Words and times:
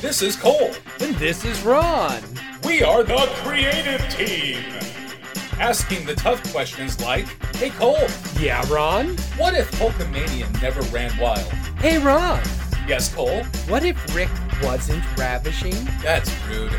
This 0.00 0.22
is 0.22 0.34
Cole. 0.36 0.72
And 1.00 1.14
this 1.16 1.44
is 1.44 1.60
Ron. 1.62 2.22
We 2.64 2.82
are 2.82 3.02
the 3.02 3.28
creative 3.42 4.00
team. 4.08 4.62
Asking 5.58 6.06
the 6.06 6.14
tough 6.14 6.42
questions 6.52 6.98
like, 7.02 7.26
Hey 7.56 7.68
Cole, 7.70 8.06
Yeah, 8.38 8.64
Ron? 8.72 9.16
what 9.36 9.54
if 9.54 9.70
Hulkamania 9.72 10.50
never 10.62 10.80
ran 10.94 11.16
wild? 11.18 11.40
Hey, 11.78 11.98
Ron. 11.98 12.40
Yes, 12.88 13.12
Cole? 13.14 13.44
What 13.68 13.84
if 13.84 13.96
Rick 14.16 14.30
wasn't 14.62 15.04
ravishing? 15.18 15.74
That's 16.02 16.30
rude. 16.48 16.72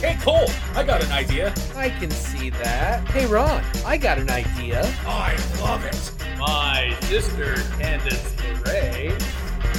hey 0.00 0.16
Cole, 0.22 0.48
I 0.74 0.82
got 0.82 1.04
an 1.04 1.12
idea. 1.12 1.52
I 1.76 1.90
can 1.90 2.10
see 2.10 2.48
that. 2.50 3.06
Hey, 3.08 3.26
Ron, 3.26 3.62
I 3.84 3.98
got 3.98 4.16
an 4.18 4.30
idea. 4.30 4.80
I 5.06 5.36
love 5.60 5.84
it. 5.84 6.12
My 6.38 6.96
sister, 7.02 7.54
Candice 7.78 8.34
LeRae. 8.64 9.12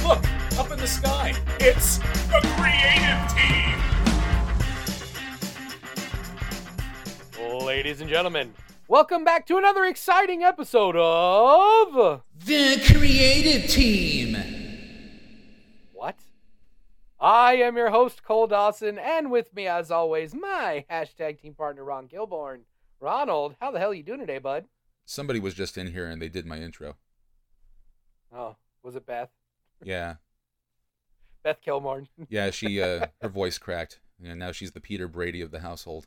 Look, 0.06 0.22
up 0.56 0.70
in 0.70 0.78
the 0.78 0.86
sky. 0.86 1.34
It's 1.58 1.98
the 1.98 2.40
creative 2.54 3.26
team. 7.34 7.66
Ladies 7.66 8.00
and 8.00 8.08
gentlemen, 8.08 8.54
welcome 8.86 9.24
back 9.24 9.48
to 9.48 9.56
another 9.56 9.84
exciting 9.84 10.44
episode 10.44 10.94
of. 10.94 12.22
The 12.38 12.80
creative 12.86 13.68
team. 13.68 14.36
What? 15.92 16.20
I 17.18 17.56
am 17.56 17.76
your 17.76 17.90
host, 17.90 18.22
Cole 18.22 18.46
Dawson, 18.46 19.00
and 19.00 19.32
with 19.32 19.52
me, 19.56 19.66
as 19.66 19.90
always, 19.90 20.36
my 20.36 20.84
hashtag 20.88 21.40
team 21.40 21.54
partner, 21.54 21.82
Ron 21.82 22.06
Gilborn. 22.06 22.60
Ronald, 23.00 23.56
how 23.60 23.72
the 23.72 23.80
hell 23.80 23.90
are 23.90 23.94
you 23.94 24.04
doing 24.04 24.20
today, 24.20 24.38
bud? 24.38 24.66
Somebody 25.04 25.40
was 25.40 25.54
just 25.54 25.76
in 25.76 25.90
here 25.90 26.06
and 26.06 26.22
they 26.22 26.28
did 26.28 26.46
my 26.46 26.58
intro. 26.58 26.94
Oh, 28.32 28.54
was 28.84 28.94
it 28.94 29.04
Beth? 29.04 29.30
Yeah. 29.82 30.16
Beth 31.42 31.60
Kilmorn. 31.64 32.08
Yeah, 32.28 32.50
she 32.50 32.80
uh 32.82 33.06
her 33.22 33.28
voice 33.28 33.58
cracked. 33.58 34.00
And 34.24 34.38
now 34.38 34.52
she's 34.52 34.72
the 34.72 34.80
Peter 34.80 35.08
Brady 35.08 35.42
of 35.42 35.50
the 35.50 35.60
household. 35.60 36.06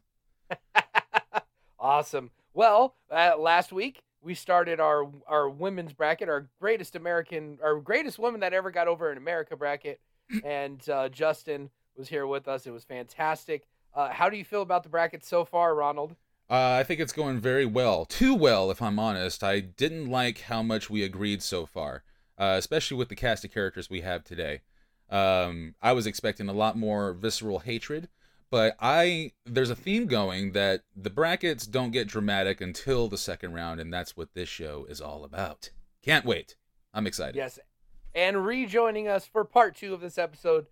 awesome. 1.80 2.32
Well, 2.54 2.96
uh, 3.12 3.36
last 3.38 3.72
week 3.72 4.02
we 4.22 4.34
started 4.34 4.80
our 4.80 5.10
our 5.28 5.50
women's 5.50 5.94
bracket, 5.94 6.30
our 6.30 6.50
greatest 6.60 6.96
American, 6.96 7.60
our 7.64 7.76
greatest 7.80 8.20
woman 8.20 8.42
that 8.42 8.54
ever 8.54 8.72
got 8.72 8.88
over 8.88 9.12
in 9.12 9.18
America 9.18 9.56
bracket, 9.56 10.00
and 10.44 10.88
uh, 10.90 11.10
Justin 11.10 11.70
was 11.96 12.10
here 12.10 12.28
with 12.28 12.48
us. 12.48 12.66
It 12.66 12.72
was 12.72 12.84
fantastic. 12.84 13.66
Uh, 13.94 14.10
how 14.10 14.30
do 14.30 14.38
you 14.38 14.46
feel 14.46 14.62
about 14.62 14.84
the 14.84 14.90
bracket 14.90 15.24
so 15.24 15.46
far, 15.46 15.76
Ronald? 15.76 16.16
Uh, 16.50 16.78
I 16.80 16.84
think 16.84 17.00
it's 17.00 17.14
going 17.14 17.40
very 17.40 17.66
well. 17.66 18.06
Too 18.06 18.34
well, 18.34 18.72
if 18.72 18.82
I'm 18.82 18.98
honest. 18.98 19.44
I 19.44 19.60
didn't 19.60 20.10
like 20.10 20.42
how 20.42 20.64
much 20.64 20.90
we 20.90 21.04
agreed 21.04 21.44
so 21.44 21.66
far, 21.66 22.04
uh, 22.40 22.56
especially 22.58 22.98
with 22.98 23.10
the 23.10 23.16
cast 23.16 23.44
of 23.44 23.52
characters 23.52 23.90
we 23.90 24.02
have 24.02 24.24
today. 24.24 24.62
Um, 25.10 25.76
I 25.82 25.92
was 25.92 26.08
expecting 26.08 26.48
a 26.48 26.54
lot 26.54 26.78
more 26.78 27.14
visceral 27.14 27.60
hatred, 27.60 28.08
but 28.50 28.76
I 28.80 29.34
there's 29.46 29.70
a 29.70 29.76
theme 29.76 30.06
going 30.06 30.54
that 30.54 30.82
the 30.96 31.10
brackets 31.10 31.68
don't 31.68 31.92
get 31.92 32.08
dramatic 32.08 32.62
until 32.62 33.08
the 33.08 33.18
second 33.18 33.54
round, 33.54 33.80
and 33.80 33.94
that's 33.94 34.16
what 34.16 34.34
this 34.34 34.50
show 34.50 34.86
is 34.88 35.02
all 35.02 35.24
about. 35.24 35.72
Can't 36.04 36.26
wait. 36.26 36.56
I'm 36.94 37.08
excited. 37.08 37.36
Yes. 37.36 37.60
And 38.16 38.46
rejoining 38.46 39.08
us 39.08 39.28
for 39.28 39.46
part 39.46 39.76
two 39.76 39.94
of 39.94 40.02
this 40.02 40.18
episode, 40.18 40.66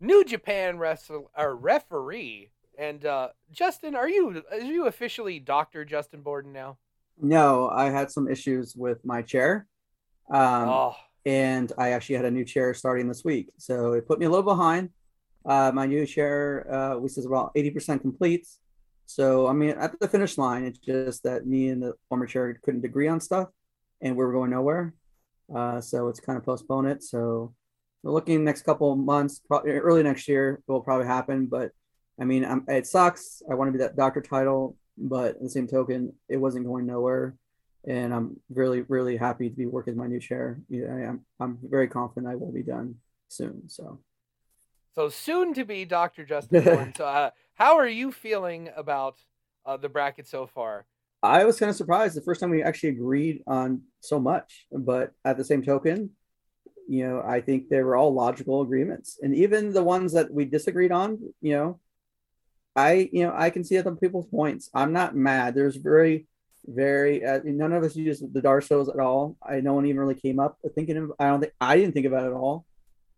New 0.00 0.24
Japan 0.24 0.78
wrestle, 0.78 1.30
or 1.36 1.54
referee. 1.56 2.50
And 2.78 3.06
uh, 3.06 3.28
Justin, 3.50 3.94
are 3.94 4.08
you 4.08 4.42
are 4.50 4.58
you 4.58 4.86
officially 4.86 5.38
Doctor 5.38 5.84
Justin 5.84 6.22
Borden 6.22 6.52
now? 6.52 6.78
No, 7.18 7.70
I 7.70 7.90
had 7.90 8.10
some 8.10 8.28
issues 8.28 8.74
with 8.76 9.04
my 9.04 9.22
chair. 9.22 9.66
Um, 10.30 10.68
oh, 10.68 10.96
and 11.26 11.72
I 11.76 11.90
actually 11.90 12.14
had 12.14 12.24
a 12.24 12.30
new 12.30 12.44
chair 12.44 12.72
starting 12.72 13.08
this 13.08 13.24
week. 13.24 13.50
So 13.58 13.94
it 13.94 14.06
put 14.06 14.20
me 14.20 14.26
a 14.26 14.30
little 14.30 14.44
behind. 14.44 14.90
Uh, 15.44 15.72
my 15.74 15.84
new 15.84 16.06
chair, 16.06 16.72
uh, 16.72 16.98
we 16.98 17.08
says 17.08 17.26
about 17.26 17.54
80% 17.54 18.00
complete. 18.00 18.46
So, 19.06 19.46
I 19.46 19.52
mean, 19.52 19.70
at 19.70 19.98
the 19.98 20.08
finish 20.08 20.38
line, 20.38 20.64
it's 20.64 20.78
just 20.78 21.24
that 21.24 21.46
me 21.46 21.68
and 21.68 21.82
the 21.82 21.94
former 22.08 22.26
chair 22.26 22.58
couldn't 22.62 22.84
agree 22.84 23.08
on 23.08 23.20
stuff 23.20 23.48
and 24.00 24.16
we 24.16 24.24
were 24.24 24.32
going 24.32 24.50
nowhere. 24.50 24.94
Uh, 25.54 25.80
so 25.80 26.08
it's 26.08 26.20
kind 26.20 26.38
of 26.38 26.44
postponed 26.44 26.88
it. 26.88 27.02
So 27.02 27.54
we're 28.02 28.12
looking 28.12 28.44
next 28.44 28.62
couple 28.62 28.92
of 28.92 28.98
months, 28.98 29.40
probably 29.40 29.72
early 29.72 30.02
next 30.04 30.28
year, 30.28 30.62
it 30.66 30.72
will 30.72 30.80
probably 30.80 31.06
happen. 31.06 31.46
But 31.46 31.72
I 32.20 32.24
mean, 32.24 32.44
I'm, 32.44 32.64
it 32.68 32.86
sucks. 32.86 33.42
I 33.50 33.54
want 33.54 33.68
to 33.68 33.72
be 33.72 33.78
that 33.78 33.96
doctor 33.96 34.20
title, 34.20 34.76
but 34.96 35.36
at 35.36 35.42
the 35.42 35.50
same 35.50 35.66
token, 35.66 36.12
it 36.28 36.36
wasn't 36.36 36.66
going 36.66 36.86
nowhere. 36.86 37.36
And 37.86 38.12
I'm 38.12 38.40
really, 38.50 38.82
really 38.82 39.16
happy 39.16 39.48
to 39.48 39.54
be 39.54 39.66
working 39.66 39.96
my 39.96 40.06
new 40.06 40.20
chair. 40.20 40.60
Yeah, 40.68 40.86
I 40.92 41.00
am, 41.02 41.24
I'm 41.38 41.58
very 41.62 41.88
confident 41.88 42.32
I 42.32 42.34
will 42.34 42.52
be 42.52 42.62
done 42.62 42.96
soon. 43.28 43.68
So, 43.68 44.00
so 44.94 45.08
soon 45.08 45.54
to 45.54 45.64
be 45.64 45.84
Doctor 45.84 46.24
Justin 46.24 46.92
so, 46.96 47.04
uh, 47.04 47.30
how 47.54 47.76
are 47.76 47.88
you 47.88 48.10
feeling 48.10 48.70
about 48.76 49.16
uh, 49.64 49.76
the 49.76 49.88
bracket 49.88 50.26
so 50.26 50.46
far? 50.46 50.86
I 51.22 51.44
was 51.44 51.58
kind 51.58 51.70
of 51.70 51.76
surprised 51.76 52.16
the 52.16 52.22
first 52.22 52.40
time 52.40 52.50
we 52.50 52.62
actually 52.62 52.90
agreed 52.90 53.42
on 53.46 53.82
so 54.00 54.20
much, 54.20 54.66
but 54.70 55.12
at 55.24 55.36
the 55.36 55.44
same 55.44 55.62
token, 55.62 56.10
you 56.88 57.06
know, 57.06 57.22
I 57.26 57.40
think 57.40 57.68
they 57.68 57.82
were 57.82 57.96
all 57.96 58.12
logical 58.12 58.62
agreements, 58.62 59.18
and 59.20 59.34
even 59.34 59.72
the 59.72 59.82
ones 59.82 60.12
that 60.12 60.32
we 60.32 60.44
disagreed 60.44 60.92
on, 60.92 61.18
you 61.40 61.54
know, 61.54 61.80
I, 62.76 63.08
you 63.12 63.24
know, 63.24 63.32
I 63.34 63.50
can 63.50 63.64
see 63.64 63.78
other 63.78 63.96
people's 63.96 64.26
points. 64.26 64.68
I'm 64.74 64.92
not 64.92 65.16
mad. 65.16 65.54
There's 65.54 65.76
very, 65.76 66.26
very, 66.66 67.24
uh, 67.24 67.40
none 67.44 67.72
of 67.72 67.82
us 67.82 67.96
used 67.96 68.32
the 68.32 68.40
Darsows 68.40 68.88
at 68.92 69.00
all. 69.00 69.36
I 69.42 69.60
no 69.60 69.74
one 69.74 69.86
even 69.86 70.00
really 70.00 70.14
came 70.14 70.40
up 70.40 70.58
thinking 70.74 70.96
of. 70.96 71.12
I 71.18 71.28
don't 71.28 71.40
think 71.40 71.52
I 71.60 71.76
didn't 71.76 71.92
think 71.92 72.06
about 72.06 72.24
it 72.24 72.28
at 72.28 72.32
all. 72.32 72.66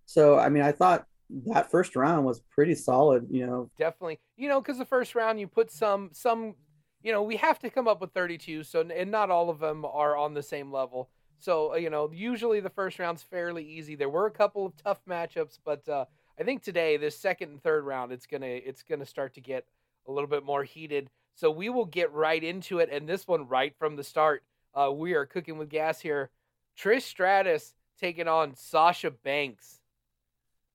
So 0.07 0.39
I 0.39 0.49
mean, 0.49 0.63
I 0.63 0.73
thought 0.73 1.07
that 1.47 1.71
first 1.71 1.97
round 1.97 2.25
was 2.25 2.41
pretty 2.51 2.75
solid. 2.75 3.27
You 3.31 3.47
know, 3.47 3.71
Definitely, 3.79 4.21
you 4.37 4.49
know, 4.49 4.61
because 4.61 4.79
the 4.79 4.85
first 4.85 5.15
round 5.15 5.41
you 5.41 5.47
put 5.47 5.71
some 5.71 6.11
some, 6.13 6.55
you 7.03 7.13
know, 7.13 7.23
we 7.23 7.37
have 7.37 7.59
to 7.61 7.71
come 7.71 7.89
up 7.89 8.01
with 8.01 8.13
32. 8.13 8.65
So 8.65 8.81
and 8.81 9.11
not 9.11 9.31
all 9.31 9.51
of 9.51 9.59
them 9.59 9.85
are 9.85 10.17
on 10.17 10.35
the 10.35 10.43
same 10.43 10.73
level. 10.73 11.11
So 11.39 11.75
uh, 11.75 11.77
you 11.77 11.91
know, 11.91 12.11
usually 12.13 12.61
the 12.61 12.71
first 12.71 12.99
round's 12.99 13.23
fairly 13.23 13.65
easy. 13.65 13.95
There 13.95 14.09
were 14.09 14.27
a 14.27 14.31
couple 14.31 14.67
of 14.67 14.77
tough 14.77 15.01
matchups, 15.09 15.59
but 15.65 15.89
uh, 15.89 16.05
I 16.39 16.45
think 16.45 16.63
today, 16.63 16.97
this 16.97 17.19
second 17.19 17.51
and 17.51 17.63
third 17.63 17.85
round, 17.85 18.13
it's 18.13 18.27
gonna 18.27 18.47
it's 18.47 18.83
gonna 18.83 19.07
start 19.07 19.35
to 19.35 19.41
get 19.41 19.65
a 20.07 20.13
little 20.13 20.29
bit 20.29 20.45
more 20.45 20.65
heated. 20.65 21.11
So 21.39 21.53
we 21.53 21.69
will 21.69 21.85
get 21.85 22.13
right 22.13 22.43
into 22.43 22.81
it, 22.81 22.89
and 22.91 23.09
this 23.09 23.29
one 23.29 23.47
right 23.47 23.73
from 23.79 23.95
the 23.95 24.03
start. 24.03 24.43
Uh, 24.75 24.91
we 24.93 25.15
are 25.15 25.25
cooking 25.25 25.57
with 25.57 25.69
gas 25.69 26.01
here. 26.01 26.31
Trish 26.77 27.03
Stratus 27.03 27.75
taking 27.97 28.27
on 28.27 28.57
Sasha 28.57 29.13
Banks. 29.13 29.79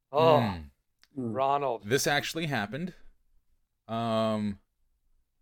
Oh, 0.10 0.38
Mm. 0.40 0.70
Ronald. 1.18 1.82
This 1.86 2.08
actually 2.08 2.46
happened. 2.46 2.94
Um, 3.90 4.60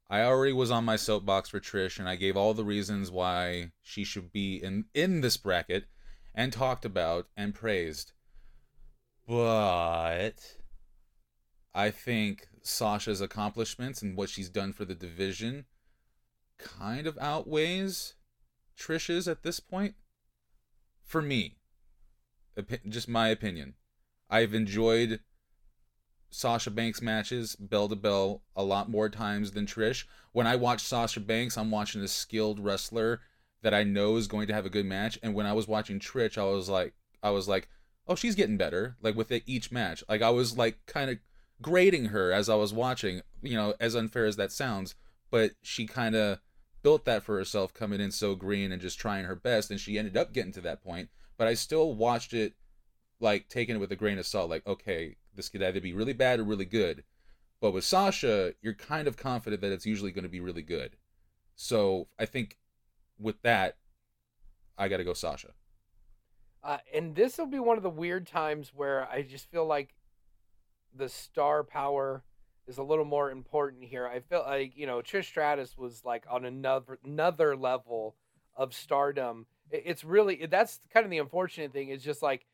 I 0.09 0.23
already 0.23 0.53
was 0.53 0.71
on 0.71 0.85
my 0.85 0.95
soapbox 0.95 1.49
for 1.49 1.59
Trish, 1.59 1.99
and 1.99 2.09
I 2.09 2.15
gave 2.15 2.35
all 2.35 2.55
the 2.55 2.65
reasons 2.65 3.11
why 3.11 3.73
she 3.83 4.03
should 4.03 4.31
be 4.31 4.55
in 4.55 4.85
in 4.95 5.21
this 5.21 5.37
bracket, 5.37 5.85
and 6.33 6.51
talked 6.51 6.83
about 6.83 7.27
and 7.37 7.53
praised. 7.53 8.13
But 9.27 10.57
I 11.73 11.89
think 11.91 12.47
Sasha's 12.61 13.21
accomplishments 13.21 14.01
and 14.01 14.15
what 14.15 14.29
she's 14.29 14.49
done 14.49 14.73
for 14.73 14.85
the 14.85 14.95
division 14.95 15.65
kind 16.57 17.07
of 17.07 17.17
outweighs 17.19 18.15
Trish's 18.77 19.27
at 19.27 19.43
this 19.43 19.59
point. 19.59 19.95
For 21.03 21.21
me, 21.21 21.57
just 22.87 23.09
my 23.09 23.29
opinion. 23.29 23.75
I've 24.29 24.53
enjoyed 24.53 25.19
Sasha 26.29 26.71
Banks 26.71 27.01
matches 27.01 27.55
bell 27.55 27.89
to 27.89 27.95
bell 27.95 28.43
a 28.55 28.63
lot 28.63 28.89
more 28.89 29.09
times 29.09 29.51
than 29.51 29.65
Trish. 29.65 30.05
When 30.31 30.47
I 30.47 30.55
watch 30.55 30.81
Sasha 30.81 31.19
Banks, 31.19 31.57
I'm 31.57 31.71
watching 31.71 32.01
a 32.01 32.07
skilled 32.07 32.59
wrestler 32.59 33.21
that 33.61 33.73
I 33.73 33.83
know 33.83 34.15
is 34.15 34.27
going 34.27 34.47
to 34.47 34.53
have 34.53 34.65
a 34.65 34.69
good 34.69 34.85
match. 34.85 35.19
And 35.21 35.35
when 35.35 35.45
I 35.45 35.53
was 35.53 35.67
watching 35.67 35.99
Trish, 35.99 36.37
I 36.37 36.45
was 36.45 36.69
like, 36.69 36.93
I 37.21 37.31
was 37.31 37.47
like, 37.47 37.67
oh, 38.07 38.15
she's 38.15 38.35
getting 38.35 38.57
better. 38.57 38.95
Like 39.01 39.15
with 39.15 39.31
it, 39.31 39.43
each 39.45 39.71
match, 39.71 40.03
like 40.07 40.21
I 40.21 40.29
was 40.29 40.57
like 40.57 40.77
kind 40.85 41.11
of 41.11 41.17
grading 41.61 42.05
her 42.05 42.31
as 42.31 42.49
I 42.49 42.55
was 42.55 42.73
watching. 42.73 43.21
You 43.41 43.55
know, 43.55 43.73
as 43.79 43.95
unfair 43.95 44.25
as 44.25 44.35
that 44.35 44.51
sounds, 44.51 44.95
but 45.29 45.51
she 45.61 45.85
kind 45.85 46.15
of 46.15 46.39
built 46.83 47.05
that 47.05 47.23
for 47.23 47.37
herself, 47.37 47.73
coming 47.73 48.01
in 48.01 48.11
so 48.11 48.35
green 48.35 48.71
and 48.71 48.81
just 48.81 48.99
trying 48.99 49.25
her 49.25 49.35
best, 49.35 49.71
and 49.71 49.79
she 49.79 49.97
ended 49.97 50.17
up 50.17 50.33
getting 50.33 50.51
to 50.53 50.61
that 50.61 50.83
point. 50.83 51.09
But 51.37 51.47
I 51.47 51.53
still 51.53 51.93
watched 51.93 52.33
it 52.33 52.53
like 53.19 53.47
taking 53.49 53.75
it 53.75 53.79
with 53.79 53.91
a 53.91 53.95
grain 53.95 54.17
of 54.17 54.25
salt. 54.25 54.49
Like, 54.49 54.65
okay, 54.65 55.15
this 55.35 55.49
could 55.49 55.63
either 55.63 55.79
be 55.79 55.93
really 55.93 56.13
bad 56.13 56.39
or 56.39 56.43
really 56.43 56.65
good. 56.65 57.03
But 57.59 57.71
with 57.71 57.83
Sasha, 57.83 58.53
you're 58.61 58.73
kind 58.73 59.07
of 59.07 59.17
confident 59.17 59.61
that 59.61 59.71
it's 59.71 59.85
usually 59.85 60.11
going 60.11 60.23
to 60.23 60.29
be 60.29 60.39
really 60.39 60.63
good. 60.63 60.97
So 61.55 62.07
I 62.19 62.25
think 62.25 62.57
with 63.19 63.41
that, 63.43 63.77
I 64.77 64.87
got 64.87 64.97
to 64.97 65.03
go 65.03 65.13
Sasha. 65.13 65.49
Uh, 66.63 66.77
and 66.93 67.15
this 67.15 67.37
will 67.37 67.47
be 67.47 67.59
one 67.59 67.77
of 67.77 67.83
the 67.83 67.89
weird 67.89 68.27
times 68.27 68.71
where 68.75 69.07
I 69.09 69.21
just 69.21 69.49
feel 69.49 69.65
like 69.65 69.93
the 70.95 71.09
star 71.09 71.63
power 71.63 72.23
is 72.67 72.77
a 72.77 72.83
little 72.83 73.05
more 73.05 73.31
important 73.31 73.83
here. 73.83 74.07
I 74.07 74.19
feel 74.19 74.43
like 74.45 74.77
you 74.77 74.85
know 74.87 74.99
Trish 75.01 75.25
Stratus 75.25 75.77
was 75.77 76.03
like 76.05 76.25
on 76.29 76.45
another 76.45 76.99
another 77.03 77.55
level 77.55 78.15
of 78.55 78.73
stardom. 78.73 79.45
It- 79.71 79.83
It's 79.85 80.03
really 80.03 80.45
that's 80.45 80.79
kind 80.93 81.05
of 81.05 81.09
the 81.11 81.17
unfortunate 81.19 81.73
thing. 81.73 81.89
Is 81.89 82.03
just 82.03 82.21
like 82.21 82.45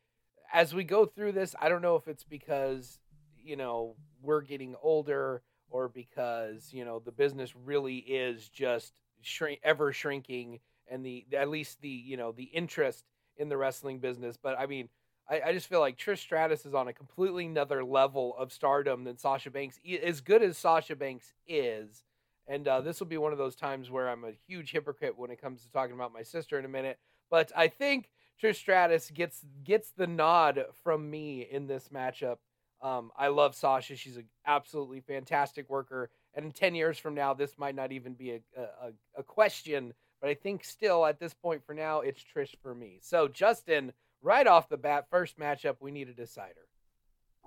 as 0.53 0.73
we 0.73 0.83
go 0.83 1.05
through 1.05 1.33
this, 1.33 1.55
I 1.59 1.69
don't 1.69 1.81
know 1.81 1.95
if 1.95 2.07
it's 2.07 2.23
because 2.23 2.99
you 3.43 3.55
know 3.55 3.95
we're 4.21 4.41
getting 4.41 4.75
older 4.81 5.41
or 5.69 5.89
because 5.89 6.73
you 6.73 6.85
know 6.85 6.99
the 6.99 7.11
business 7.11 7.55
really 7.55 7.97
is 7.97 8.49
just 8.49 8.93
shrink 9.21 9.59
ever 9.63 9.91
shrinking 9.91 10.59
and 10.89 11.05
the 11.05 11.25
at 11.33 11.49
least 11.49 11.81
the 11.81 11.89
you 11.89 12.17
know 12.17 12.31
the 12.31 12.43
interest 12.45 13.03
in 13.37 13.49
the 13.49 13.57
wrestling 13.57 13.99
business 13.99 14.37
but 14.41 14.57
i 14.59 14.65
mean 14.65 14.89
I, 15.29 15.41
I 15.47 15.53
just 15.53 15.67
feel 15.67 15.79
like 15.79 15.97
trish 15.97 16.19
stratus 16.19 16.65
is 16.65 16.73
on 16.73 16.87
a 16.87 16.93
completely 16.93 17.45
another 17.45 17.83
level 17.83 18.35
of 18.37 18.51
stardom 18.51 19.03
than 19.03 19.17
sasha 19.17 19.51
banks 19.51 19.79
as 20.03 20.21
good 20.21 20.41
as 20.41 20.57
sasha 20.57 20.95
banks 20.95 21.33
is 21.47 22.03
and 22.47 22.67
uh, 22.67 22.79
this 22.81 22.99
will 22.99 23.07
be 23.07 23.17
one 23.17 23.31
of 23.31 23.37
those 23.37 23.55
times 23.55 23.89
where 23.89 24.09
i'm 24.09 24.23
a 24.23 24.31
huge 24.47 24.71
hypocrite 24.71 25.17
when 25.17 25.31
it 25.31 25.41
comes 25.41 25.61
to 25.63 25.71
talking 25.71 25.95
about 25.95 26.13
my 26.13 26.23
sister 26.23 26.57
in 26.57 26.65
a 26.65 26.69
minute 26.69 26.97
but 27.29 27.51
i 27.55 27.67
think 27.67 28.09
trish 28.41 28.55
stratus 28.55 29.09
gets 29.11 29.45
gets 29.63 29.91
the 29.91 30.07
nod 30.07 30.65
from 30.83 31.09
me 31.09 31.47
in 31.49 31.67
this 31.67 31.89
matchup 31.93 32.37
um, 32.81 33.11
I 33.17 33.29
love 33.29 33.55
Sasha. 33.55 33.95
She's 33.95 34.17
an 34.17 34.27
absolutely 34.45 35.01
fantastic 35.01 35.69
worker. 35.69 36.09
And 36.33 36.45
in 36.45 36.51
10 36.51 36.75
years 36.75 36.97
from 36.97 37.15
now, 37.15 37.33
this 37.33 37.57
might 37.57 37.75
not 37.75 37.91
even 37.91 38.13
be 38.13 38.31
a, 38.31 38.39
a, 38.55 38.91
a 39.17 39.23
question, 39.23 39.93
but 40.21 40.29
I 40.29 40.35
think 40.35 40.63
still 40.63 41.05
at 41.05 41.19
this 41.19 41.33
point 41.33 41.65
for 41.65 41.73
now, 41.73 42.01
it's 42.01 42.23
Trish 42.23 42.55
for 42.61 42.75
me. 42.75 42.99
So, 43.01 43.27
Justin, 43.27 43.93
right 44.27 44.45
off 44.45 44.69
the 44.69 44.77
bat, 44.77 45.05
first 45.09 45.39
matchup, 45.39 45.77
we 45.79 45.91
need 45.91 46.09
a 46.09 46.13
decider. 46.13 46.67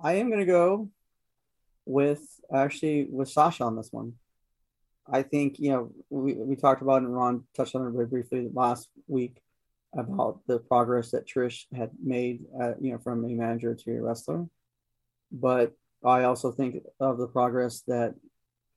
I 0.03 0.15
am 0.15 0.29
going 0.29 0.41
to 0.41 0.47
go 0.47 0.89
with 1.85 2.23
actually 2.55 3.07
with 3.11 3.29
Sasha 3.29 3.65
on 3.65 3.77
this 3.77 3.93
one. 3.93 4.15
I 5.13 5.23
think, 5.23 5.59
you 5.59 5.71
know, 5.71 5.93
we, 6.09 6.35
we 6.35 6.57
talked 6.57 6.83
about 6.83 7.03
and 7.03 7.15
Ron 7.15 7.45
touched 7.57 7.75
on 7.75 7.87
it 7.87 7.91
very 7.91 8.07
briefly 8.07 8.49
last 8.53 8.89
week 9.07 9.43
about 9.97 10.41
the 10.47 10.59
progress 10.59 11.11
that 11.11 11.29
Trish 11.29 11.67
had 11.75 11.91
made, 12.03 12.45
uh, 12.61 12.75
you 12.81 12.93
know, 12.93 12.99
from 12.99 13.25
a 13.25 13.29
manager 13.29 13.75
to 13.75 13.97
a 13.97 14.03
wrestler 14.03 14.47
but 15.31 15.73
I 16.05 16.25
also 16.25 16.51
think 16.51 16.83
of 16.99 17.19
the 17.19 17.27
progress 17.27 17.83
that 17.87 18.15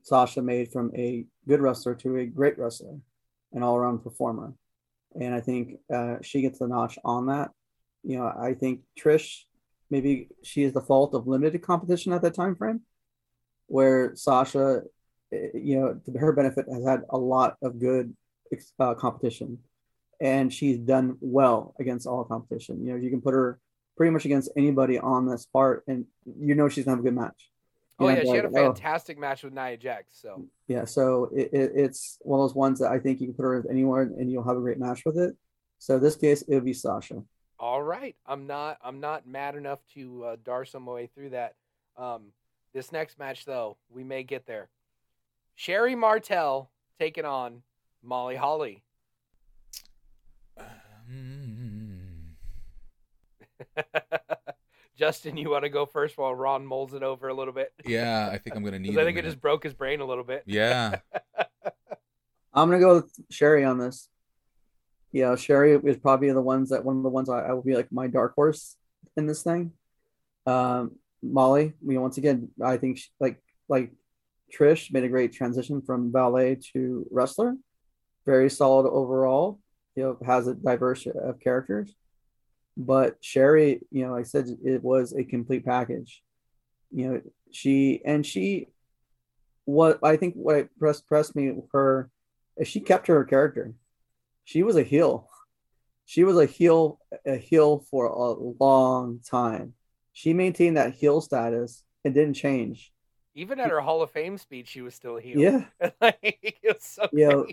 Sasha 0.03 0.41
made 0.41 0.71
from 0.71 0.91
a 0.95 1.25
good 1.47 1.61
wrestler 1.61 1.95
to 1.95 2.17
a 2.17 2.25
great 2.25 2.57
wrestler, 2.57 2.97
an 3.53 3.63
all 3.63 3.75
around 3.75 3.99
performer. 3.99 4.53
And 5.19 5.33
I 5.33 5.39
think 5.39 5.79
uh, 5.93 6.17
she 6.21 6.41
gets 6.41 6.59
the 6.59 6.67
notch 6.67 6.97
on 7.05 7.27
that. 7.27 7.51
You 8.03 8.17
know, 8.17 8.25
I 8.25 8.53
think 8.53 8.81
Trish, 8.99 9.43
maybe 9.89 10.29
she 10.43 10.63
is 10.63 10.73
the 10.73 10.81
fault 10.81 11.13
of 11.13 11.27
limited 11.27 11.61
competition 11.61 12.13
at 12.13 12.21
that 12.21 12.33
time 12.33 12.55
frame, 12.55 12.81
where 13.67 14.15
Sasha, 14.15 14.81
eh, 15.31 15.49
you 15.53 15.79
know, 15.79 15.99
to 16.05 16.19
her 16.19 16.33
benefit, 16.33 16.65
has 16.71 16.85
had 16.85 17.01
a 17.09 17.17
lot 17.17 17.57
of 17.61 17.79
good 17.79 18.15
uh, 18.79 18.93
competition. 18.95 19.59
And 20.19 20.53
she's 20.53 20.77
done 20.77 21.17
well 21.19 21.75
against 21.79 22.07
all 22.07 22.23
competition. 22.23 22.85
You 22.85 22.93
know, 22.93 22.97
you 22.97 23.09
can 23.09 23.21
put 23.21 23.33
her 23.33 23.59
pretty 23.95 24.11
much 24.11 24.25
against 24.25 24.51
anybody 24.55 24.97
on 24.97 25.27
this 25.27 25.45
part, 25.45 25.83
and 25.87 26.05
you 26.25 26.55
know 26.55 26.69
she's 26.69 26.85
gonna 26.85 26.97
have 26.97 27.05
a 27.05 27.09
good 27.09 27.15
match. 27.15 27.49
You 27.99 28.07
oh 28.07 28.09
yeah, 28.09 28.21
she 28.21 28.27
like, 28.27 28.35
had 28.37 28.45
a 28.45 28.51
fantastic 28.51 29.17
oh. 29.17 29.21
match 29.21 29.43
with 29.43 29.53
Nia 29.53 29.77
Jax. 29.77 30.19
So 30.19 30.45
yeah, 30.67 30.85
so 30.85 31.29
it, 31.35 31.49
it, 31.53 31.71
it's 31.75 32.17
one 32.21 32.39
of 32.39 32.49
those 32.49 32.55
ones 32.55 32.79
that 32.79 32.91
I 32.91 32.99
think 32.99 33.21
you 33.21 33.27
can 33.27 33.35
put 33.35 33.43
her 33.43 33.57
with 33.57 33.69
anywhere, 33.69 34.01
and 34.01 34.31
you'll 34.31 34.47
have 34.47 34.57
a 34.57 34.61
great 34.61 34.79
match 34.79 35.03
with 35.05 35.17
it. 35.17 35.35
So 35.79 35.99
this 35.99 36.15
case, 36.15 36.41
it 36.43 36.55
would 36.55 36.65
be 36.65 36.73
Sasha. 36.73 37.23
All 37.63 37.81
right, 37.81 38.13
I'm 38.25 38.45
not 38.45 38.77
I'm 38.83 38.99
not 38.99 39.25
mad 39.25 39.55
enough 39.55 39.79
to 39.93 40.25
uh, 40.25 40.35
dar 40.43 40.65
some 40.65 40.85
way 40.85 41.07
through 41.07 41.29
that. 41.29 41.55
Um, 41.95 42.33
this 42.73 42.91
next 42.91 43.17
match, 43.17 43.45
though, 43.45 43.77
we 43.89 44.03
may 44.03 44.23
get 44.23 44.45
there. 44.45 44.67
Sherri 45.55 45.95
Martel 45.95 46.69
taking 46.99 47.23
on 47.23 47.61
Molly 48.03 48.35
Holly. 48.35 48.83
Um... 50.57 52.35
Justin, 54.97 55.37
you 55.37 55.49
want 55.49 55.63
to 55.63 55.69
go 55.69 55.85
first 55.85 56.17
while 56.17 56.35
Ron 56.35 56.65
mulls 56.65 56.93
it 56.93 57.01
over 57.01 57.29
a 57.29 57.33
little 57.33 57.53
bit? 57.53 57.71
Yeah, 57.85 58.27
I 58.29 58.39
think 58.39 58.57
I'm 58.57 58.65
gonna 58.65 58.77
need. 58.77 58.97
I 58.97 59.05
think 59.05 59.17
it 59.17 59.23
just 59.23 59.39
broke 59.39 59.63
his 59.63 59.73
brain 59.73 60.01
a 60.01 60.05
little 60.05 60.25
bit. 60.25 60.43
Yeah. 60.45 60.97
I'm 62.53 62.69
gonna 62.69 62.81
go 62.81 62.95
with 62.95 63.13
Sherri 63.31 63.63
on 63.63 63.77
this. 63.77 64.09
Yeah, 65.13 65.35
Sherri 65.35 65.75
is 65.75 65.97
probably 65.97 66.31
the 66.31 66.41
ones 66.41 66.71
that 66.71 66.83
one 66.83 66.97
of 66.97 67.03
the 67.03 67.09
ones 67.09 67.29
I, 67.29 67.41
I 67.41 67.53
will 67.53 67.61
be 67.61 67.75
like 67.75 67.91
my 67.91 68.07
dark 68.07 68.33
horse 68.33 68.75
in 69.15 69.27
this 69.27 69.43
thing. 69.43 69.71
Um, 70.47 70.95
Molly, 71.21 71.73
you 71.85 71.93
know, 71.93 72.01
once 72.01 72.17
again, 72.17 72.49
I 72.61 72.77
think 72.77 72.97
she, 72.97 73.09
like 73.19 73.41
like 73.69 73.91
Trish 74.51 74.91
made 74.91 75.03
a 75.03 75.09
great 75.09 75.31
transition 75.31 75.83
from 75.83 76.11
ballet 76.11 76.57
to 76.73 77.07
wrestler. 77.11 77.55
Very 78.25 78.49
solid 78.49 78.89
overall. 78.89 79.59
You 79.95 80.03
know, 80.03 80.17
has 80.25 80.47
a 80.47 80.55
diverse 80.55 81.05
of 81.05 81.39
characters. 81.39 81.93
But 82.75 83.17
Sherri, 83.21 83.81
you 83.91 84.07
know, 84.07 84.15
I 84.15 84.23
said 84.23 84.47
it 84.65 84.83
was 84.83 85.13
a 85.13 85.23
complete 85.23 85.63
package. 85.63 86.23
You 86.91 87.07
know, 87.07 87.21
she 87.51 88.01
and 88.03 88.25
she 88.25 88.69
what 89.65 89.99
I 90.03 90.17
think 90.17 90.33
what 90.33 90.75
pressed 90.79 91.07
pressed 91.07 91.35
me 91.35 91.53
her 91.71 92.09
is 92.57 92.67
she 92.67 92.79
kept 92.79 93.05
her 93.07 93.23
character. 93.23 93.75
She 94.45 94.63
was 94.63 94.75
a 94.75 94.83
heel. 94.83 95.29
She 96.05 96.23
was 96.23 96.37
a 96.37 96.45
heel 96.45 96.99
a 97.25 97.37
heel 97.37 97.85
for 97.89 98.07
a 98.07 98.63
long 98.63 99.19
time. 99.19 99.73
She 100.11 100.33
maintained 100.33 100.77
that 100.77 100.93
heel 100.93 101.21
status 101.21 101.83
and 102.03 102.13
didn't 102.13 102.35
change. 102.35 102.91
Even 103.35 103.59
at 103.59 103.71
her 103.71 103.81
Hall 103.81 104.03
of 104.03 104.11
Fame 104.11 104.37
speech, 104.37 104.67
she 104.67 104.81
was 104.81 104.93
still 104.93 105.17
a 105.17 105.21
heel. 105.21 105.39
Yeah, 105.39 105.65
like, 106.01 106.37
it 106.41 106.55
was 106.63 106.83
so 106.83 107.09
know, 107.11 107.47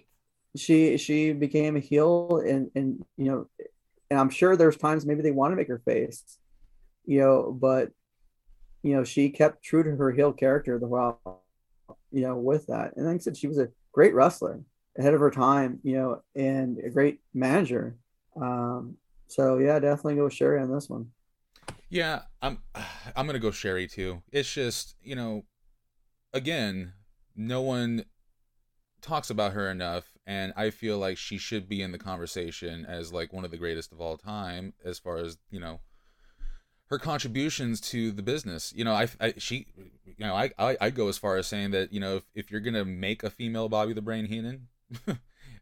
she 0.57 0.99
she 0.99 1.33
became 1.33 1.77
a 1.77 1.81
heel, 1.81 2.43
and 2.47 2.71
and 2.75 3.05
you 3.17 3.27
know, 3.27 3.47
and 4.11 4.19
I'm 4.19 4.31
sure 4.31 4.57
there's 4.57 4.77
times 4.77 5.07
maybe 5.07 5.23
they 5.23 5.31
want 5.31 5.53
to 5.53 5.57
make 5.57 5.69
her 5.69 5.83
face, 5.85 6.23
you 7.07 7.21
know, 7.21 7.57
but 7.59 7.91
you 8.83 8.95
know, 8.95 9.05
she 9.05 9.31
kept 9.31 9.63
true 9.63 9.83
to 9.83 9.91
her 9.91 10.11
heel 10.11 10.33
character 10.33 10.79
the 10.79 10.89
while, 10.89 11.45
you 12.11 12.23
know, 12.23 12.37
with 12.37 12.67
that. 12.67 12.97
And 12.97 13.07
like 13.07 13.17
I 13.17 13.19
said, 13.19 13.37
she 13.37 13.47
was 13.47 13.59
a 13.59 13.69
great 13.93 14.15
wrestler 14.15 14.61
ahead 14.99 15.15
of 15.15 15.21
her 15.21 15.31
time, 15.31 15.81
you 15.83 15.95
know, 15.95 16.23
and 16.35 16.79
a 16.79 16.91
great 16.91 17.21
manager. 17.35 17.97
Um, 18.41 18.97
so 19.29 19.59
yeah, 19.59 19.79
definitely 19.79 20.17
go 20.17 20.25
with 20.25 20.35
Sherri 20.35 20.61
on 20.61 20.73
this 20.73 20.89
one. 20.89 21.11
Yeah, 21.89 22.23
I'm 22.43 22.59
I'm 23.17 23.27
gonna 23.27 23.39
go 23.39 23.51
Sherri 23.51 23.87
too. 23.87 24.23
It's 24.33 24.53
just, 24.53 24.97
you 25.03 25.15
know, 25.15 25.45
again, 26.33 26.93
no 27.37 27.63
one 27.63 28.05
talks 29.01 29.31
about 29.31 29.53
her 29.53 29.71
enough 29.71 30.19
and 30.27 30.53
I 30.57 30.71
feel 30.71 30.99
like 30.99 31.17
she 31.17 31.39
should 31.39 31.69
be 31.69 31.83
in 31.83 31.91
the 31.91 31.99
conversation 31.99 32.85
as 32.85 33.13
like 33.13 33.33
one 33.33 33.45
of 33.45 33.51
the 33.51 33.57
greatest 33.57 33.93
of 33.93 34.01
all 34.01 34.17
time 34.17 34.75
as 34.85 34.99
far 34.99 35.17
as 35.17 35.39
you 35.51 35.59
know 35.59 35.81
her 36.91 36.99
contributions 36.99 37.81
to 37.81 38.11
the 38.11 38.23
business. 38.23 38.73
You 38.75 38.85
know, 38.85 38.93
I, 38.93 39.09
I 39.21 39.35
she, 39.39 39.67
you 40.05 40.27
know, 40.27 40.35
I, 40.35 40.51
I 40.59 40.77
I 40.81 40.91
go 40.91 41.09
as 41.09 41.19
far 41.19 41.37
as 41.37 41.47
saying 41.47 41.71
that 41.71 41.93
you 41.93 42.01
know 42.01 42.17
if, 42.17 42.25
if 42.35 42.51
you're 42.51 42.61
gonna 42.61 42.85
make 42.85 43.23
a 43.23 43.31
female 43.31 43.69
Bobby 43.69 43.93
the 43.93 44.03
Brain 44.03 44.27
Heenan, 44.27 44.69
uh, 45.09 45.15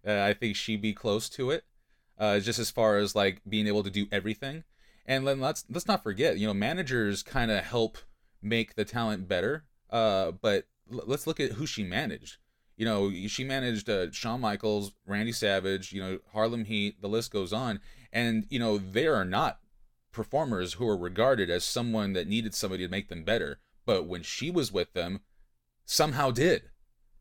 I 0.07 0.35
think 0.35 0.57
she'd 0.57 0.83
be 0.83 0.93
close 0.93 1.29
to 1.31 1.51
it. 1.51 1.65
Uh, 2.19 2.41
just 2.41 2.59
as 2.59 2.71
far 2.71 2.97
as 2.97 3.15
like 3.15 3.41
being 3.49 3.69
able 3.69 3.85
to 3.85 3.91
do 3.91 4.07
everything, 4.11 4.65
and 5.07 5.27
then 5.27 5.41
let's 5.41 5.65
let's 5.71 5.87
not 5.87 6.03
forget, 6.03 6.37
you 6.37 6.49
know, 6.49 6.55
managers 6.55 7.23
kind 7.23 7.51
of 7.51 7.63
help 7.65 7.99
make 8.43 8.75
the 8.75 8.85
talent 8.85 9.29
better. 9.29 9.65
Uh, 9.89 10.33
but 10.33 10.67
l- 10.93 11.05
let's 11.07 11.27
look 11.29 11.39
at 11.39 11.53
who 11.53 11.65
she 11.65 11.85
managed 11.85 12.39
you 12.79 12.85
know, 12.85 13.11
she 13.27 13.43
managed 13.43 13.91
uh, 13.91 14.11
Shawn 14.13 14.41
Michaels, 14.41 14.93
Randy 15.05 15.33
Savage, 15.33 15.93
you 15.93 16.01
know, 16.01 16.21
Harlem 16.33 16.65
Heat, 16.65 17.03
the 17.03 17.09
list 17.09 17.33
goes 17.33 17.53
on. 17.53 17.81
And, 18.13 18.47
you 18.51 18.61
know, 18.61 18.79
they 18.79 19.09
are 19.09 19.25
not 19.25 19.59
performers 20.13 20.75
who 20.75 20.89
are 20.89 20.97
regarded 20.97 21.51
as 21.51 21.65
someone 21.65 22.13
that 22.13 22.29
needed 22.29 22.55
somebody 22.55 22.85
to 22.87 22.91
make 22.91 23.09
them 23.09 23.25
better. 23.25 23.59
But 23.85 24.07
when 24.07 24.23
she 24.23 24.49
was 24.49 24.73
with 24.73 24.93
them, 24.93 25.21
somehow 25.85 26.31
did. 26.31 26.71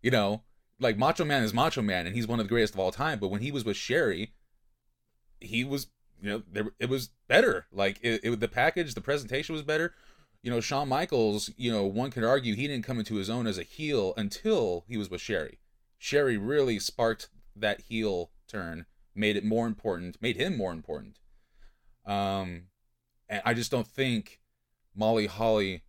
You 0.04 0.12
know, 0.12 0.44
like 0.80 0.98
Macho 0.98 1.26
Man 1.26 1.44
is 1.44 1.54
Macho 1.54 1.82
Man 1.82 2.06
and 2.06 2.16
he's 2.16 2.28
one 2.28 2.40
of 2.40 2.46
the 2.46 2.50
greatest 2.50 2.74
of 2.74 2.80
all 2.80 2.92
time. 2.92 3.20
But 3.20 3.30
when 3.30 3.42
he 3.42 3.52
was 3.52 3.66
with 3.66 3.78
Sherri, 3.78 4.34
he 5.40 5.64
was, 5.64 5.88
you 6.22 6.30
know, 6.30 6.44
there, 6.52 6.72
it 6.80 6.90
was 6.90 7.10
better. 7.28 7.68
Like 7.72 8.00
it, 8.02 8.22
it, 8.24 8.40
the 8.40 8.48
package, 8.48 8.94
the 8.94 9.02
presentation 9.02 9.54
was 9.54 9.64
better 9.64 9.94
you 10.48 10.52
know, 10.52 10.62
Shawn 10.62 10.88
Michaels, 10.88 11.50
you 11.58 11.72
know, 11.72 11.86
one 11.86 12.12
could 12.12 12.24
argue 12.24 12.56
he 12.56 12.68
didn't 12.68 12.86
come 12.86 13.00
into 13.00 13.16
his 13.16 13.30
own 13.30 13.48
as 13.48 13.58
a 13.58 13.64
heel 13.64 14.14
until 14.18 14.86
he 14.88 14.98
was 14.98 15.10
with 15.10 15.22
Sherri. 15.22 15.60
Sherri 15.98 16.38
really 16.38 16.80
sparked 16.80 17.30
that 17.56 17.82
heel 17.82 18.32
turn, 18.48 18.86
made 19.16 19.36
it 19.36 19.44
more 19.44 19.68
important, 19.68 20.22
made 20.22 20.38
him 20.38 20.56
more 20.56 20.72
important. 20.72 21.20
Um, 22.06 22.68
and 23.28 23.42
I 23.44 23.54
just 23.54 23.72
don't 23.72 23.88
think 23.88 24.40
Molly 24.96 25.28
Holly 25.28 25.84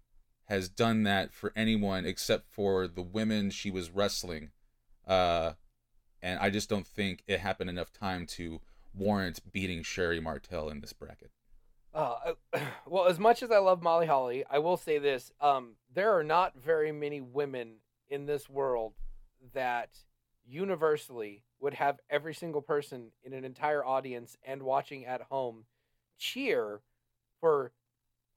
has 0.47 0.69
done 0.69 1.03
that 1.03 1.33
for 1.35 1.53
anyone 1.55 2.07
except 2.07 2.51
for 2.51 2.89
the 2.89 3.03
women 3.03 3.51
she 3.51 3.71
was 3.71 3.91
wrestling. 3.91 4.51
Uh, 5.09 5.55
and 6.23 6.39
I 6.39 6.51
just 6.51 6.69
don't 6.69 6.87
think 6.87 7.25
it 7.27 7.41
happened 7.41 7.71
enough 7.71 7.93
time 7.93 8.27
to 8.27 8.61
warrant 8.95 9.41
beating 9.53 9.83
Sherri 9.83 10.21
Martel 10.21 10.69
in 10.69 10.81
this 10.81 10.93
bracket. 10.93 11.31
Uh, 11.95 12.35
well, 12.87 13.07
as 13.07 13.19
much 13.19 13.43
as 13.43 13.51
I 13.51 13.59
love 13.59 13.83
Molly 13.83 14.07
Holly, 14.07 14.45
I 14.51 14.59
will 14.59 14.77
say 14.77 14.99
this: 14.99 15.33
um, 15.41 15.77
there 15.93 16.17
are 16.17 16.25
not 16.25 16.55
very 16.57 16.93
many 16.93 17.21
women 17.21 17.77
in 18.11 18.27
this 18.27 18.49
world 18.49 18.95
that 19.55 19.91
universally 20.47 21.45
would 21.61 21.75
have 21.75 22.01
every 22.09 22.35
single 22.35 22.63
person 22.63 23.11
in 23.23 23.33
an 23.33 23.45
entire 23.45 23.85
audience 23.85 24.37
and 24.45 24.63
watching 24.63 25.05
at 25.05 25.23
home 25.23 25.65
cheer 26.19 26.81
for 27.41 27.73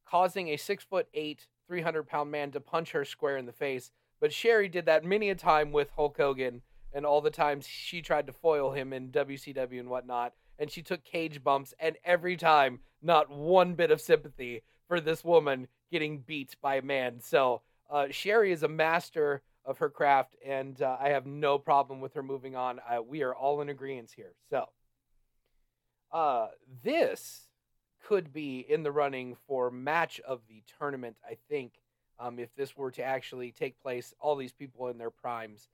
causing 0.05 0.49
a 0.49 0.57
six 0.57 0.83
foot 0.83 1.07
eight, 1.13 1.47
300 1.67 2.03
pound 2.03 2.31
man 2.31 2.51
to 2.51 2.59
punch 2.59 2.91
her 2.91 3.05
square 3.05 3.37
in 3.37 3.45
the 3.45 3.51
face. 3.51 3.91
But 4.21 4.31
Sherri 4.31 4.69
did 4.69 4.85
that 4.85 5.03
many 5.03 5.29
a 5.29 5.35
time 5.35 5.71
with 5.71 5.89
Hulk 5.97 6.15
Hogan 6.17 6.61
and 6.93 7.05
all 7.05 7.21
the 7.21 7.31
times 7.31 7.67
she 7.67 8.01
tried 8.01 8.27
to 8.27 8.33
foil 8.33 8.71
him 8.71 8.93
in 8.93 9.09
WCW 9.09 9.79
and 9.79 9.89
whatnot. 9.89 10.33
And 10.59 10.69
she 10.69 10.83
took 10.83 11.03
cage 11.03 11.43
bumps, 11.43 11.73
and 11.79 11.97
every 12.05 12.37
time, 12.37 12.81
not 13.01 13.31
one 13.31 13.73
bit 13.73 13.89
of 13.89 13.99
sympathy 13.99 14.61
for 14.87 14.99
this 14.99 15.23
woman 15.23 15.67
getting 15.91 16.19
beat 16.19 16.55
by 16.61 16.75
a 16.75 16.81
man. 16.83 17.19
So 17.19 17.61
uh, 17.89 18.07
Sherri 18.11 18.51
is 18.51 18.61
a 18.61 18.67
master 18.67 19.41
of 19.65 19.79
her 19.79 19.89
craft, 19.89 20.35
and 20.45 20.79
uh, 20.81 20.97
I 20.99 21.09
have 21.09 21.25
no 21.25 21.57
problem 21.57 21.99
with 21.99 22.13
her 22.13 22.21
moving 22.21 22.55
on. 22.55 22.79
Uh, 22.79 23.01
we 23.01 23.23
are 23.23 23.33
all 23.33 23.61
in 23.61 23.69
agreement 23.69 24.11
here. 24.15 24.33
So 24.51 24.65
uh, 26.11 26.47
this 26.83 27.47
could 28.05 28.31
be 28.31 28.59
in 28.59 28.83
the 28.83 28.91
running 28.91 29.35
for 29.47 29.71
match 29.71 30.19
of 30.27 30.41
the 30.47 30.63
tournament, 30.77 31.15
I 31.27 31.37
think, 31.49 31.73
um, 32.21 32.37
if 32.39 32.53
this 32.55 32.77
were 32.77 32.91
to 32.91 33.03
actually 33.03 33.51
take 33.51 33.81
place, 33.81 34.13
all 34.19 34.35
these 34.35 34.53
people 34.53 34.87
in 34.87 34.97
their 34.97 35.09
primes. 35.09 35.67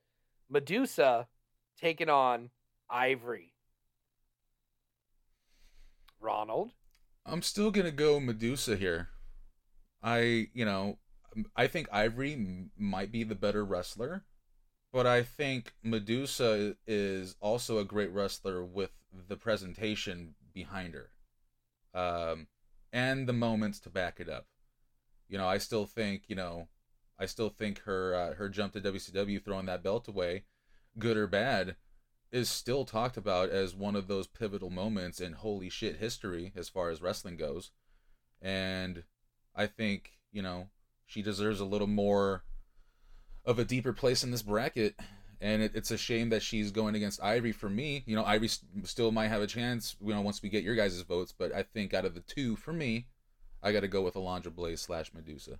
Medusa 0.50 1.27
taking 1.80 2.10
on 2.10 2.50
Ivory. 2.89 3.54
Ronald? 6.22 6.72
I'm 7.25 7.42
still 7.42 7.70
gonna 7.70 7.92
go 7.92 8.20
Medusa 8.20 8.77
here. 8.77 9.10
I, 10.01 10.48
you 10.54 10.63
know, 10.63 10.98
I 11.56 11.68
think 11.68 11.89
Ivory 11.92 12.70
might 12.77 13.12
be 13.12 13.24
the 13.24 13.36
better 13.36 13.66
wrestler, 13.66 14.24
but 14.94 15.06
I 15.06 15.24
think 15.24 15.74
Medusa 15.84 16.77
is 16.88 17.36
also 17.42 17.77
a 17.77 17.86
great 17.86 18.12
wrestler 18.12 18.63
with 18.63 18.92
the 19.27 19.36
presentation 19.36 20.36
behind 20.54 20.94
her, 20.94 21.12
um, 21.94 22.48
and 22.94 23.27
the 23.27 23.34
moments 23.34 23.80
to 23.82 23.89
back 23.89 24.20
it 24.20 24.30
up. 24.30 24.46
You 25.30 25.38
know, 25.38 25.48
I 25.48 25.58
still 25.58 25.86
think, 25.86 26.24
you 26.28 26.36
know, 26.36 26.68
I 27.20 27.26
still 27.26 27.50
think 27.50 27.80
her 27.84 28.14
uh, 28.14 28.36
her 28.36 28.50
jump 28.50 28.74
to 28.74 28.82
WCW, 28.82 29.44
throwing 29.44 29.66
that 29.66 29.84
belt 29.84 30.08
away, 30.08 30.44
good 31.00 31.18
or 31.18 31.28
bad, 31.28 31.76
is 32.32 32.50
still 32.50 32.86
talked 32.86 33.18
about 33.18 33.50
as 33.50 33.76
one 33.76 33.96
of 33.96 34.08
those 34.08 34.28
pivotal 34.28 34.70
moments 34.70 35.20
in 35.20 35.34
holy 35.34 35.70
shit 35.70 35.98
history 35.98 36.52
as 36.56 36.70
far 36.70 36.90
as 36.90 37.02
wrestling 37.02 37.38
goes, 37.38 37.72
and 38.42 39.04
I 39.56 39.66
think 39.66 40.14
you 40.32 40.42
know 40.42 40.70
she 41.06 41.22
deserves 41.22 41.60
a 41.60 41.66
little 41.66 41.88
more 41.88 42.44
of 43.46 43.58
a 43.58 43.66
deeper 43.66 43.94
place 43.94 44.24
in 44.24 44.32
this 44.32 44.44
bracket. 44.44 44.96
And 45.40 45.62
it, 45.62 45.74
it's 45.76 45.92
a 45.92 45.98
shame 45.98 46.30
that 46.30 46.42
she's 46.42 46.72
going 46.72 46.96
against 46.96 47.24
Ivory 47.24 47.52
for 47.52 47.70
me. 47.70 48.04
You 48.08 48.16
know, 48.16 48.26
Ivory 48.26 48.48
st- 48.48 48.88
still 48.88 49.12
might 49.12 49.28
have 49.28 49.44
a 49.44 49.48
chance, 49.48 49.96
you 50.02 50.12
know, 50.12 50.22
once 50.22 50.42
we 50.42 50.50
get 50.50 50.64
your 50.64 50.74
guys' 50.76 51.00
votes. 51.02 51.32
But 51.32 51.54
I 51.54 51.62
think 51.62 51.94
out 51.94 52.06
of 52.06 52.16
the 52.16 52.22
two, 52.22 52.56
for 52.56 52.74
me, 52.74 53.06
I 53.62 53.72
got 53.72 53.82
to 53.82 53.88
go 53.88 54.02
with 54.02 54.14
Alundra 54.14 54.54
Blaze 54.54 54.82
slash 54.82 55.12
Medusa. 55.14 55.60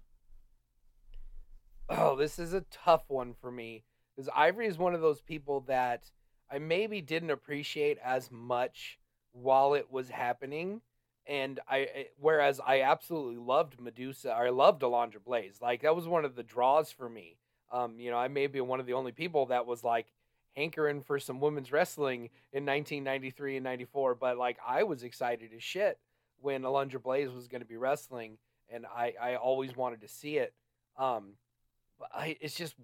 Oh, 1.90 2.16
this 2.16 2.38
is 2.38 2.54
a 2.54 2.66
tough 2.72 3.04
one 3.08 3.34
for 3.34 3.52
me 3.52 3.84
because 4.16 4.30
Ivory 4.36 4.68
is 4.68 4.78
one 4.78 4.94
of 4.94 5.02
those 5.02 5.22
people 5.22 5.62
that 5.62 6.12
I 6.52 6.60
maybe 6.60 7.02
didn't 7.02 7.32
appreciate 7.32 7.98
as 8.04 8.30
much 8.32 9.00
while 9.32 9.74
it 9.74 9.92
was 9.92 10.10
happening 10.10 10.82
and 11.28 11.60
I 11.70 12.08
whereas 12.18 12.62
I 12.66 12.82
absolutely 12.82 13.38
loved 13.38 13.80
Medusa, 13.80 14.32
I 14.32 14.50
loved 14.50 14.82
Alundra 14.82 15.24
Blaze. 15.24 15.60
Like 15.62 15.82
that 15.82 15.96
was 15.96 16.08
one 16.08 16.26
of 16.26 16.36
the 16.36 16.44
draws 16.44 16.92
for 16.92 17.10
me. 17.10 17.38
Um, 17.72 18.00
you 18.00 18.12
know, 18.12 18.18
I 18.18 18.30
may 18.30 18.48
be 18.48 18.62
one 18.62 18.80
of 18.80 18.86
the 18.86 18.94
only 18.94 19.12
people 19.12 19.48
that 19.48 19.66
was 19.66 19.84
like 19.84 20.08
hankering 20.56 21.04
for 21.04 21.20
some 21.20 21.40
women's 21.40 21.72
wrestling 21.72 22.30
in 22.54 22.66
1993 22.66 23.58
and 23.58 23.64
94, 23.64 24.16
but 24.16 24.38
like 24.38 24.58
I 24.66 24.84
was 24.84 25.04
excited 25.04 25.52
as 25.56 25.62
shit 25.62 26.00
when 26.42 26.64
Alundra 26.64 27.02
Blaze 27.02 27.30
was 27.30 27.48
going 27.48 27.62
to 27.62 27.68
be 27.68 27.78
wrestling, 27.78 28.38
and 28.70 28.86
I 28.86 29.14
I 29.22 29.36
always 29.36 29.76
wanted 29.76 30.02
to 30.02 30.08
see 30.08 30.38
it. 30.38 30.54
Um, 30.98 31.34
but 32.00 32.10
I 32.14 32.38
it's 32.42 32.56
just 32.56 32.76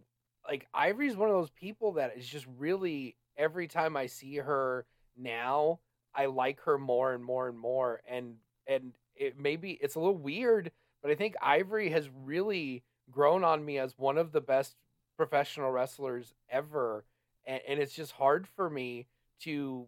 like 0.47 0.67
Ivory's 0.73 1.15
one 1.15 1.29
of 1.29 1.35
those 1.35 1.51
people 1.51 1.93
that 1.93 2.17
is 2.17 2.27
just 2.27 2.45
really 2.57 3.15
every 3.37 3.67
time 3.67 3.95
I 3.97 4.07
see 4.07 4.37
her 4.37 4.85
now 5.17 5.79
I 6.15 6.27
like 6.27 6.61
her 6.61 6.77
more 6.77 7.13
and 7.13 7.23
more 7.23 7.47
and 7.47 7.57
more. 7.57 8.01
And 8.07 8.35
and 8.67 8.93
it 9.15 9.39
maybe 9.39 9.77
it's 9.81 9.95
a 9.95 9.99
little 9.99 10.17
weird, 10.17 10.71
but 11.01 11.11
I 11.11 11.15
think 11.15 11.35
Ivory 11.41 11.89
has 11.89 12.09
really 12.23 12.83
grown 13.11 13.43
on 13.43 13.63
me 13.63 13.79
as 13.79 13.97
one 13.97 14.17
of 14.17 14.31
the 14.31 14.41
best 14.41 14.75
professional 15.17 15.71
wrestlers 15.71 16.33
ever. 16.49 17.05
And, 17.45 17.61
and 17.67 17.79
it's 17.79 17.93
just 17.93 18.13
hard 18.13 18.47
for 18.47 18.69
me 18.69 19.07
to 19.41 19.87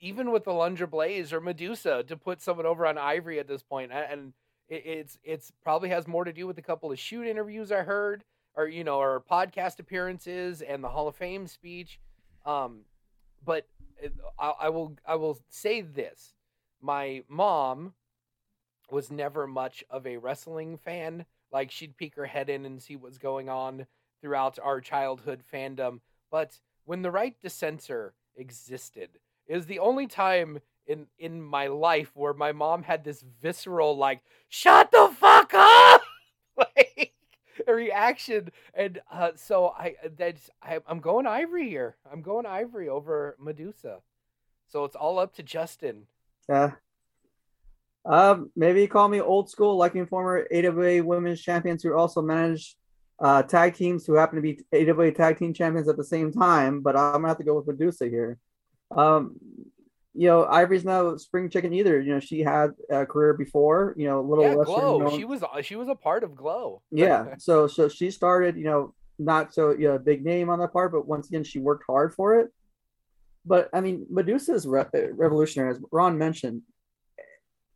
even 0.00 0.30
with 0.30 0.44
Alundra 0.44 0.88
Blaze 0.88 1.32
or 1.32 1.40
Medusa 1.40 2.04
to 2.04 2.16
put 2.16 2.40
someone 2.40 2.66
over 2.66 2.86
on 2.86 2.98
Ivory 2.98 3.38
at 3.38 3.48
this 3.48 3.62
point. 3.62 3.92
And 3.92 4.32
it, 4.68 4.82
it's 4.84 5.18
it's 5.24 5.52
probably 5.62 5.88
has 5.90 6.06
more 6.06 6.24
to 6.24 6.32
do 6.32 6.46
with 6.46 6.58
a 6.58 6.62
couple 6.62 6.92
of 6.92 6.98
shoot 6.98 7.26
interviews 7.26 7.72
I 7.72 7.82
heard, 7.82 8.24
or 8.54 8.68
you 8.68 8.84
know, 8.84 8.98
or 8.98 9.22
podcast 9.30 9.78
appearances 9.78 10.62
and 10.62 10.82
the 10.82 10.88
Hall 10.88 11.08
of 11.08 11.16
Fame 11.16 11.46
speech. 11.46 11.98
Um, 12.46 12.82
but 13.44 13.66
I, 14.38 14.52
I 14.62 14.68
will 14.68 14.96
I 15.06 15.16
will 15.16 15.38
say 15.48 15.80
this: 15.80 16.34
my 16.80 17.22
mom 17.28 17.94
was 18.90 19.10
never 19.10 19.46
much 19.46 19.84
of 19.90 20.06
a 20.06 20.16
wrestling 20.16 20.78
fan. 20.78 21.26
Like 21.50 21.70
she'd 21.70 21.96
peek 21.96 22.14
her 22.16 22.26
head 22.26 22.48
in 22.48 22.66
and 22.66 22.82
see 22.82 22.96
what's 22.96 23.18
going 23.18 23.48
on 23.48 23.86
throughout 24.20 24.58
our 24.62 24.80
childhood 24.80 25.42
fandom. 25.52 26.00
But 26.30 26.60
when 26.84 27.02
the 27.02 27.10
Right 27.10 27.38
to 27.40 27.50
Censor 27.50 28.14
existed, 28.36 29.18
was 29.56 29.66
the 29.66 29.78
only 29.78 30.06
time 30.06 30.60
in 30.86 31.06
in 31.18 31.42
my 31.42 31.66
life 31.66 32.10
where 32.14 32.34
my 32.34 32.52
mom 32.52 32.82
had 32.82 33.04
this 33.04 33.24
visceral 33.40 33.96
like 33.96 34.22
"shut 34.48 34.90
the 34.90 35.10
fuck 35.14 35.52
up" 35.54 36.00
like 36.56 37.12
reaction, 37.66 38.50
and 38.74 39.00
uh, 39.12 39.30
so 39.36 39.68
I 39.68 39.94
I, 40.62 40.78
I'm 40.86 41.00
going 41.00 41.26
Ivory 41.26 41.68
here. 41.68 41.96
I'm 42.10 42.22
going 42.22 42.46
Ivory 42.46 42.88
over 42.88 43.36
Medusa. 43.38 43.98
So 44.68 44.84
it's 44.84 44.96
all 44.96 45.18
up 45.18 45.34
to 45.36 45.42
Justin. 45.42 46.06
Yeah. 46.48 46.72
Um, 48.04 48.50
maybe 48.56 48.86
call 48.86 49.08
me 49.08 49.20
old 49.20 49.50
school, 49.50 49.76
liking 49.76 50.06
former 50.06 50.46
AWA 50.52 51.02
women's 51.02 51.42
champions 51.42 51.82
who 51.82 51.94
also 51.94 52.22
manage 52.22 52.76
uh, 53.18 53.42
tag 53.42 53.74
teams 53.74 54.06
who 54.06 54.14
happen 54.14 54.36
to 54.36 54.42
be 54.42 54.60
AWA 54.72 55.12
tag 55.12 55.38
team 55.38 55.52
champions 55.52 55.88
at 55.88 55.96
the 55.96 56.04
same 56.04 56.32
time. 56.32 56.80
But 56.80 56.96
I'm 56.96 57.12
gonna 57.12 57.28
have 57.28 57.38
to 57.38 57.44
go 57.44 57.54
with 57.54 57.66
Medusa 57.66 58.08
here. 58.08 58.38
Um, 58.90 59.36
you 60.14 60.26
know, 60.26 60.46
Ivory's 60.46 60.84
no 60.84 61.16
spring 61.16 61.48
chicken 61.48 61.72
either. 61.72 62.00
You 62.00 62.14
know, 62.14 62.20
she 62.20 62.40
had 62.40 62.70
a 62.90 63.06
career 63.06 63.34
before. 63.34 63.94
You 63.96 64.08
know, 64.08 64.20
a 64.20 64.26
little 64.26 64.44
yeah, 64.44 64.64
Glow. 64.64 64.98
Known. 64.98 65.16
She 65.16 65.24
was 65.24 65.42
she 65.62 65.76
was 65.76 65.88
a 65.88 65.94
part 65.94 66.24
of 66.24 66.34
Glow. 66.34 66.82
yeah. 66.90 67.34
So 67.38 67.66
so 67.66 67.88
she 67.88 68.10
started. 68.10 68.56
You 68.56 68.64
know, 68.64 68.94
not 69.18 69.52
so 69.54 69.70
you 69.70 69.88
know 69.88 69.98
big 69.98 70.24
name 70.24 70.50
on 70.50 70.58
that 70.60 70.72
part, 70.72 70.92
but 70.92 71.06
once 71.06 71.28
again, 71.28 71.44
she 71.44 71.58
worked 71.58 71.84
hard 71.86 72.14
for 72.14 72.40
it. 72.40 72.48
But 73.44 73.70
I 73.72 73.80
mean, 73.80 74.06
Medusa 74.10 74.54
is 74.54 74.66
re- 74.66 74.86
revolutionary, 74.92 75.70
as 75.70 75.80
Ron 75.92 76.18
mentioned. 76.18 76.62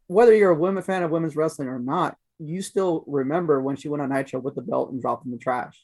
Whether 0.09 0.35
you're 0.35 0.50
a 0.50 0.59
women 0.59 0.83
fan 0.83 1.02
of 1.02 1.11
women's 1.11 1.37
wrestling 1.37 1.69
or 1.69 1.78
not, 1.78 2.16
you 2.38 2.61
still 2.61 3.04
remember 3.07 3.62
when 3.62 3.76
she 3.76 3.88
went 3.88 4.02
on 4.02 4.11
Nitro 4.11 4.40
with 4.40 4.54
the 4.54 4.62
belt 4.62 4.90
and 4.90 5.00
dropped 5.00 5.25
in 5.25 5.31
the 5.31 5.38
trash. 5.38 5.81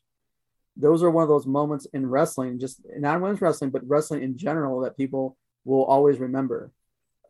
Those 0.78 1.02
are 1.02 1.11
one 1.11 1.25
of 1.25 1.28
those 1.28 1.47
moments 1.47 1.87
in 1.92 2.06
wrestling, 2.06 2.58
just 2.58 2.80
not 2.97 3.20
women's 3.20 3.40
wrestling, 3.40 3.70
but 3.70 3.87
wrestling 3.87 4.23
in 4.23 4.38
general, 4.38 4.80
that 4.80 4.97
people 4.97 5.37
will 5.64 5.85
always 5.85 6.18
remember. 6.18 6.70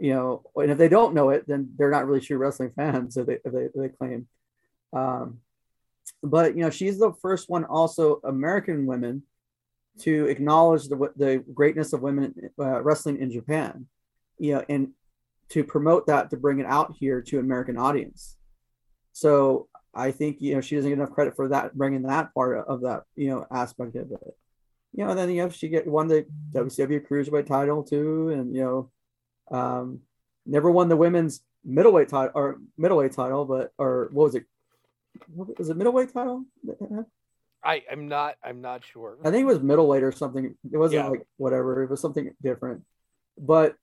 You 0.01 0.15
know, 0.15 0.43
and 0.55 0.71
if 0.71 0.79
they 0.79 0.89
don't 0.89 1.15
know 1.15 1.31
it, 1.31 1.45
then 1.49 1.71
they're 1.77 1.91
not 1.91 2.07
really 2.07 2.21
true 2.21 2.37
wrestling 2.39 2.73
fans. 2.77 3.17
If 3.17 3.27
they 3.27 3.39
if 3.45 3.53
they, 3.53 3.65
if 3.65 3.73
they 3.75 3.89
claim. 3.89 4.29
Um, 4.93 5.39
but 6.23 6.57
you 6.57 6.63
know, 6.63 6.71
she's 6.71 6.99
the 6.99 7.13
first 7.21 7.49
one, 7.49 7.65
also 7.65 8.21
American 8.25 8.87
women 8.87 9.23
to 10.01 10.27
acknowledge 10.27 10.89
the 10.89 11.13
the 11.17 11.45
greatness 11.53 11.93
of 11.93 12.03
women 12.03 12.35
uh, 12.59 12.83
wrestling 12.83 13.19
in 13.19 13.31
Japan, 13.31 13.87
you 14.39 14.55
know, 14.55 14.65
and 14.69 14.91
to 15.51 15.65
promote 15.65 16.07
that 16.07 16.31
to 16.31 16.37
bring 16.37 16.61
it 16.61 16.67
out 16.67 16.95
here 16.99 17.23
to 17.23 17.39
American 17.39 17.79
audience. 17.79 18.37
So 19.13 19.68
I 19.95 20.11
think 20.11 20.41
you 20.41 20.55
know 20.55 20.61
she 20.61 20.77
doesn't 20.77 20.91
get 20.91 20.99
enough 20.99 21.13
credit 21.13 21.37
for 21.37 21.49
that 21.49 21.77
bringing 21.77 22.03
that 22.03 22.33
part 22.35 22.67
of 22.67 22.83
that 22.83 23.05
you 23.17 23.29
know 23.31 23.47
aspect 23.51 23.97
of 23.97 24.13
it. 24.13 24.37
You 24.93 25.05
know, 25.05 25.11
and 25.11 25.19
then 25.19 25.31
you 25.31 25.43
know 25.43 25.51
she 25.51 25.69
get 25.69 25.87
won 25.87 26.09
the 26.09 26.27
WCW 26.53 27.07
Cruiserweight 27.07 27.47
title 27.47 27.83
too, 27.83 28.31
and 28.31 28.55
you 28.55 28.63
know, 28.63 28.91
um, 29.57 30.01
never 30.47 30.71
won 30.71 30.89
the 30.89 30.97
women's 30.97 31.43
middleweight 31.65 32.09
title 32.09 32.33
or 32.35 32.59
middleweight 32.77 33.13
title, 33.13 33.45
but 33.45 33.73
or 33.79 34.09
what 34.13 34.25
was 34.25 34.35
it? 34.35 34.45
What 35.35 35.59
was 35.59 35.69
it 35.69 35.77
middleweight 35.77 36.13
title? 36.13 36.45
I 37.63 37.83
I'm 37.91 38.09
not. 38.09 38.37
I'm 38.43 38.61
not 38.61 38.85
sure. 38.85 39.19
I 39.25 39.31
think 39.31 39.43
it 39.43 39.53
was 39.53 39.61
middleweight 39.61 40.03
or 40.03 40.13
something. 40.13 40.55
It 40.73 40.77
wasn't 40.77 41.05
yeah. 41.05 41.09
like 41.11 41.27
whatever. 41.37 41.83
It 41.83 41.91
was 41.91 42.01
something 42.01 42.35
different. 42.43 42.83
But 43.37 43.77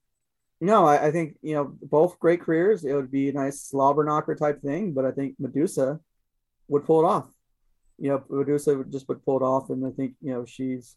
no, 0.66 0.86
I, 0.86 1.08
I, 1.08 1.12
think 1.12 1.38
you 1.42 1.56
know 1.56 1.74
both 1.82 2.20
great 2.20 2.42
careers. 2.42 2.84
It 2.84 2.94
would 2.94 3.12
be 3.12 3.30
a 3.30 3.34
nice 3.34 3.62
slobber 3.62 4.04
knocker 4.04 4.36
type 4.36 4.62
thing, 4.62 4.94
but 4.94 5.06
I 5.06 5.12
think 5.12 5.36
Medusa 5.40 6.00
would 6.68 6.86
pull 6.86 7.02
it 7.02 7.08
off. 7.08 7.28
You 7.98 8.10
know, 8.10 8.24
Medusa 8.30 8.78
would 8.78 8.92
just 8.92 9.08
would 9.08 9.24
pull 9.24 9.38
it 9.38 9.44
off, 9.44 9.70
and 9.70 9.86
I 9.86 9.92
think 9.92 10.16
you 10.22 10.34
know 10.34 10.46
she's 10.46 10.96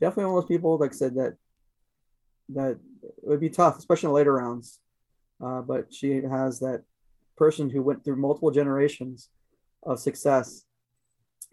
definitely 0.00 0.26
one 0.26 0.38
of 0.38 0.42
those 0.42 0.48
people 0.48 0.76
like 0.78 0.92
I 0.92 0.94
said 0.94 1.14
that 1.14 1.36
that 2.50 2.78
it 3.02 3.28
would 3.28 3.40
be 3.40 3.50
tough, 3.50 3.78
especially 3.78 4.08
in 4.08 4.14
later 4.14 4.34
rounds. 4.34 4.80
Uh, 5.42 5.60
but 5.60 5.92
she 5.92 6.22
has 6.22 6.60
that 6.60 6.82
person 7.36 7.68
who 7.70 7.82
went 7.82 8.04
through 8.04 8.16
multiple 8.16 8.50
generations 8.50 9.28
of 9.82 10.00
success 10.00 10.64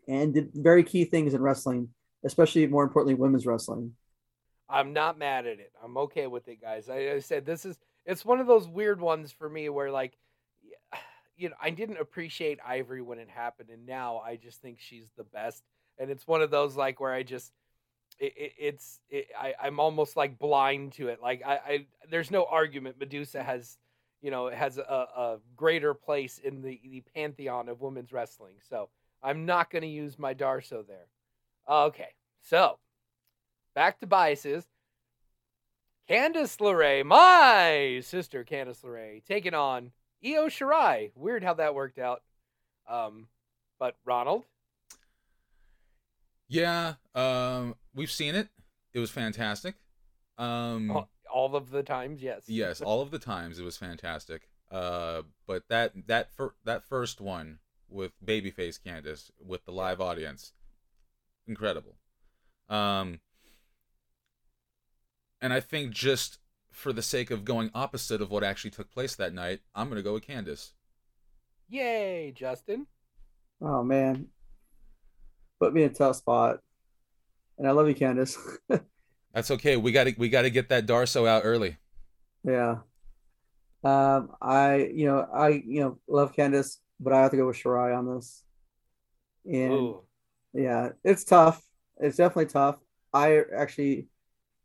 and 0.07 0.33
did 0.33 0.51
very 0.53 0.83
key 0.83 1.05
things 1.05 1.33
in 1.33 1.41
wrestling, 1.41 1.89
especially 2.23 2.65
more 2.67 2.83
importantly, 2.83 3.13
women's 3.13 3.45
wrestling. 3.45 3.93
I'm 4.69 4.93
not 4.93 5.17
mad 5.17 5.45
at 5.45 5.59
it. 5.59 5.71
I'm 5.83 5.97
okay 5.97 6.27
with 6.27 6.47
it, 6.47 6.61
guys. 6.61 6.89
I, 6.89 7.13
I 7.13 7.19
said 7.19 7.45
this 7.45 7.65
is 7.65 7.77
it's 8.05 8.25
one 8.25 8.39
of 8.39 8.47
those 8.47 8.67
weird 8.67 8.99
ones 8.99 9.31
for 9.31 9.49
me 9.49 9.69
where 9.69 9.91
like 9.91 10.17
you 11.37 11.49
know, 11.49 11.55
I 11.61 11.69
didn't 11.69 11.97
appreciate 11.97 12.59
Ivory 12.65 13.01
when 13.01 13.19
it 13.19 13.29
happened, 13.29 13.69
and 13.69 13.85
now 13.85 14.19
I 14.19 14.35
just 14.35 14.61
think 14.61 14.79
she's 14.79 15.09
the 15.17 15.23
best. 15.23 15.63
And 15.99 16.09
it's 16.09 16.27
one 16.27 16.41
of 16.41 16.51
those 16.51 16.75
like 16.75 16.99
where 16.99 17.13
I 17.13 17.23
just, 17.23 17.51
it, 18.19 18.33
it, 18.35 18.51
it's, 18.57 18.99
it, 19.09 19.27
I, 19.39 19.53
I'm 19.61 19.79
almost 19.79 20.17
like 20.17 20.39
blind 20.39 20.93
to 20.93 21.07
it. 21.07 21.19
Like 21.21 21.43
I, 21.45 21.53
I, 21.53 21.85
there's 22.09 22.31
no 22.31 22.45
argument. 22.45 22.99
Medusa 22.99 23.43
has, 23.43 23.77
you 24.21 24.31
know, 24.31 24.49
has 24.49 24.77
a, 24.77 24.81
a 24.81 25.37
greater 25.55 25.93
place 25.93 26.39
in 26.43 26.61
the 26.61 26.79
the 26.83 27.03
pantheon 27.15 27.69
of 27.69 27.81
women's 27.81 28.11
wrestling. 28.11 28.55
So 28.67 28.89
I'm 29.21 29.45
not 29.45 29.69
going 29.69 29.83
to 29.83 29.87
use 29.87 30.17
my 30.17 30.33
Darsow 30.33 30.85
there. 30.85 31.07
Okay, 31.69 32.09
so 32.41 32.79
back 33.75 33.99
to 33.99 34.07
biases. 34.07 34.65
Candice 36.09 36.57
LeRae, 36.57 37.05
my 37.05 38.01
sister 38.01 38.43
Candice 38.43 38.83
LeRae, 38.83 39.23
taking 39.23 39.53
on 39.53 39.91
Io 40.23 40.47
Shirai. 40.47 41.11
Weird 41.15 41.43
how 41.43 41.53
that 41.53 41.75
worked 41.75 41.97
out. 41.97 42.21
Um, 42.89 43.27
but 43.79 43.95
Ronald. 44.05 44.45
Yeah, 46.49 46.95
um, 47.15 47.75
we've 47.95 48.11
seen 48.11 48.35
it. 48.35 48.49
It 48.93 48.99
was 48.99 49.09
fantastic. 49.09 49.75
Um, 50.37 50.91
all, 50.91 51.09
all 51.33 51.55
of 51.55 51.71
the 51.71 51.83
times, 51.83 52.21
yes. 52.21 52.43
yes, 52.47 52.81
all 52.81 53.01
of 53.01 53.11
the 53.11 53.19
times 53.19 53.59
it 53.59 53.63
was 53.63 53.77
fantastic. 53.77 54.49
Uh, 54.69 55.21
but 55.47 55.63
that 55.69 55.93
that 56.07 56.31
fir- 56.35 56.55
that 56.65 56.83
first 56.83 57.21
one 57.21 57.59
with 57.89 58.11
babyface 58.23 58.79
Candice 58.79 59.31
with 59.39 59.65
the 59.65 59.71
live 59.71 60.01
audience, 60.01 60.53
incredible. 61.47 61.95
Um, 62.69 63.19
and 65.43 65.51
I 65.51 65.59
think 65.59 65.91
just 65.91 66.39
for 66.71 66.93
the 66.93 67.01
sake 67.01 67.29
of 67.29 67.43
going 67.43 67.69
opposite 67.75 68.21
of 68.21 68.31
what 68.31 68.45
actually 68.45 68.71
took 68.71 68.89
place 68.89 69.13
that 69.15 69.33
night, 69.33 69.59
I'm 69.75 69.89
going 69.89 69.97
to 69.97 70.01
go 70.01 70.13
with 70.13 70.25
Candice. 70.25 70.71
Yay, 71.69 72.31
Justin. 72.33 72.87
Oh 73.61 73.83
man, 73.83 74.27
put 75.59 75.73
me 75.73 75.83
in 75.83 75.91
a 75.91 75.93
tough 75.93 76.15
spot. 76.15 76.59
And 77.57 77.67
I 77.67 77.71
love 77.71 77.87
you, 77.87 77.93
Candice. 77.93 78.37
That's 79.33 79.51
okay. 79.51 79.75
We 79.75 79.91
got 79.91 80.05
to 80.05 80.15
we 80.17 80.29
got 80.29 80.43
to 80.43 80.49
get 80.49 80.69
that 80.69 80.87
Darsow 80.87 81.27
out 81.27 81.43
early. 81.45 81.77
yeah. 82.43 82.77
Um, 83.83 84.29
I 84.41 84.91
you 84.93 85.07
know 85.07 85.27
I 85.33 85.49
you 85.49 85.81
know 85.81 85.99
love 86.07 86.33
Candice, 86.33 86.77
but 87.01 87.11
I 87.11 87.21
have 87.21 87.31
to 87.31 87.37
go 87.37 87.47
with 87.47 87.57
Shirai 87.57 87.97
on 87.97 88.15
this. 88.15 88.43
And 89.45 89.73
Ooh. 89.73 90.03
yeah, 90.53 90.89
it's 91.03 91.25
tough. 91.25 91.61
It's 91.97 92.15
definitely 92.15 92.45
tough. 92.45 92.77
I 93.13 93.41
actually 93.55 94.07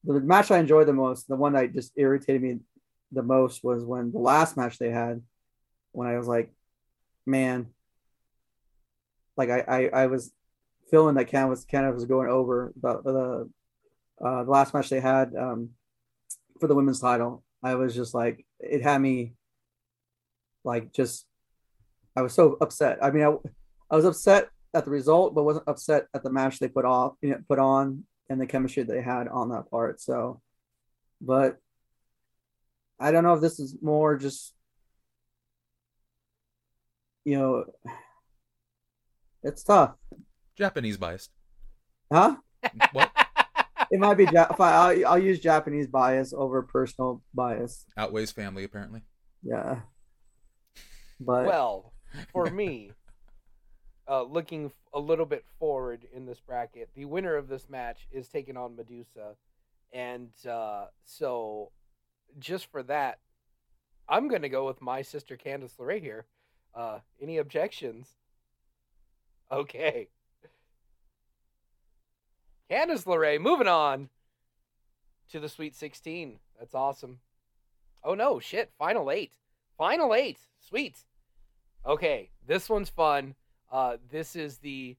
the 0.04 0.20
match 0.20 0.50
I 0.50 0.58
enjoyed 0.58 0.86
the 0.86 0.92
most, 0.92 1.28
the 1.28 1.36
one 1.36 1.52
that 1.54 1.74
just 1.74 1.92
irritated 1.96 2.42
me 2.42 2.58
the 3.12 3.22
most 3.22 3.64
was 3.64 3.84
when 3.84 4.12
the 4.12 4.18
last 4.18 4.56
match 4.56 4.78
they 4.78 4.90
had, 4.90 5.22
when 5.92 6.08
I 6.08 6.18
was 6.18 6.28
like, 6.28 6.52
man, 7.26 7.68
like 9.36 9.50
I 9.50 9.64
I, 9.66 10.02
I 10.02 10.06
was 10.06 10.32
feeling 10.90 11.14
that 11.16 11.26
Canada 11.26 11.50
was 11.50 11.64
Canada 11.64 11.94
was 11.94 12.04
going 12.04 12.28
over 12.28 12.72
the 12.80 13.02
the 13.02 13.50
uh, 14.24 14.44
the 14.44 14.50
last 14.50 14.74
match 14.74 14.88
they 14.88 15.00
had 15.00 15.34
um, 15.36 15.70
for 16.60 16.66
the 16.66 16.74
women's 16.74 17.00
title. 17.00 17.44
I 17.62 17.74
was 17.74 17.94
just 17.94 18.14
like, 18.14 18.44
it 18.60 18.82
had 18.82 19.00
me 19.00 19.34
like 20.64 20.92
just 20.92 21.26
I 22.16 22.22
was 22.22 22.34
so 22.34 22.56
upset. 22.60 22.98
I 23.02 23.10
mean, 23.10 23.24
I, 23.24 23.34
I 23.90 23.96
was 23.96 24.04
upset 24.04 24.48
at 24.74 24.84
the 24.84 24.90
result, 24.90 25.34
but 25.34 25.44
wasn't 25.44 25.68
upset 25.68 26.06
at 26.14 26.22
the 26.22 26.30
match 26.30 26.58
they 26.58 26.68
put 26.68 26.84
off, 26.84 27.14
you 27.22 27.30
know, 27.30 27.38
put 27.48 27.58
on 27.58 28.04
and 28.28 28.40
the 28.40 28.46
chemistry 28.46 28.82
they 28.82 29.02
had 29.02 29.28
on 29.28 29.50
that 29.50 29.70
part. 29.70 30.00
So, 30.00 30.40
but 31.20 31.56
I 33.00 33.10
don't 33.10 33.24
know 33.24 33.34
if 33.34 33.40
this 33.40 33.58
is 33.60 33.76
more 33.82 34.16
just, 34.16 34.54
you 37.24 37.38
know, 37.38 37.64
it's 39.42 39.62
tough, 39.62 39.94
Japanese 40.56 40.96
biased. 40.96 41.30
huh? 42.12 42.36
What 42.92 43.10
It 43.90 43.98
might 44.00 44.14
be. 44.14 44.24
Ja- 44.24 44.54
I'll, 44.58 45.06
I'll 45.06 45.18
use 45.18 45.40
Japanese 45.40 45.86
bias 45.86 46.34
over 46.36 46.62
personal 46.62 47.22
bias. 47.32 47.86
outweighs 47.96 48.30
family 48.32 48.64
apparently. 48.64 49.02
Yeah, 49.42 49.80
but 51.20 51.46
Well, 51.46 51.92
for 52.32 52.50
me, 52.50 52.90
uh, 54.08 54.22
looking 54.22 54.72
a 54.92 55.00
little 55.00 55.26
bit 55.26 55.44
forward 55.58 56.06
in 56.14 56.26
this 56.26 56.40
bracket, 56.40 56.90
the 56.94 57.04
winner 57.04 57.36
of 57.36 57.48
this 57.48 57.68
match 57.68 58.06
is 58.10 58.28
taking 58.28 58.56
on 58.56 58.76
Medusa, 58.76 59.36
and 59.92 60.30
uh, 60.48 60.86
so 61.04 61.70
just 62.38 62.70
for 62.70 62.82
that, 62.84 63.18
I'm 64.08 64.28
going 64.28 64.42
to 64.42 64.48
go 64.48 64.66
with 64.66 64.80
my 64.80 65.02
sister 65.02 65.36
Candice 65.36 65.76
LeRae 65.78 66.00
here. 66.00 66.26
Uh, 66.74 67.00
any 67.20 67.38
objections? 67.38 68.14
Okay. 69.50 70.08
Candice 72.70 73.04
LeRae, 73.04 73.40
moving 73.40 73.68
on 73.68 74.08
to 75.30 75.40
the 75.40 75.48
Sweet 75.48 75.74
16. 75.74 76.38
That's 76.58 76.74
awesome. 76.74 77.20
Oh 78.04 78.14
no, 78.14 78.38
shit. 78.40 78.70
Final 78.78 79.10
eight. 79.10 79.32
Final 79.76 80.14
eight. 80.14 80.38
Sweet. 80.60 81.04
Okay, 81.86 82.30
this 82.46 82.68
one's 82.68 82.88
fun. 82.88 83.34
Uh, 83.70 83.96
this 84.10 84.34
is 84.36 84.58
the 84.58 84.96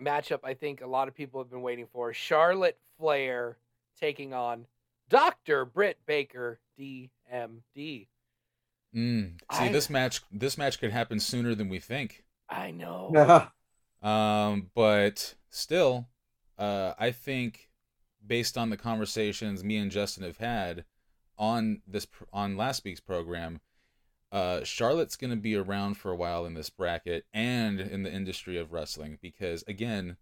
matchup 0.00 0.40
I 0.44 0.54
think 0.54 0.80
a 0.80 0.86
lot 0.86 1.08
of 1.08 1.14
people 1.14 1.40
have 1.40 1.50
been 1.50 1.62
waiting 1.62 1.86
for. 1.92 2.12
Charlotte 2.12 2.78
Flair 2.98 3.58
taking 4.00 4.32
on 4.32 4.66
Dr. 5.08 5.64
Britt 5.64 5.98
Baker, 6.06 6.58
DMD. 6.78 8.08
Mm. 8.94 9.30
See, 9.52 9.64
I- 9.64 9.68
this 9.72 9.88
match 9.90 10.20
this 10.30 10.58
match 10.58 10.78
could 10.78 10.90
happen 10.92 11.18
sooner 11.20 11.54
than 11.54 11.68
we 11.68 11.78
think. 11.78 12.24
I 12.48 12.70
know. 12.70 13.10
yeah, 13.14 13.48
Um, 14.02 14.70
but 14.74 15.34
still, 15.50 16.06
uh, 16.58 16.92
I 16.98 17.10
think 17.10 17.70
based 18.26 18.58
on 18.58 18.70
the 18.70 18.76
conversations 18.76 19.64
me 19.64 19.76
and 19.78 19.90
Justin 19.90 20.24
have 20.24 20.36
had 20.36 20.84
on 21.38 21.80
this 21.86 22.06
on 22.32 22.56
last 22.56 22.84
week's 22.84 23.00
program, 23.00 23.60
uh, 24.32 24.64
Charlotte's 24.64 25.16
going 25.16 25.30
to 25.30 25.36
be 25.36 25.54
around 25.54 25.98
for 25.98 26.10
a 26.10 26.16
while 26.16 26.46
in 26.46 26.54
this 26.54 26.70
bracket 26.70 27.26
and 27.34 27.78
in 27.78 28.02
the 28.02 28.12
industry 28.12 28.56
of 28.56 28.72
wrestling 28.72 29.18
because 29.20 29.62
again, 29.68 30.16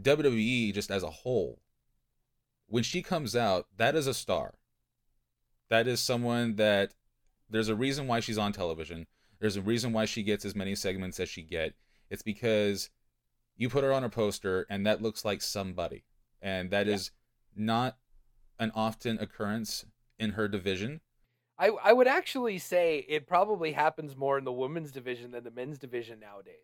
WWE 0.00 0.72
just 0.72 0.90
as 0.90 1.02
a 1.02 1.10
whole, 1.10 1.60
when 2.68 2.82
she 2.82 3.02
comes 3.02 3.36
out, 3.36 3.66
that 3.76 3.94
is 3.94 4.06
a 4.06 4.14
star. 4.14 4.54
That 5.68 5.86
is 5.86 6.00
someone 6.00 6.56
that 6.56 6.94
there's 7.50 7.68
a 7.68 7.74
reason 7.74 8.06
why 8.06 8.20
she's 8.20 8.38
on 8.38 8.52
television. 8.52 9.06
There's 9.40 9.56
a 9.56 9.62
reason 9.62 9.92
why 9.92 10.06
she 10.06 10.22
gets 10.22 10.46
as 10.46 10.56
many 10.56 10.74
segments 10.74 11.20
as 11.20 11.28
she 11.28 11.42
get. 11.42 11.74
It's 12.10 12.22
because 12.22 12.88
you 13.56 13.68
put 13.68 13.84
her 13.84 13.92
on 13.92 14.04
a 14.04 14.08
poster 14.08 14.66
and 14.70 14.86
that 14.86 15.02
looks 15.02 15.24
like 15.24 15.42
somebody. 15.42 16.04
And 16.40 16.70
that 16.70 16.88
is 16.88 17.10
not 17.54 17.98
an 18.58 18.72
often 18.74 19.18
occurrence 19.18 19.84
in 20.18 20.30
her 20.30 20.48
division. 20.48 21.00
I, 21.58 21.68
I 21.82 21.92
would 21.92 22.06
actually 22.06 22.58
say 22.58 23.04
it 23.08 23.26
probably 23.26 23.72
happens 23.72 24.16
more 24.16 24.38
in 24.38 24.44
the 24.44 24.52
women's 24.52 24.92
division 24.92 25.32
than 25.32 25.44
the 25.44 25.50
men's 25.50 25.78
division 25.78 26.20
nowadays. 26.20 26.54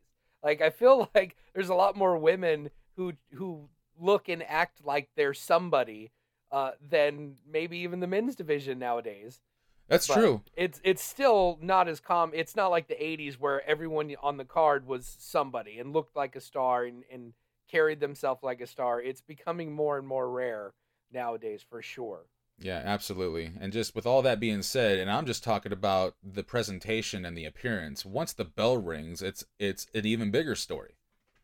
Like 0.42 0.60
I 0.60 0.70
feel 0.70 1.10
like 1.14 1.36
there's 1.54 1.68
a 1.68 1.74
lot 1.74 1.96
more 1.96 2.16
women 2.16 2.70
who 2.96 3.14
who 3.32 3.68
look 4.00 4.28
and 4.28 4.42
act 4.42 4.84
like 4.84 5.08
they're 5.16 5.34
somebody 5.34 6.12
uh, 6.52 6.72
than 6.88 7.36
maybe 7.50 7.78
even 7.78 8.00
the 8.00 8.06
men's 8.06 8.36
division 8.36 8.78
nowadays. 8.78 9.40
That's 9.88 10.06
But 10.06 10.14
true. 10.14 10.40
It's 10.56 10.80
it's 10.84 11.02
still 11.02 11.58
not 11.60 11.88
as 11.88 12.00
calm. 12.00 12.30
It's 12.32 12.56
not 12.56 12.70
like 12.70 12.88
the 12.88 12.94
'80s 12.94 13.34
where 13.34 13.66
everyone 13.68 14.14
on 14.22 14.36
the 14.36 14.44
card 14.44 14.86
was 14.86 15.16
somebody 15.18 15.78
and 15.78 15.92
looked 15.92 16.16
like 16.16 16.36
a 16.36 16.40
star 16.40 16.84
and, 16.84 17.04
and 17.12 17.34
carried 17.68 18.00
themselves 18.00 18.42
like 18.42 18.60
a 18.60 18.66
star. 18.66 19.00
It's 19.00 19.20
becoming 19.20 19.72
more 19.72 19.98
and 19.98 20.06
more 20.06 20.30
rare 20.30 20.72
nowadays, 21.12 21.64
for 21.68 21.82
sure. 21.82 22.26
Yeah, 22.58 22.80
absolutely. 22.84 23.52
And 23.60 23.72
just 23.72 23.94
with 23.94 24.06
all 24.06 24.22
that 24.22 24.40
being 24.40 24.62
said, 24.62 24.98
and 24.98 25.10
I'm 25.10 25.26
just 25.26 25.42
talking 25.44 25.72
about 25.72 26.14
the 26.22 26.44
presentation 26.44 27.24
and 27.24 27.36
the 27.36 27.44
appearance. 27.44 28.04
Once 28.04 28.32
the 28.32 28.44
bell 28.44 28.76
rings, 28.78 29.22
it's 29.22 29.44
it's 29.58 29.86
an 29.94 30.06
even 30.06 30.30
bigger 30.30 30.54
story. 30.54 30.94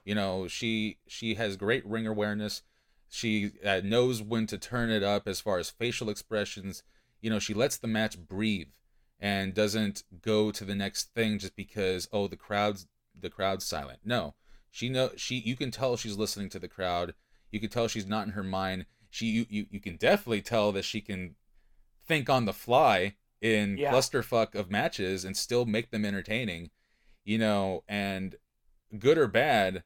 You 0.05 0.14
know, 0.14 0.46
she 0.49 0.99
she 1.07 1.35
has 1.35 1.57
great 1.57 1.85
ring 1.85 2.07
awareness. 2.07 2.62
She 3.09 3.53
uh, 3.64 3.81
knows 3.83 4.23
when 4.23 4.46
to 4.46 4.59
turn 4.59 4.90
it 4.90 5.03
up 5.03 5.27
as 5.27 5.40
far 5.40 5.59
as 5.59 5.68
facial 5.68 6.09
expressions. 6.09 6.83
You 7.20 7.31
know, 7.31 7.40
she 7.40 7.55
lets 7.55 7.77
the 7.77 7.88
match 7.88 8.16
breathe 8.18 8.68
and 9.18 9.53
doesn't 9.53 10.05
go 10.23 10.51
to 10.53 10.64
the 10.64 10.75
next 10.75 11.12
thing 11.14 11.38
just 11.38 11.57
because 11.57 12.09
oh 12.12 12.29
the 12.29 12.37
crowd's 12.37 12.87
the 13.18 13.31
crowd's 13.31 13.66
silent. 13.66 13.99
No, 14.05 14.35
she 14.70 14.88
know 14.88 15.11
she 15.16 15.37
you 15.37 15.57
can 15.57 15.70
tell 15.73 15.96
she's 15.96 16.16
listening 16.16 16.49
to 16.51 16.61
the 16.61 16.68
crowd. 16.68 17.14
You 17.51 17.59
can 17.61 17.68
tell 17.68 17.88
she's 17.88 18.07
not 18.07 18.27
in 18.27 18.33
her 18.33 18.44
mind 18.44 18.87
she 19.11 19.27
you, 19.27 19.46
you, 19.49 19.66
you 19.70 19.81
can 19.81 19.96
definitely 19.96 20.42
tell 20.42 20.73
that 20.73 20.85
she 20.85 21.01
can 21.01 21.35
think 22.07 22.31
on 22.31 22.44
the 22.44 22.53
fly 22.53 23.16
in 23.40 23.77
Yeah. 23.79 23.92
clusterfuck 23.92 24.55
of 24.55 24.70
matches 24.70 25.25
and 25.25 25.37
still 25.37 25.64
make 25.66 25.90
them 25.90 26.05
entertaining, 26.05 26.70
you 27.25 27.38
know, 27.38 27.83
and 27.88 28.37
good 28.99 29.18
or 29.18 29.27
bad, 29.29 29.83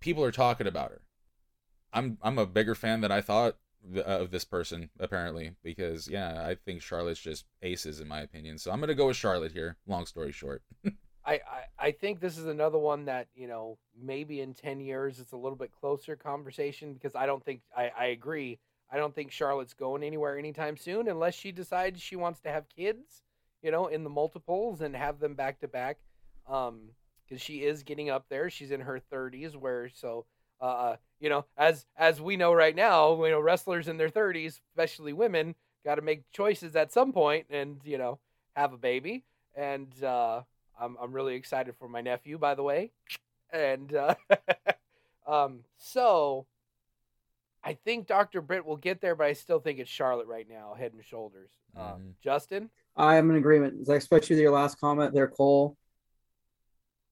people 0.00 0.24
are 0.24 0.32
talking 0.32 0.66
about 0.66 0.90
her. 0.90 1.02
I'm 1.92 2.18
I'm 2.22 2.38
a 2.38 2.46
bigger 2.46 2.74
fan 2.74 3.00
than 3.02 3.12
I 3.12 3.20
thought 3.20 3.56
uh, 3.96 4.00
of 4.00 4.30
this 4.30 4.44
person 4.44 4.90
apparently 4.98 5.52
because 5.62 6.08
yeah, 6.08 6.46
I 6.46 6.54
think 6.54 6.82
Charlotte's 6.82 7.20
just 7.20 7.44
aces 7.62 8.00
in 8.00 8.08
my 8.08 8.20
opinion. 8.20 8.58
So 8.58 8.70
I'm 8.70 8.80
gonna 8.80 8.94
go 8.94 9.08
with 9.08 9.16
Charlotte 9.16 9.52
here. 9.52 9.76
Long 9.86 10.06
story 10.06 10.32
short. 10.32 10.62
I, 11.24 11.40
I, 11.78 11.92
think 11.92 12.18
this 12.18 12.36
is 12.36 12.46
another 12.46 12.78
one 12.78 13.04
that 13.04 13.28
you 13.34 13.46
know 13.46 13.78
maybe 14.00 14.40
in 14.40 14.54
10 14.54 14.80
years 14.80 15.20
it's 15.20 15.32
a 15.32 15.36
little 15.36 15.56
bit 15.56 15.70
closer 15.70 16.16
conversation 16.16 16.94
because 16.94 17.14
i 17.14 17.26
don't 17.26 17.44
think 17.44 17.60
I, 17.76 17.92
I 17.96 18.04
agree. 18.06 18.58
I 18.90 18.96
don't 18.96 19.14
think 19.14 19.30
charlotte's 19.30 19.74
going 19.74 20.02
anywhere 20.02 20.36
anytime 20.36 20.76
soon 20.76 21.08
unless 21.08 21.34
she 21.34 21.52
decides 21.52 22.00
she 22.00 22.16
wants 22.16 22.40
to 22.40 22.48
have 22.48 22.68
kids 22.68 23.22
you 23.62 23.70
know 23.70 23.86
in 23.86 24.04
the 24.04 24.10
multiples 24.10 24.80
and 24.80 24.96
have 24.96 25.20
them 25.20 25.34
back 25.34 25.60
to 25.60 25.68
back 25.68 25.98
um 26.48 26.90
because 27.32 27.42
she 27.42 27.64
is 27.64 27.82
getting 27.82 28.10
up 28.10 28.26
there. 28.28 28.50
She's 28.50 28.70
in 28.70 28.82
her 28.82 29.00
30s 29.12 29.56
where 29.56 29.88
so 29.88 30.26
uh 30.60 30.96
you 31.18 31.28
know 31.28 31.44
as 31.56 31.86
as 31.96 32.20
we 32.20 32.36
know 32.36 32.52
right 32.52 32.76
now 32.76 33.24
you 33.24 33.30
know 33.30 33.40
wrestlers 33.40 33.88
in 33.88 33.96
their 33.96 34.10
30s 34.10 34.60
especially 34.70 35.12
women 35.12 35.56
got 35.84 35.96
to 35.96 36.02
make 36.02 36.30
choices 36.30 36.76
at 36.76 36.92
some 36.92 37.12
point 37.12 37.46
and 37.50 37.80
you 37.84 37.98
know 37.98 38.20
have 38.54 38.72
a 38.72 38.76
baby 38.76 39.24
and 39.56 40.04
uh 40.04 40.42
I'm 40.82 40.96
I'm 41.00 41.12
really 41.12 41.34
excited 41.34 41.74
for 41.78 41.88
my 41.88 42.00
nephew, 42.00 42.38
by 42.38 42.54
the 42.54 42.62
way, 42.62 42.90
and 43.52 43.94
uh, 43.94 44.14
um, 45.26 45.60
so 45.78 46.46
I 47.64 47.74
think 47.74 48.08
Dr. 48.08 48.40
Britt 48.40 48.66
will 48.66 48.76
get 48.76 49.00
there, 49.00 49.14
but 49.14 49.26
I 49.28 49.34
still 49.34 49.60
think 49.60 49.78
it's 49.78 49.90
Charlotte 49.90 50.26
right 50.26 50.48
now, 50.48 50.74
head 50.76 50.92
and 50.92 51.04
shoulders. 51.04 51.50
Um, 51.76 51.84
Mhm. 51.84 52.14
Justin, 52.22 52.70
I 52.96 53.16
am 53.16 53.30
in 53.30 53.36
agreement, 53.36 53.88
especially 53.88 54.40
your 54.40 54.50
last 54.50 54.80
comment 54.80 55.14
there, 55.14 55.28
Cole. 55.28 55.76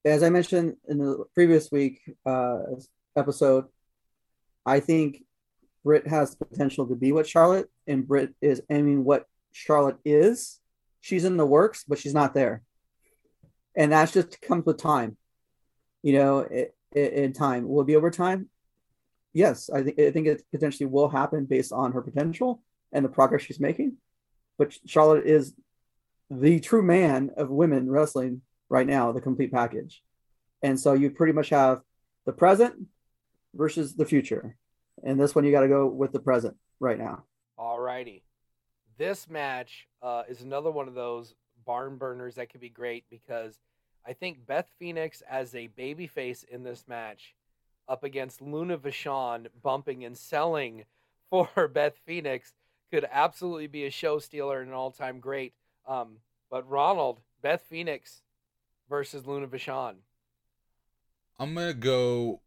As 0.05 0.23
I 0.23 0.31
mentioned 0.31 0.77
in 0.89 0.99
the 0.99 1.25
previous 1.35 1.71
week 1.71 2.01
uh, 2.27 2.59
episode, 3.17 3.67
I 4.67 4.81
think 4.81 5.25
Britt 5.85 6.07
has 6.09 6.35
the 6.35 6.45
potential 6.47 6.87
to 6.89 6.97
be 6.97 7.13
what 7.13 7.29
Charlotte, 7.29 7.71
and 7.87 8.07
Britt 8.07 8.35
is 8.41 8.61
aiming 8.71 9.05
what 9.05 9.27
Charlotte 9.53 9.99
is. 10.05 10.59
She's 11.01 11.25
in 11.25 11.37
the 11.37 11.47
works, 11.47 11.85
but 11.87 11.99
she's 11.99 12.15
not 12.15 12.35
there, 12.35 12.63
and 13.77 13.93
that's 13.93 14.13
just 14.13 14.41
comes 14.41 14.67
with 14.67 14.79
time. 14.79 15.17
You 16.03 16.15
know, 16.15 16.39
it, 16.39 16.75
it, 16.93 17.13
in 17.13 17.33
time 17.33 17.69
will 17.69 17.85
be 17.85 17.97
over 17.97 18.11
time. 18.11 18.49
Yes, 19.33 19.71
I 19.71 19.83
think 19.83 19.99
I 20.01 20.11
think 20.11 20.27
it 20.27 20.43
potentially 20.51 20.87
will 20.87 21.09
happen 21.09 21.45
based 21.45 21.73
on 21.73 21.93
her 21.93 22.03
potential 22.03 22.63
and 22.93 23.05
the 23.05 23.09
progress 23.09 23.43
she's 23.43 23.61
making. 23.61 23.97
But 24.59 24.77
Charlotte 24.87 25.27
is 25.27 25.55
the 26.31 26.61
true 26.61 26.83
man 26.83 27.31
of 27.37 27.49
women 27.49 27.91
wrestling 27.91 28.43
right 28.69 28.87
now, 28.87 29.13
the 29.13 29.21
complete 29.21 29.53
package. 29.53 30.03
And 30.63 30.79
so 30.79 30.93
you 30.93 31.11
pretty 31.11 31.33
much 31.33 31.51
have 31.51 31.81
the 32.27 32.33
present 32.33 32.75
versus 33.55 33.95
the 33.95 34.05
future. 34.05 34.57
And 35.03 35.19
this 35.19 35.35
one 35.35 35.45
you 35.45 35.53
got 35.53 35.61
to 35.61 35.69
go 35.69 35.87
with 35.87 36.13
the 36.13 36.21
present 36.21 36.57
right 36.79 36.99
now. 36.99 37.25
all 37.57 37.81
righty 37.81 38.25
this 39.01 39.31
match 39.31 39.89
uh, 40.03 40.25
is 40.29 40.43
another 40.43 40.71
one 40.71 40.87
of 40.87 40.95
those 40.95 41.35
barn 41.65 41.97
burners 41.97 42.35
that 42.37 42.51
could 42.51 42.61
be 42.61 42.69
great 42.69 43.05
because 43.11 43.59
I 44.07 44.13
think 44.13 44.47
Beth 44.47 44.71
Phoenix 44.79 45.23
as 45.29 45.55
a 45.55 45.69
babyface 45.69 46.45
in 46.45 46.63
this 46.63 46.85
match 46.89 47.35
up 47.89 48.05
against 48.05 48.41
Luna 48.41 48.79
Vachon 48.79 49.49
bumping 49.63 50.05
and 50.05 50.17
selling 50.17 50.85
for 51.31 51.49
Beth 51.73 51.99
Phoenix 52.07 52.53
could 52.91 53.07
absolutely 53.11 53.67
be 53.67 53.87
a 53.87 53.91
show 53.91 54.19
stealer 54.19 54.61
and 54.61 54.71
an 54.71 54.75
all 54.75 54.91
time 54.91 55.21
great. 55.21 55.55
Um, 55.87 56.19
but 56.51 56.69
Ronald, 56.69 57.21
Beth 57.43 57.63
Phoenix 57.69 58.23
versus 58.89 59.27
Luna 59.27 59.47
Vachon. 59.47 59.97
I'm 61.39 61.55
gonna 61.55 61.73
go. 61.73 62.41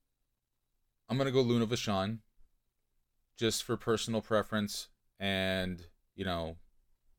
I'm 1.10 1.18
gonna 1.18 1.32
go 1.32 1.42
Luna 1.42 1.66
Vachon, 1.66 2.20
just 3.38 3.64
for 3.64 3.78
personal 3.78 4.22
preference 4.22 4.90
and 5.20 5.88
you 6.16 6.26
know, 6.26 6.58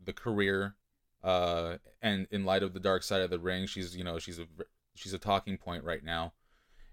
the 0.02 0.12
career, 0.12 0.76
uh, 1.24 1.78
and 2.02 2.26
in 2.30 2.44
light 2.44 2.62
of 2.62 2.74
the 2.74 2.80
dark 2.80 3.02
side 3.02 3.22
of 3.22 3.30
the 3.30 3.38
ring, 3.38 3.66
she's 3.66 3.96
you 3.96 4.04
know 4.04 4.18
she's 4.18 4.38
a 4.38 4.46
she's 4.94 5.14
a 5.14 5.18
talking 5.18 5.56
point 5.56 5.82
right 5.82 6.04
now, 6.04 6.34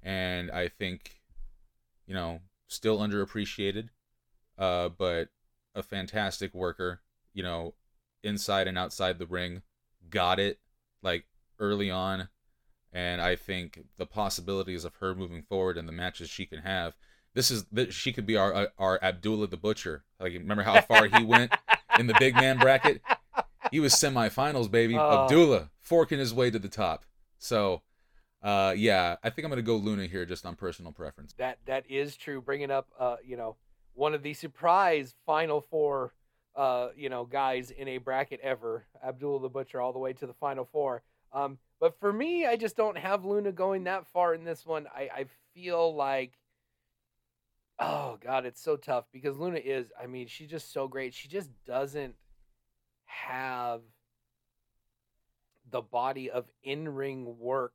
and 0.02 0.50
I 0.50 0.68
think, 0.68 1.22
you 2.08 2.14
know, 2.14 2.40
still 2.68 3.00
underappreciated, 3.00 3.90
uh, 4.58 4.90
but 4.90 5.30
a 5.76 5.84
fantastic 5.84 6.54
worker. 6.54 7.02
You 7.34 7.44
know, 7.44 7.76
inside 8.24 8.68
and 8.68 8.78
outside 8.78 9.20
the 9.20 9.28
ring, 9.28 9.62
got 10.10 10.40
it 10.40 10.60
like 11.04 11.26
early 11.60 11.92
on 11.92 12.30
and 12.94 13.22
I 13.22 13.36
think 13.36 13.86
the 13.98 14.06
possibilities 14.06 14.86
of 14.86 14.96
her 14.96 15.16
moving 15.16 15.44
forward 15.44 15.78
and 15.78 15.88
the 15.88 15.94
matches 15.94 16.30
she 16.30 16.46
can 16.46 16.60
have. 16.60 16.96
This 17.34 17.50
is 17.50 17.66
that 17.72 17.94
she 17.94 18.12
could 18.12 18.26
be 18.26 18.36
our 18.36 18.70
our 18.78 19.00
Abdullah 19.02 19.48
the 19.48 19.58
Butcher. 19.58 20.04
Like 20.20 20.34
remember 20.34 20.64
how 20.64 20.82
far 20.82 21.08
he 21.08 21.24
went 21.24 21.54
in 21.98 22.08
the 22.08 22.16
big 22.20 22.36
man 22.36 22.58
bracket? 22.58 23.02
He 23.72 23.80
was 23.80 23.94
semifinals, 23.94 24.70
baby. 24.70 24.98
Oh. 24.98 25.24
Abdullah 25.24 25.72
forking 25.80 26.20
his 26.20 26.34
way 26.34 26.52
to 26.52 26.60
the 26.60 26.70
top. 26.70 27.06
So, 27.38 27.82
uh, 28.44 28.74
yeah, 28.76 29.16
I 29.24 29.30
think 29.30 29.46
I'm 29.46 29.50
gonna 29.50 29.62
go 29.62 29.78
Luna 29.78 30.08
here 30.08 30.26
just 30.26 30.46
on 30.46 30.56
personal 30.56 30.92
preference. 30.92 31.34
That 31.38 31.60
that 31.66 31.90
is 31.90 32.18
true. 32.18 32.42
Bringing 32.42 32.72
up, 32.72 32.88
uh, 33.00 33.18
you 33.24 33.38
know, 33.38 33.56
one 33.94 34.14
of 34.14 34.24
the 34.24 34.34
surprise 34.34 35.16
Final 35.26 35.62
Four, 35.62 36.14
uh, 36.56 36.90
you 36.96 37.10
know, 37.10 37.26
guys 37.26 37.72
in 37.72 37.88
a 37.88 37.98
bracket 37.98 38.40
ever, 38.42 38.86
Abdullah 39.04 39.42
the 39.42 39.50
Butcher, 39.50 39.80
all 39.80 39.94
the 39.94 40.00
way 40.00 40.14
to 40.14 40.28
the 40.28 40.34
Final 40.34 40.66
Four. 40.66 41.04
Um, 41.34 41.58
but 41.80 42.00
for 42.00 42.12
me, 42.12 42.46
I 42.46 42.58
just 42.58 42.76
don't 42.76 42.98
have 42.98 43.26
Luna 43.26 43.52
going 43.52 43.86
that 43.86 44.08
far 44.08 44.34
in 44.34 44.44
this 44.44 44.66
one. 44.66 44.88
I 44.94 45.10
I 45.16 45.26
feel 45.54 45.96
like, 45.96 46.34
oh 47.80 48.18
God, 48.22 48.46
it's 48.46 48.62
so 48.62 48.76
tough 48.76 49.06
because 49.14 49.38
Luna 49.38 49.60
is. 49.60 49.92
I 50.02 50.08
mean, 50.08 50.28
she's 50.28 50.50
just 50.50 50.74
so 50.74 50.88
great. 50.88 51.14
She 51.14 51.28
just 51.28 51.50
doesn't 51.66 52.16
have 53.12 53.82
the 55.70 55.82
body 55.82 56.30
of 56.30 56.46
in-ring 56.64 57.38
work 57.40 57.74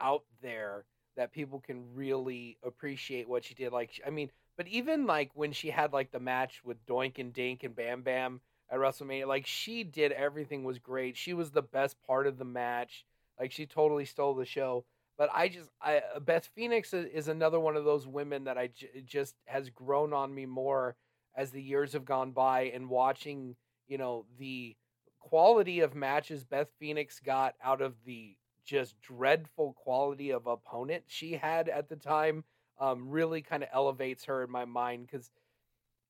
out 0.00 0.24
there 0.42 0.84
that 1.16 1.32
people 1.32 1.60
can 1.60 1.82
really 1.94 2.56
appreciate 2.64 3.28
what 3.28 3.44
she 3.44 3.54
did. 3.54 3.72
Like, 3.72 4.00
I 4.06 4.10
mean, 4.10 4.30
but 4.56 4.68
even 4.68 5.06
like 5.06 5.30
when 5.34 5.52
she 5.52 5.70
had 5.70 5.92
like 5.92 6.10
the 6.10 6.20
match 6.20 6.60
with 6.64 6.84
Doink 6.86 7.18
and 7.18 7.32
Dink 7.32 7.64
and 7.64 7.74
Bam 7.74 8.02
Bam 8.02 8.40
at 8.70 8.78
WrestleMania, 8.78 9.26
like 9.26 9.46
she 9.46 9.84
did 9.84 10.12
everything 10.12 10.64
was 10.64 10.78
great. 10.78 11.16
She 11.16 11.34
was 11.34 11.50
the 11.50 11.62
best 11.62 11.96
part 12.06 12.26
of 12.26 12.38
the 12.38 12.44
match. 12.44 13.04
Like 13.38 13.52
she 13.52 13.66
totally 13.66 14.04
stole 14.04 14.34
the 14.34 14.44
show. 14.44 14.84
But 15.16 15.30
I 15.34 15.48
just, 15.48 15.68
I 15.82 15.98
uh, 16.14 16.20
Beth 16.20 16.48
Phoenix 16.54 16.94
is, 16.94 17.06
is 17.06 17.28
another 17.28 17.58
one 17.58 17.76
of 17.76 17.84
those 17.84 18.06
women 18.06 18.44
that 18.44 18.56
I 18.56 18.68
j- 18.68 19.02
just 19.04 19.34
has 19.46 19.68
grown 19.70 20.12
on 20.12 20.32
me 20.32 20.46
more 20.46 20.96
as 21.36 21.50
the 21.50 21.62
years 21.62 21.92
have 21.92 22.04
gone 22.04 22.30
by 22.30 22.62
and 22.74 22.88
watching, 22.88 23.56
you 23.88 23.98
know, 23.98 24.26
the 24.38 24.76
quality 25.20 25.80
of 25.80 25.94
matches 25.94 26.44
Beth 26.44 26.68
Phoenix 26.78 27.20
got 27.20 27.54
out 27.62 27.82
of 27.82 27.94
the 28.04 28.36
just 28.64 29.00
dreadful 29.00 29.72
quality 29.72 30.30
of 30.30 30.46
opponent 30.46 31.04
she 31.06 31.32
had 31.32 31.68
at 31.68 31.88
the 31.88 31.96
time 31.96 32.44
um, 32.78 33.08
really 33.08 33.40
kind 33.42 33.62
of 33.62 33.68
elevates 33.72 34.24
her 34.24 34.44
in 34.44 34.50
my 34.50 34.64
mind 34.64 35.06
because 35.06 35.30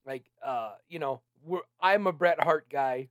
like 0.06 0.24
uh 0.44 0.72
you 0.88 0.98
know 0.98 1.20
i'm 1.80 2.06
a 2.06 2.12
bret 2.12 2.42
hart 2.42 2.68
guy. 2.70 3.08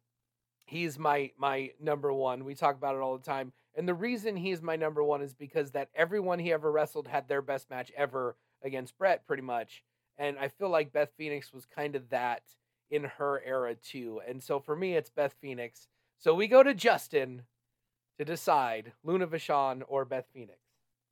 He's 0.66 1.00
my 1.00 1.32
my 1.38 1.72
number 1.80 2.12
one. 2.12 2.44
We 2.44 2.54
talk 2.54 2.76
about 2.76 2.96
it 2.96 3.02
all 3.02 3.18
the 3.18 3.24
time. 3.24 3.54
And 3.76 3.88
the 3.88 3.94
reason 3.94 4.36
he's 4.36 4.62
my 4.62 4.76
number 4.76 5.02
one 5.04 5.22
is 5.22 5.34
because 5.34 5.72
that 5.72 5.90
everyone 5.96 6.40
he 6.40 6.52
ever 6.52 6.72
wrestled 6.72 7.08
had 7.08 7.28
their 7.28 7.42
best 7.42 7.70
match 7.70 7.92
ever 7.96 8.36
against 8.64 8.98
bret 8.98 9.26
pretty 9.28 9.44
much. 9.44 9.84
And 10.18 10.38
i 10.40 10.48
feel 10.50 10.70
like 10.70 10.92
beth 10.92 11.12
phoenix 11.18 11.54
was 11.54 11.66
kind 11.66 11.96
of 11.96 12.10
that 12.10 12.42
in 12.92 13.04
her 13.04 13.42
era 13.46 13.76
too 13.76 14.22
and 14.28 14.42
so 14.42 14.60
for 14.60 14.76
me 14.76 14.96
it's 14.96 15.10
beth 15.10 15.36
phoenix 15.42 15.88
so 16.18 16.34
we 16.34 16.48
go 16.48 16.64
to 16.64 16.74
justin 16.74 17.44
to 18.18 18.26
decide 18.26 18.92
Luna 19.04 19.28
Vachon 19.28 19.84
or 19.88 20.06
Beth 20.06 20.26
Phoenix. 20.34 20.60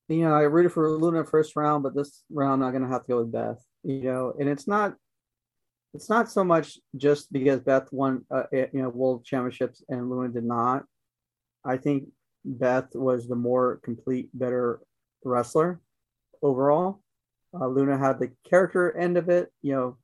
You 0.08 0.26
know, 0.26 0.34
I 0.34 0.42
rooted 0.42 0.72
for 0.72 0.90
Luna 0.92 1.24
first 1.24 1.56
round, 1.56 1.84
but 1.84 1.96
this 1.96 2.24
round 2.32 2.64
I'm 2.64 2.74
gonna 2.74 2.88
have 2.88 3.04
to 3.04 3.08
go 3.08 3.18
with 3.20 3.32
Beth. 3.32 3.64
You 3.84 4.04
know, 4.04 4.34
and 4.40 4.50
it's 4.50 4.68
not 4.68 4.96
it's 5.94 6.10
not 6.10 6.30
so 6.30 6.44
much 6.44 6.78
just 6.96 7.32
because 7.32 7.62
Beth 7.62 7.88
won 7.92 8.26
uh, 8.30 8.44
you 8.52 8.70
know 8.74 8.90
world 8.90 9.26
championships 9.26 9.84
and 9.90 10.10
Luna 10.10 10.30
did 10.30 10.44
not. 10.44 10.84
I 11.64 11.78
think 11.78 12.06
Beth 12.44 12.94
was 12.94 13.28
the 13.28 13.36
more 13.36 13.80
complete, 13.84 14.30
better 14.34 14.80
wrestler 15.24 15.82
overall. 16.44 17.02
Uh, 17.54 17.68
Luna 17.68 17.98
had 17.98 18.20
the 18.20 18.32
character 18.48 18.96
end 18.96 19.18
of 19.18 19.30
it, 19.30 19.52
you 19.62 19.74
know, 19.74 19.98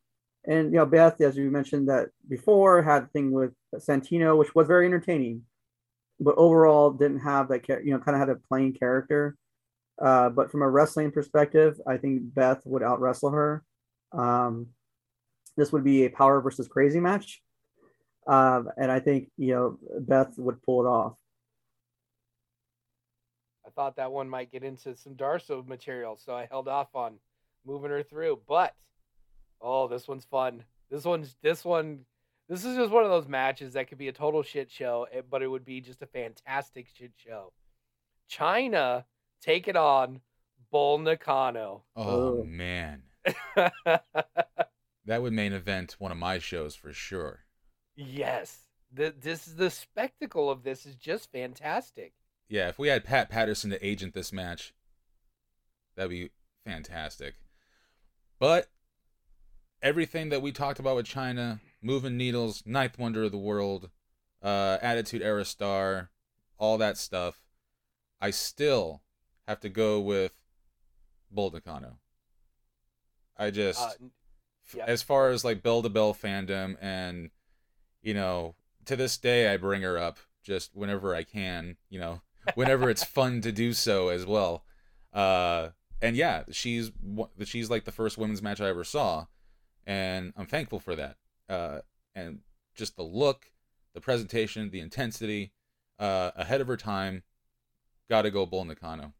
and 0.45 0.71
you 0.71 0.77
know 0.77 0.85
Beth, 0.85 1.19
as 1.21 1.37
we 1.37 1.49
mentioned 1.49 1.89
that 1.89 2.09
before, 2.27 2.81
had 2.81 3.05
the 3.05 3.07
thing 3.07 3.31
with 3.31 3.51
Santino, 3.75 4.37
which 4.37 4.53
was 4.55 4.67
very 4.67 4.85
entertaining 4.85 5.43
but 6.23 6.35
overall 6.37 6.91
didn't 6.91 7.21
have 7.21 7.47
that 7.47 7.65
char- 7.65 7.81
you 7.81 7.91
know 7.91 7.97
kind 7.97 8.15
of 8.15 8.19
had 8.19 8.29
a 8.29 8.39
plain 8.47 8.71
character 8.71 9.35
uh, 9.99 10.29
but 10.29 10.51
from 10.51 10.61
a 10.61 10.69
wrestling 10.69 11.09
perspective 11.09 11.81
i 11.87 11.97
think 11.97 12.21
beth 12.35 12.61
would 12.63 12.83
out 12.83 13.01
wrestle 13.01 13.31
her 13.31 13.63
um, 14.11 14.67
this 15.57 15.71
would 15.71 15.83
be 15.83 16.05
a 16.05 16.09
power 16.11 16.39
versus 16.39 16.67
crazy 16.67 16.99
match 16.99 17.41
um, 18.27 18.69
and 18.77 18.91
I 18.91 18.99
think 18.99 19.29
you 19.37 19.53
know 19.53 19.77
Beth 19.99 20.37
would 20.37 20.61
pull 20.63 20.85
it 20.85 20.87
off. 20.87 21.13
I 23.65 23.69
thought 23.71 23.95
that 23.95 24.11
one 24.11 24.29
might 24.29 24.51
get 24.51 24.63
into 24.63 24.95
some 24.95 25.15
Darsow 25.15 25.65
material, 25.65 26.17
so 26.17 26.35
I 26.35 26.45
held 26.45 26.67
off 26.67 26.93
on 26.93 27.15
moving 27.65 27.89
her 27.89 28.03
through. 28.03 28.41
But 28.47 28.73
oh, 29.61 29.87
this 29.87 30.07
one's 30.07 30.25
fun. 30.25 30.63
This 30.89 31.05
one's 31.05 31.35
this 31.41 31.63
one. 31.63 32.05
This 32.49 32.65
is 32.65 32.75
just 32.75 32.91
one 32.91 33.03
of 33.05 33.09
those 33.09 33.27
matches 33.29 33.73
that 33.73 33.87
could 33.87 33.97
be 33.97 34.09
a 34.09 34.13
total 34.13 34.43
shit 34.43 34.69
show, 34.69 35.07
eh, 35.11 35.21
but 35.29 35.41
it 35.41 35.47
would 35.47 35.63
be 35.63 35.79
just 35.79 36.01
a 36.01 36.05
fantastic 36.07 36.87
shit 36.93 37.11
show. 37.15 37.53
Chyna 38.29 39.05
take 39.41 39.67
it 39.67 39.75
on 39.77 40.19
Bull 40.71 40.97
Nakano. 40.97 41.83
Oh 41.95 42.39
Oh. 42.39 42.43
man, 42.43 43.03
that 43.85 45.21
would 45.21 45.33
main 45.33 45.53
event 45.53 45.95
one 45.99 46.11
of 46.11 46.17
my 46.17 46.39
shows 46.39 46.75
for 46.75 46.91
sure. 46.93 47.39
yes, 47.95 48.65
the, 48.93 49.13
this 49.17 49.47
is 49.47 49.55
the 49.55 49.69
spectacle 49.69 50.49
of 50.49 50.63
this 50.63 50.85
is 50.85 50.95
just 50.95 51.31
fantastic. 51.31 52.13
Yeah, 52.49 52.67
if 52.67 52.77
we 52.77 52.89
had 52.89 53.05
Pat 53.05 53.29
Patterson 53.29 53.69
to 53.69 53.85
agent 53.85 54.13
this 54.13 54.33
match, 54.33 54.73
that'd 55.95 56.09
be 56.09 56.31
fantastic. 56.65 57.35
But 58.39 58.67
everything 59.81 60.29
that 60.29 60.41
we 60.41 60.51
talked 60.51 60.79
about 60.79 60.95
with 60.95 61.07
Chyna, 61.07 61.59
moving 61.81 62.17
needles, 62.17 62.63
ninth 62.65 62.97
wonder 62.99 63.23
of 63.23 63.31
the 63.31 63.37
world, 63.37 63.89
uh, 64.41 64.77
attitude 64.81 65.21
era 65.21 65.45
star, 65.45 66.09
all 66.57 66.77
that 66.77 66.97
stuff, 66.97 67.41
I 68.19 68.31
still 68.31 69.01
have 69.47 69.59
to 69.61 69.69
go 69.69 69.99
with 69.99 70.33
Bull 71.31 71.51
Nakano. 71.51 71.97
I 73.37 73.49
just, 73.49 73.81
Uh, 73.81 73.93
yeah. 74.75 74.85
as 74.85 75.01
far 75.01 75.29
as 75.29 75.43
like 75.43 75.63
bell 75.63 75.81
to 75.81 75.89
bell 75.89 76.13
fandom, 76.13 76.77
and 76.81 77.31
you 78.01 78.13
know, 78.13 78.55
to 78.85 78.95
this 78.95 79.17
day, 79.17 79.51
I 79.51 79.57
bring 79.57 79.81
her 79.81 79.97
up 79.97 80.19
just 80.43 80.75
whenever 80.75 81.15
I 81.15 81.23
can. 81.23 81.77
You 81.89 81.99
know, 81.99 82.21
whenever 82.55 82.89
it's 82.89 83.03
fun 83.19 83.41
to 83.41 83.51
do 83.51 83.73
so 83.73 84.09
as 84.09 84.25
well. 84.25 84.63
Uh, 85.13 85.69
and 86.01 86.15
yeah, 86.15 86.43
she's 86.51 86.91
she's 87.43 87.69
like 87.69 87.85
the 87.85 87.91
first 87.91 88.17
women's 88.17 88.41
match 88.41 88.61
I 88.61 88.69
ever 88.69 88.83
saw, 88.83 89.25
and 89.85 90.33
I'm 90.37 90.45
thankful 90.45 90.79
for 90.79 90.95
that. 90.95 91.17
Uh, 91.49 91.79
and 92.15 92.39
just 92.75 92.95
the 92.95 93.03
look, 93.03 93.45
the 93.93 94.01
presentation, 94.01 94.69
the 94.69 94.79
intensity, 94.79 95.51
uh, 95.99 96.31
ahead 96.35 96.61
of 96.61 96.67
her 96.67 96.77
time. 96.77 97.23
Got 98.09 98.23
to 98.23 98.31
go 98.31 98.45
Bull 98.45 98.65
Nakano. 98.65 99.13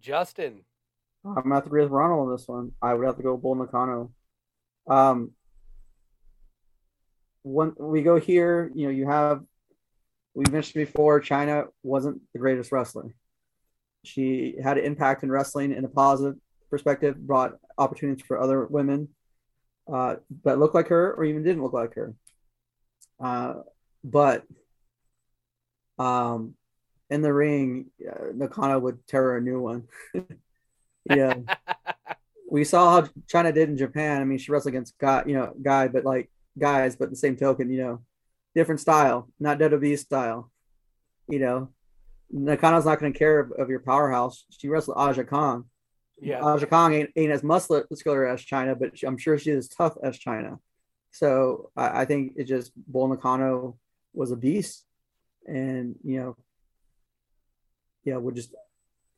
Justin, 0.00 0.62
I'm 1.24 1.34
gonna 1.34 1.56
have 1.56 1.64
to 1.64 1.68
agree 1.68 1.82
with 1.82 1.90
Ronald 1.90 2.28
on 2.28 2.32
this 2.34 2.46
one. 2.46 2.72
I 2.80 2.94
would 2.94 3.06
have 3.06 3.16
to 3.16 3.22
go 3.22 3.36
Bull 3.36 3.54
Nakano. 3.54 4.12
Um, 4.86 5.32
when 7.42 7.74
we 7.78 8.02
go 8.02 8.18
here, 8.18 8.70
you 8.74 8.86
know, 8.86 8.92
you 8.92 9.06
have 9.06 9.42
we 10.34 10.44
mentioned 10.50 10.86
before, 10.86 11.20
Chyna 11.20 11.66
wasn't 11.82 12.22
the 12.32 12.38
greatest 12.38 12.70
wrestler. 12.70 13.12
She 14.04 14.54
had 14.62 14.78
an 14.78 14.84
impact 14.84 15.24
in 15.24 15.30
wrestling 15.30 15.72
in 15.72 15.84
a 15.84 15.88
positive 15.88 16.36
perspective, 16.70 17.18
brought 17.18 17.58
opportunities 17.76 18.24
for 18.24 18.40
other 18.40 18.64
women 18.66 19.08
uh, 19.92 20.16
that 20.44 20.58
looked 20.58 20.74
like 20.74 20.88
her 20.88 21.14
or 21.14 21.24
even 21.24 21.42
didn't 21.42 21.62
look 21.62 21.72
like 21.72 21.94
her. 21.94 22.14
Uh, 23.20 23.54
but 24.04 24.44
um, 25.98 26.54
in 27.10 27.22
the 27.22 27.32
ring, 27.32 27.90
uh, 28.08 28.26
Nakano 28.34 28.78
would 28.78 29.06
tear 29.06 29.36
a 29.36 29.40
new 29.40 29.60
one. 29.60 29.84
yeah 31.10 31.34
we 32.50 32.64
saw 32.64 33.02
how 33.02 33.08
Chyna 33.26 33.52
did 33.52 33.68
in 33.68 33.76
Japan. 33.76 34.20
I 34.20 34.24
mean, 34.24 34.38
she 34.38 34.50
wrestled 34.50 34.72
against 34.72 34.98
guy, 34.98 35.22
you 35.26 35.34
know, 35.34 35.54
guy, 35.60 35.88
but 35.88 36.04
like 36.04 36.30
guys, 36.58 36.96
but 36.96 37.10
the 37.10 37.16
same 37.16 37.36
token, 37.36 37.70
you 37.70 37.78
know, 37.78 38.02
different 38.54 38.80
style, 38.80 39.28
not 39.38 39.58
WWE 39.58 39.98
style. 39.98 40.50
You 41.28 41.40
know, 41.40 41.68
Nakano's 42.30 42.86
not 42.86 43.00
going 43.00 43.12
to 43.12 43.18
care 43.18 43.38
of, 43.38 43.52
of 43.52 43.68
your 43.68 43.80
powerhouse. 43.80 44.44
She 44.50 44.68
wrestled 44.68 44.96
Aja 44.96 45.24
Kong. 45.24 45.66
Yeah, 46.20 46.44
Aja 46.44 46.66
Kong 46.66 46.94
ain't, 46.94 47.10
ain't 47.16 47.32
as 47.32 47.42
muscular 47.42 48.26
as 48.26 48.42
Chyna, 48.42 48.78
but 48.78 48.92
I'm 49.06 49.18
sure 49.18 49.38
she's 49.38 49.56
as 49.56 49.68
tough 49.68 49.96
as 50.02 50.18
Chyna. 50.18 50.58
So 51.10 51.70
I, 51.76 52.02
I 52.02 52.04
think 52.04 52.32
it 52.36 52.44
just 52.44 52.72
Bull 52.76 53.08
Nakano 53.08 53.76
was 54.12 54.30
a 54.30 54.36
beast, 54.36 54.84
and 55.46 55.96
you 56.02 56.20
know, 56.20 56.36
yeah, 58.04 58.16
would 58.16 58.34
just 58.34 58.54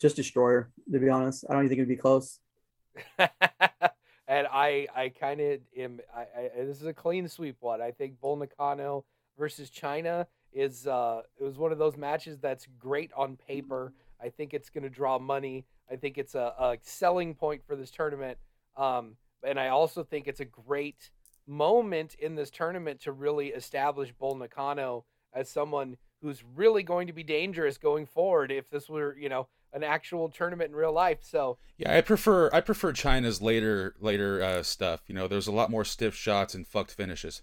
just 0.01 0.17
destroy 0.17 0.51
her. 0.51 0.71
To 0.93 0.99
be 0.99 1.09
honest, 1.09 1.45
I 1.49 1.55
don't 1.55 1.65
even 1.65 1.71
think 1.71 1.79
it'd 1.79 1.89
be 1.89 1.97
close. 1.97 2.39
and 3.19 4.47
I 4.51 4.87
I 4.95 5.13
kind 5.19 5.41
of 5.41 5.61
am. 5.77 6.01
I, 6.15 6.21
I 6.21 6.51
this 6.65 6.81
is 6.81 6.87
a 6.87 6.95
clean 6.95 7.29
sweep 7.29 7.57
one. 7.61 7.81
I 7.81 7.91
think 7.91 8.21
Bull 8.21 8.37
Nakano 8.37 9.05
versus 9.39 9.71
Chyna 9.71 10.27
is 10.53 10.87
uh 10.87 11.23
it 11.39 11.45
was 11.45 11.59
one 11.59 11.73
of 11.73 11.79
those 11.79 11.97
matches 11.97 12.39
that's 12.39 12.67
great 12.79 13.11
on 13.17 13.37
paper. 13.37 13.93
I 14.23 14.29
think 14.29 14.55
it's 14.55 14.71
going 14.71 14.85
to 14.85 14.91
draw 14.91 15.19
money. 15.19 15.67
I 15.91 15.97
think 15.97 16.19
it's 16.19 16.35
a, 16.35 16.55
a 16.59 16.79
selling 16.83 17.35
point 17.35 17.63
for 17.67 17.77
this 17.77 17.91
tournament. 17.91 18.39
Um, 18.77 19.17
and 19.47 19.59
I 19.59 19.69
also 19.69 20.05
think 20.05 20.27
it's 20.27 20.41
a 20.41 20.45
great 20.45 21.11
moment 21.47 22.15
in 22.15 22.35
this 22.35 22.51
tournament 22.51 23.01
to 23.01 23.13
really 23.13 23.49
establish 23.49 24.13
Bull 24.13 24.37
Nakano 24.37 25.05
as 25.33 25.49
someone 25.49 25.97
who's 26.23 26.45
really 26.55 26.83
going 26.83 27.07
to 27.07 27.13
be 27.13 27.23
dangerous 27.23 27.79
going 27.79 28.07
forward 28.07 28.53
if 28.53 28.69
this 28.71 28.89
were, 28.89 29.17
you 29.19 29.29
know, 29.29 29.49
an 29.73 29.83
actual 29.83 30.29
tournament 30.29 30.71
in 30.71 30.77
real 30.77 30.93
life. 30.93 31.19
So, 31.23 31.59
Yeah, 31.79 31.97
I 31.97 32.01
prefer 32.01 32.51
I 32.53 32.61
prefer 32.61 32.93
Chyna's 32.93 33.41
later 33.41 33.95
later 34.01 34.43
uh, 34.43 34.63
stuff. 34.63 35.03
You 35.07 35.15
know, 35.15 35.29
there's 35.29 35.47
a 35.47 35.53
lot 35.53 35.71
more 35.71 35.85
stiff 35.85 36.15
shots 36.15 36.55
and 36.55 36.67
fucked 36.67 36.93
finishes. 36.93 37.43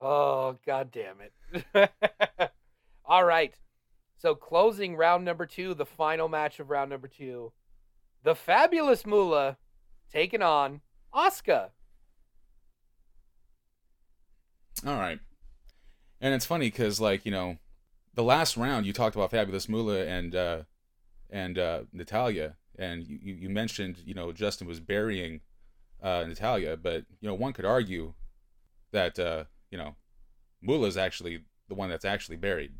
Oh, 0.00 0.58
god 0.66 0.90
damn 0.92 1.16
it. 1.20 1.90
All 3.04 3.24
right. 3.24 3.54
So 4.24 4.34
closing 4.34 4.96
round 4.96 5.22
number 5.26 5.44
two, 5.44 5.74
the 5.74 5.84
final 5.84 6.30
match 6.30 6.58
of 6.58 6.70
round 6.70 6.88
number 6.88 7.08
two. 7.08 7.52
The 8.22 8.34
fabulous 8.34 9.04
Moolah 9.04 9.58
taking 10.10 10.40
on 10.40 10.80
Asuka. 11.14 11.68
All 14.86 14.96
right. 14.96 15.18
And 16.22 16.32
it's 16.32 16.46
funny 16.46 16.68
because, 16.68 17.02
like, 17.02 17.26
you 17.26 17.32
know, 17.32 17.58
the 18.14 18.22
last 18.22 18.56
round 18.56 18.86
you 18.86 18.94
talked 18.94 19.14
about 19.14 19.30
Fabulous 19.30 19.68
Moolah 19.68 20.06
and 20.06 20.34
uh, 20.34 20.62
and 21.28 21.58
uh, 21.58 21.82
Natalya, 21.92 22.56
and 22.78 23.06
you, 23.06 23.18
you 23.20 23.34
you 23.34 23.48
mentioned, 23.50 23.98
you 24.06 24.14
know, 24.14 24.32
Justin 24.32 24.66
was 24.66 24.80
burying 24.80 25.42
uh, 26.02 26.24
Natalya, 26.26 26.78
but 26.78 27.04
you 27.20 27.28
know, 27.28 27.34
one 27.34 27.52
could 27.52 27.66
argue 27.66 28.14
that 28.90 29.18
uh, 29.18 29.44
you 29.70 29.76
know, 29.76 29.96
Moolah's 30.62 30.96
actually 30.96 31.40
the 31.68 31.74
one 31.74 31.90
that's 31.90 32.06
actually 32.06 32.38
buried. 32.38 32.72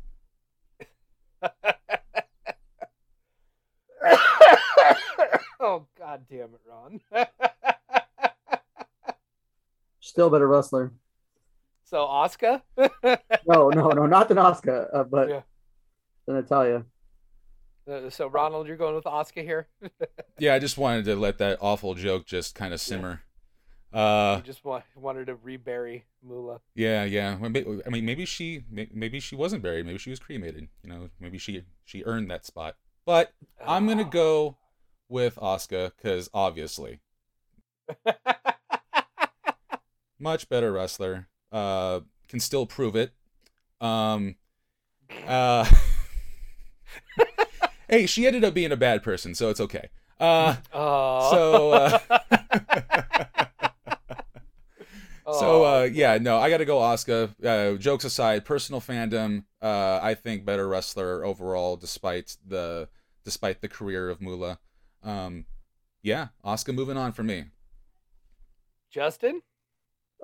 oh 5.59 5.85
god 5.97 6.25
damn 6.29 6.49
it, 6.53 6.61
Ron. 6.67 7.01
Still 9.99 10.27
a 10.27 10.31
better 10.31 10.47
wrestler. 10.47 10.91
so 11.83 12.03
Oscar? 12.03 12.61
No, 13.47 13.69
no, 13.69 13.89
no, 13.89 14.05
not 14.07 14.27
the 14.29 14.37
Oscar, 14.39 14.89
uh, 14.93 15.03
but 15.03 15.29
Yeah. 15.29 15.41
the 16.25 16.33
Natalya. 16.33 16.83
Uh, 17.89 18.09
so 18.09 18.25
Ronald, 18.27 18.67
you're 18.67 18.77
going 18.77 18.95
with 18.95 19.05
Oscar 19.05 19.41
here? 19.43 19.67
Yeah, 20.39 20.55
I 20.55 20.59
just 20.59 20.77
wanted 20.77 21.05
to 21.05 21.15
let 21.15 21.37
that 21.37 21.59
awful 21.61 21.93
joke 21.93 22.25
just 22.25 22.55
kind 22.55 22.73
of 22.73 22.81
simmer. 22.81 23.21
Uh, 23.95 24.41
just 24.41 24.65
want, 24.65 24.83
wanted 24.95 25.27
to 25.27 25.35
rebury 25.35 26.03
Moolah. 26.21 26.59
Yeah, 26.75 27.05
yeah. 27.05 27.37
I 27.41 27.47
mean, 27.47 28.05
maybe 28.05 28.25
she, 28.25 28.65
maybe 28.69 29.21
she 29.21 29.37
wasn't 29.37 29.63
buried. 29.63 29.85
Maybe 29.85 29.97
she 29.97 30.09
was 30.09 30.19
cremated. 30.19 30.67
You 30.83 30.89
know, 30.89 31.09
maybe 31.19 31.37
she 31.37 31.63
she 31.85 32.03
earned 32.03 32.29
that 32.29 32.45
spot. 32.45 32.75
But 33.05 33.31
I'm 33.65 33.87
gonna 33.87 34.03
go 34.03 34.57
with 35.07 35.37
Asuka 35.37 35.93
because 35.95 36.29
obviously, 36.33 36.99
much 40.19 40.49
better 40.49 40.73
wrestler. 40.73 41.29
Uh, 41.51 42.01
can 42.27 42.41
still 42.41 42.65
prove 42.65 42.97
it. 42.97 43.13
Um, 43.79 44.35
uh, 45.25 45.65
hey, 47.89 48.07
she 48.07 48.27
ended 48.27 48.43
up 48.43 48.53
being 48.53 48.73
a 48.73 48.77
bad 48.77 49.03
person, 49.03 49.35
so 49.35 49.49
it's 49.49 49.61
okay. 49.61 49.87
Uh, 50.19 50.55
Oh. 50.73 51.31
so. 51.31 51.71
Uh, 51.71 51.99
So 55.39 55.63
Oh, 55.63 55.63
uh, 55.63 55.83
yeah, 55.91 56.17
no, 56.17 56.37
I 56.37 56.49
got 56.49 56.57
to 56.57 56.65
go 56.65 56.79
Oscar. 56.79 57.29
Uh, 57.43 57.73
jokes 57.73 58.05
aside, 58.05 58.45
personal 58.45 58.81
fandom. 58.81 59.43
Uh, 59.61 59.99
I 60.01 60.13
think 60.13 60.45
better 60.45 60.67
wrestler 60.67 61.25
overall, 61.25 61.75
despite 61.77 62.37
the 62.45 62.89
despite 63.23 63.61
the 63.61 63.67
career 63.67 64.09
of 64.09 64.21
Moolah. 64.21 64.59
Um, 65.03 65.45
yeah, 66.01 66.27
Oscar 66.43 66.73
moving 66.73 66.97
on 66.97 67.11
for 67.11 67.23
me. 67.23 67.45
Justin? 68.91 69.41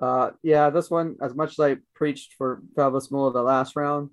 Uh, 0.01 0.31
yeah, 0.43 0.69
this 0.69 0.89
one, 0.89 1.17
as 1.21 1.35
much 1.35 1.51
as 1.51 1.59
I 1.59 1.77
preached 1.93 2.33
for 2.37 2.61
Fabulous 2.75 3.11
Moolah 3.11 3.33
the 3.33 3.41
last 3.41 3.75
round, 3.75 4.11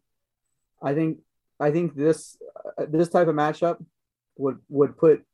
I 0.83 0.95
think, 0.95 1.19
I 1.61 1.71
think 1.71 1.95
this 1.95 2.37
uh, 2.79 2.87
this 2.89 3.09
type 3.09 3.29
of 3.29 3.35
matchup 3.35 3.85
would 4.37 4.59
would 4.69 4.97
put 4.97 5.25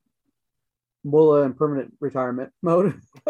Moolah 1.05 1.43
in 1.43 1.55
permanent 1.55 1.95
retirement 2.01 2.53
mode. 2.63 3.01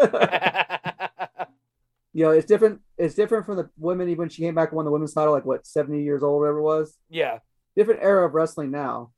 you 2.15 2.23
know, 2.23 2.31
it's 2.31 2.45
different. 2.47 2.79
It's 2.97 3.13
different 3.13 3.45
from 3.45 3.57
the 3.57 3.69
women 3.77 4.07
even 4.07 4.19
when 4.19 4.29
she 4.29 4.41
came 4.41 4.55
back 4.55 4.69
and 4.69 4.77
won 4.77 4.85
the 4.85 4.91
women's 4.91 5.13
title, 5.13 5.33
like 5.33 5.45
what 5.45 5.67
seventy 5.67 6.01
years 6.01 6.23
old, 6.23 6.39
whatever 6.39 6.59
it 6.59 6.63
was. 6.63 6.97
Yeah. 7.09 7.39
Different 7.75 8.01
era 8.01 8.25
of 8.25 8.33
wrestling 8.33 8.71
now. 8.71 9.11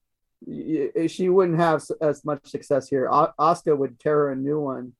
Y- 0.45 0.89
y- 0.95 1.05
She 1.07 1.29
wouldn't 1.29 1.60
have 1.60 1.83
as 2.01 2.25
much 2.25 2.39
success 2.49 2.89
here. 2.89 3.07
Oscar 3.12 3.75
would 3.75 3.99
tear 3.99 4.15
her 4.15 4.31
a 4.31 4.36
new 4.36 4.60
one, 4.60 4.93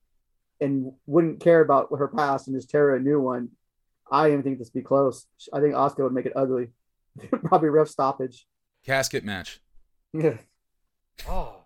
and 0.60 0.92
wouldn't 1.06 1.40
care 1.40 1.60
about 1.60 1.88
her 1.98 2.06
past 2.08 2.46
and 2.46 2.56
just 2.56 2.70
tear 2.70 2.90
her 2.90 2.96
a 2.96 3.00
new 3.00 3.20
one. 3.20 3.50
I 4.12 4.28
even 4.28 4.42
think 4.44 4.58
this 4.58 4.68
would 4.72 4.80
be 4.80 4.84
close. 4.86 5.26
I 5.52 5.60
think 5.60 5.74
Oscar 5.74 6.04
would 6.04 6.12
make 6.14 6.26
it 6.26 6.32
ugly. 6.36 6.68
Probably 7.44 7.68
ref 7.68 7.88
stoppage. 7.88 8.46
Casket 8.86 9.24
match. 9.24 9.60
Yeah. 10.12 10.38
Oh, 11.28 11.64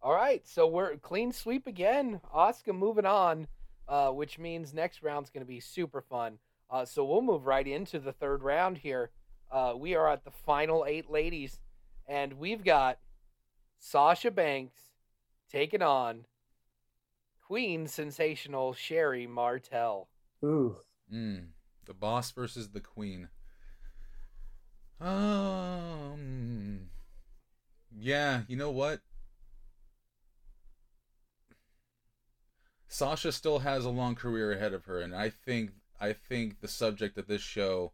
all 0.00 0.14
right. 0.14 0.46
So 0.46 0.68
we're 0.68 0.96
clean 0.98 1.32
sweep 1.32 1.66
again. 1.66 2.20
Oscar 2.32 2.72
moving 2.72 3.04
on, 3.04 3.48
uh, 3.88 4.10
which 4.10 4.38
means 4.38 4.72
next 4.72 5.02
round's 5.02 5.30
going 5.30 5.44
to 5.44 5.48
be 5.48 5.60
super 5.60 6.00
fun. 6.00 6.38
Uh, 6.70 6.84
so 6.84 7.04
we'll 7.04 7.22
move 7.22 7.46
right 7.46 7.66
into 7.66 7.98
the 7.98 8.12
third 8.12 8.42
round 8.42 8.78
here. 8.78 9.10
Uh, 9.50 9.74
we 9.76 9.94
are 9.94 10.08
at 10.08 10.24
the 10.24 10.30
final 10.30 10.84
eight 10.88 11.10
ladies, 11.10 11.60
and 12.08 12.32
we've 12.34 12.64
got 12.64 12.98
Sasha 13.78 14.30
Banks 14.30 14.80
taking 15.50 15.82
on 15.82 16.24
Queen 17.46 17.86
Sensational 17.86 18.72
Sherri 18.72 19.26
Martel. 19.26 20.08
Ooh. 20.42 20.76
Mm, 21.12 21.48
the 21.84 21.92
boss 21.92 22.30
versus 22.30 22.70
the 22.70 22.80
queen. 22.80 23.28
Um. 25.00 26.88
Yeah, 27.94 28.42
you 28.48 28.56
know 28.56 28.70
what? 28.70 29.00
Sasha 32.92 33.32
still 33.32 33.60
has 33.60 33.86
a 33.86 33.90
long 33.90 34.14
career 34.14 34.52
ahead 34.52 34.74
of 34.74 34.84
her, 34.84 35.00
and 35.00 35.14
I 35.16 35.30
think 35.30 35.70
I 35.98 36.12
think 36.12 36.60
the 36.60 36.68
subject 36.68 37.16
of 37.16 37.26
this 37.26 37.40
show, 37.40 37.92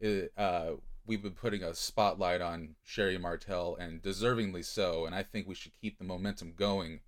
is, 0.00 0.30
uh, 0.38 0.70
we've 1.04 1.22
been 1.22 1.32
putting 1.32 1.62
a 1.62 1.74
spotlight 1.74 2.40
on 2.40 2.76
Sherri 2.82 3.18
Martel, 3.18 3.76
and 3.78 4.00
deservingly 4.00 4.64
so. 4.64 5.04
And 5.04 5.14
I 5.14 5.22
think 5.22 5.46
we 5.46 5.54
should 5.54 5.72
keep 5.78 5.98
the 5.98 6.04
momentum 6.04 6.54
going. 6.56 7.00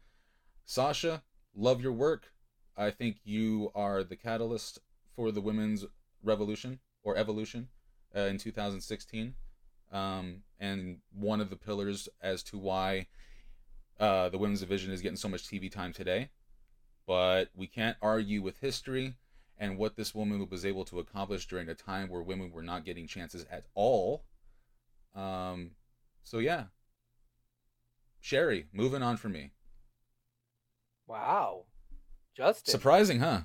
Sasha, 0.66 1.22
love 1.54 1.80
your 1.80 1.92
work. 1.92 2.34
I 2.76 2.90
think 2.90 3.20
you 3.24 3.70
are 3.74 4.04
the 4.04 4.16
catalyst 4.16 4.78
for 5.16 5.32
the 5.32 5.40
women's 5.40 5.86
revolution 6.22 6.80
or 7.02 7.16
evolution 7.16 7.68
uh, 8.14 8.22
in 8.22 8.36
2016, 8.36 9.34
um, 9.92 10.42
and 10.58 10.98
one 11.10 11.40
of 11.40 11.48
the 11.48 11.56
pillars 11.56 12.06
as 12.20 12.42
to 12.42 12.58
why 12.58 13.06
uh, 13.98 14.28
the 14.28 14.38
women's 14.38 14.60
division 14.60 14.92
is 14.92 15.00
getting 15.00 15.16
so 15.16 15.28
much 15.28 15.44
TV 15.44 15.72
time 15.72 15.94
today. 15.94 16.28
But 17.10 17.48
we 17.56 17.66
can't 17.66 17.96
argue 18.00 18.40
with 18.40 18.60
history 18.60 19.16
and 19.58 19.76
what 19.76 19.96
this 19.96 20.14
woman 20.14 20.46
was 20.48 20.64
able 20.64 20.84
to 20.84 21.00
accomplish 21.00 21.44
during 21.48 21.68
a 21.68 21.74
time 21.74 22.08
where 22.08 22.22
women 22.22 22.52
were 22.52 22.62
not 22.62 22.84
getting 22.84 23.08
chances 23.08 23.44
at 23.50 23.64
all. 23.74 24.22
Um, 25.16 25.72
so 26.22 26.38
yeah, 26.38 26.66
Sherri, 28.20 28.68
moving 28.72 29.02
on 29.02 29.16
for 29.16 29.28
me. 29.28 29.50
Wow, 31.08 31.64
Justin. 32.36 32.70
Surprising, 32.70 33.18
huh? 33.18 33.40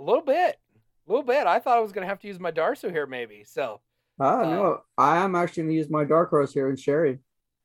A 0.00 0.02
little 0.02 0.20
bit, 0.20 0.58
a 1.06 1.12
little 1.12 1.22
bit. 1.22 1.46
I 1.46 1.60
thought 1.60 1.76
I 1.78 1.82
was 1.82 1.92
going 1.92 2.02
to 2.02 2.08
have 2.08 2.18
to 2.18 2.26
use 2.26 2.40
my 2.40 2.50
Darsow 2.50 2.90
here, 2.90 3.06
maybe. 3.06 3.44
So 3.46 3.80
Ah, 4.18 4.40
Uh, 4.40 4.50
no, 4.50 4.80
I 4.98 5.18
am 5.18 5.36
actually 5.36 5.62
going 5.62 5.74
to 5.74 5.76
use 5.76 5.88
my 5.88 6.02
dark 6.02 6.30
horse 6.30 6.52
here 6.52 6.68
in 6.68 6.74
Sherri 6.74 7.20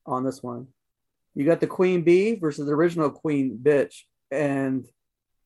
on 0.05 0.23
this 0.23 0.43
one. 0.43 0.67
You 1.33 1.43
got 1.43 1.59
the 1.59 1.65
Queen 1.65 2.03
Bee 2.03 2.35
versus 2.35 2.67
the 2.67 2.73
original 2.73 3.09
Queen 3.09 3.57
Bitch. 3.59 4.03
And 4.31 4.87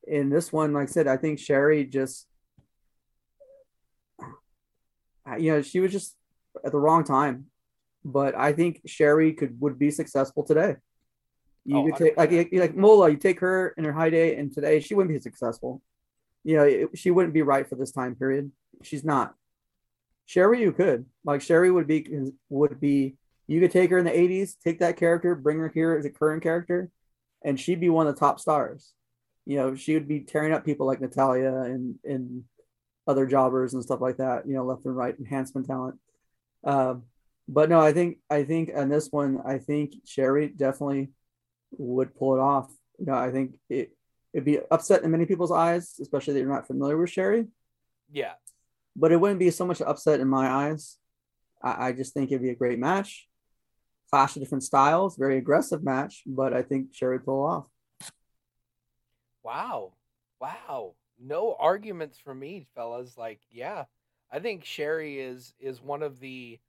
in 0.05 0.29
this 0.29 0.51
one, 0.51 0.73
like 0.73 0.89
I 0.89 0.91
said, 0.91 1.07
I 1.07 1.17
think 1.17 1.39
Sherri 1.39 1.85
just, 1.85 2.27
you 5.39 5.51
know, 5.51 5.61
she 5.61 5.79
was 5.79 5.91
just 5.91 6.15
at 6.65 6.71
the 6.71 6.79
wrong 6.79 7.03
time. 7.03 7.45
But 8.05 8.35
I 8.35 8.51
think 8.51 8.81
Sherri 8.85 9.31
could 9.33 9.59
would 9.61 9.79
be 9.79 9.89
successful 9.89 10.43
today. 10.43 10.75
You 11.65 11.77
Oh, 11.77 11.85
could 11.85 11.95
take 11.95 12.17
like 12.17 12.31
100%. 12.31 12.59
like 12.59 12.75
Moolah, 12.75 13.09
you 13.11 13.17
take 13.17 13.39
her 13.39 13.69
in 13.77 13.85
her 13.85 13.93
high 13.93 14.09
day, 14.09 14.35
and 14.35 14.51
today 14.51 14.81
she 14.81 14.93
wouldn't 14.93 15.15
be 15.15 15.21
successful. 15.21 15.81
You 16.43 16.57
know, 16.57 16.63
it- 16.65 16.97
she 16.97 17.09
wouldn't 17.11 17.33
be 17.33 17.41
right 17.41 17.65
for 17.67 17.75
this 17.75 17.93
time 17.93 18.15
period. 18.15 18.51
She's 18.81 19.05
not. 19.05 19.35
Sherri, 20.25 20.61
you 20.61 20.73
could 20.73 21.05
like 21.23 21.41
Sherri 21.41 21.71
would 21.71 21.87
be 21.87 22.05
would 22.49 22.81
be 22.81 23.15
you 23.47 23.61
could 23.61 23.71
take 23.71 23.89
her 23.91 23.97
in 23.97 24.05
the 24.05 24.11
80s, 24.11 24.55
take 24.55 24.79
that 24.79 24.97
character, 24.97 25.35
bring 25.35 25.59
her 25.59 25.69
here 25.69 25.93
as 25.93 26.03
a 26.05 26.09
current 26.09 26.43
character, 26.43 26.89
and 27.43 27.59
she'd 27.59 27.79
be 27.79 27.89
one 27.89 28.07
of 28.07 28.15
the 28.15 28.19
top 28.19 28.39
stars. 28.39 28.93
You 29.45 29.57
know, 29.57 29.75
she 29.75 29.93
would 29.93 30.07
be 30.07 30.21
tearing 30.21 30.53
up 30.53 30.65
people 30.65 30.87
like 30.87 31.01
Natalya 31.01 31.53
and 31.63 31.95
and 32.03 32.43
other 33.07 33.25
jobbers 33.25 33.73
and 33.73 33.83
stuff 33.83 34.01
like 34.01 34.17
that. 34.17 34.47
You 34.47 34.55
know, 34.55 34.63
left 34.63 34.85
and 34.85 34.95
right 34.95 35.15
enhancement 35.17 35.67
talent. 35.67 35.99
Um, 36.63 37.03
but 37.47 37.69
no, 37.69 37.79
I 37.79 37.91
think 37.91 38.19
I 38.29 38.43
think 38.43 38.71
on 38.75 38.89
this 38.89 39.09
one, 39.11 39.39
I 39.45 39.57
think 39.57 39.93
Sherri 40.05 40.47
definitely 40.47 41.09
would 41.77 42.15
pull 42.15 42.35
it 42.35 42.39
off. 42.39 42.71
You 42.99 43.07
know, 43.07 43.15
I 43.15 43.31
think 43.31 43.55
it 43.69 43.95
it'd 44.33 44.45
be 44.45 44.59
upset 44.71 45.03
in 45.03 45.11
many 45.11 45.25
people's 45.25 45.51
eyes, 45.51 45.95
especially 46.01 46.33
that 46.33 46.39
you're 46.39 46.49
not 46.49 46.67
familiar 46.67 46.97
with 46.97 47.09
Sherri 47.09 47.47
yeah, 48.13 48.33
but 48.95 49.11
it 49.11 49.19
wouldn't 49.19 49.39
be 49.39 49.51
so 49.51 49.65
much 49.65 49.81
upset 49.81 50.19
in 50.19 50.27
my 50.29 50.47
eyes. 50.47 50.97
I, 51.61 51.87
I 51.87 51.91
just 51.91 52.13
think 52.13 52.31
it'd 52.31 52.41
be 52.41 52.51
a 52.51 52.55
great 52.55 52.79
match. 52.79 53.27
Clash 54.13 54.35
of 54.35 54.43
different 54.43 54.63
styles, 54.63 55.15
very 55.15 55.39
aggressive 55.39 55.83
match, 55.83 56.21
but 56.27 56.53
I 56.53 56.61
think 56.61 56.93
Sherri 56.93 57.17
would 57.17 57.25
pull 57.25 57.43
off. 57.43 57.65
Wow. 59.41 59.93
Wow. 60.39 60.93
No 61.19 61.55
arguments 61.59 62.19
from 62.19 62.37
me, 62.37 62.67
fellas. 62.75 63.17
Like, 63.17 63.39
yeah. 63.49 63.85
I 64.31 64.37
think 64.37 64.65
Sherri 64.65 65.19
is 65.19 65.55
is 65.59 65.81
one 65.81 66.03
of 66.03 66.19
the 66.19 66.59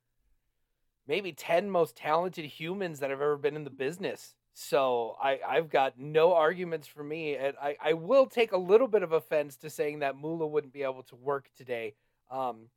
maybe 1.07 1.33
10 1.33 1.69
most 1.69 1.95
talented 1.95 2.45
humans 2.45 3.01
that 3.01 3.11
have 3.11 3.21
ever 3.21 3.37
been 3.37 3.55
in 3.55 3.63
the 3.63 3.69
business. 3.69 4.33
So 4.55 5.15
I, 5.21 5.39
I've 5.47 5.69
got 5.69 5.99
no 5.99 6.33
arguments 6.33 6.87
for 6.87 7.03
me. 7.03 7.35
And 7.35 7.55
I, 7.61 7.77
I 7.79 7.93
will 7.93 8.25
take 8.25 8.53
a 8.53 8.57
little 8.57 8.87
bit 8.87 9.03
of 9.03 9.11
offense 9.11 9.57
to 9.57 9.69
saying 9.69 9.99
that 9.99 10.17
Moolah 10.17 10.47
wouldn't 10.47 10.73
be 10.73 10.81
able 10.81 11.03
to 11.03 11.15
work 11.15 11.47
today. 11.55 11.93
Um, 12.31 12.69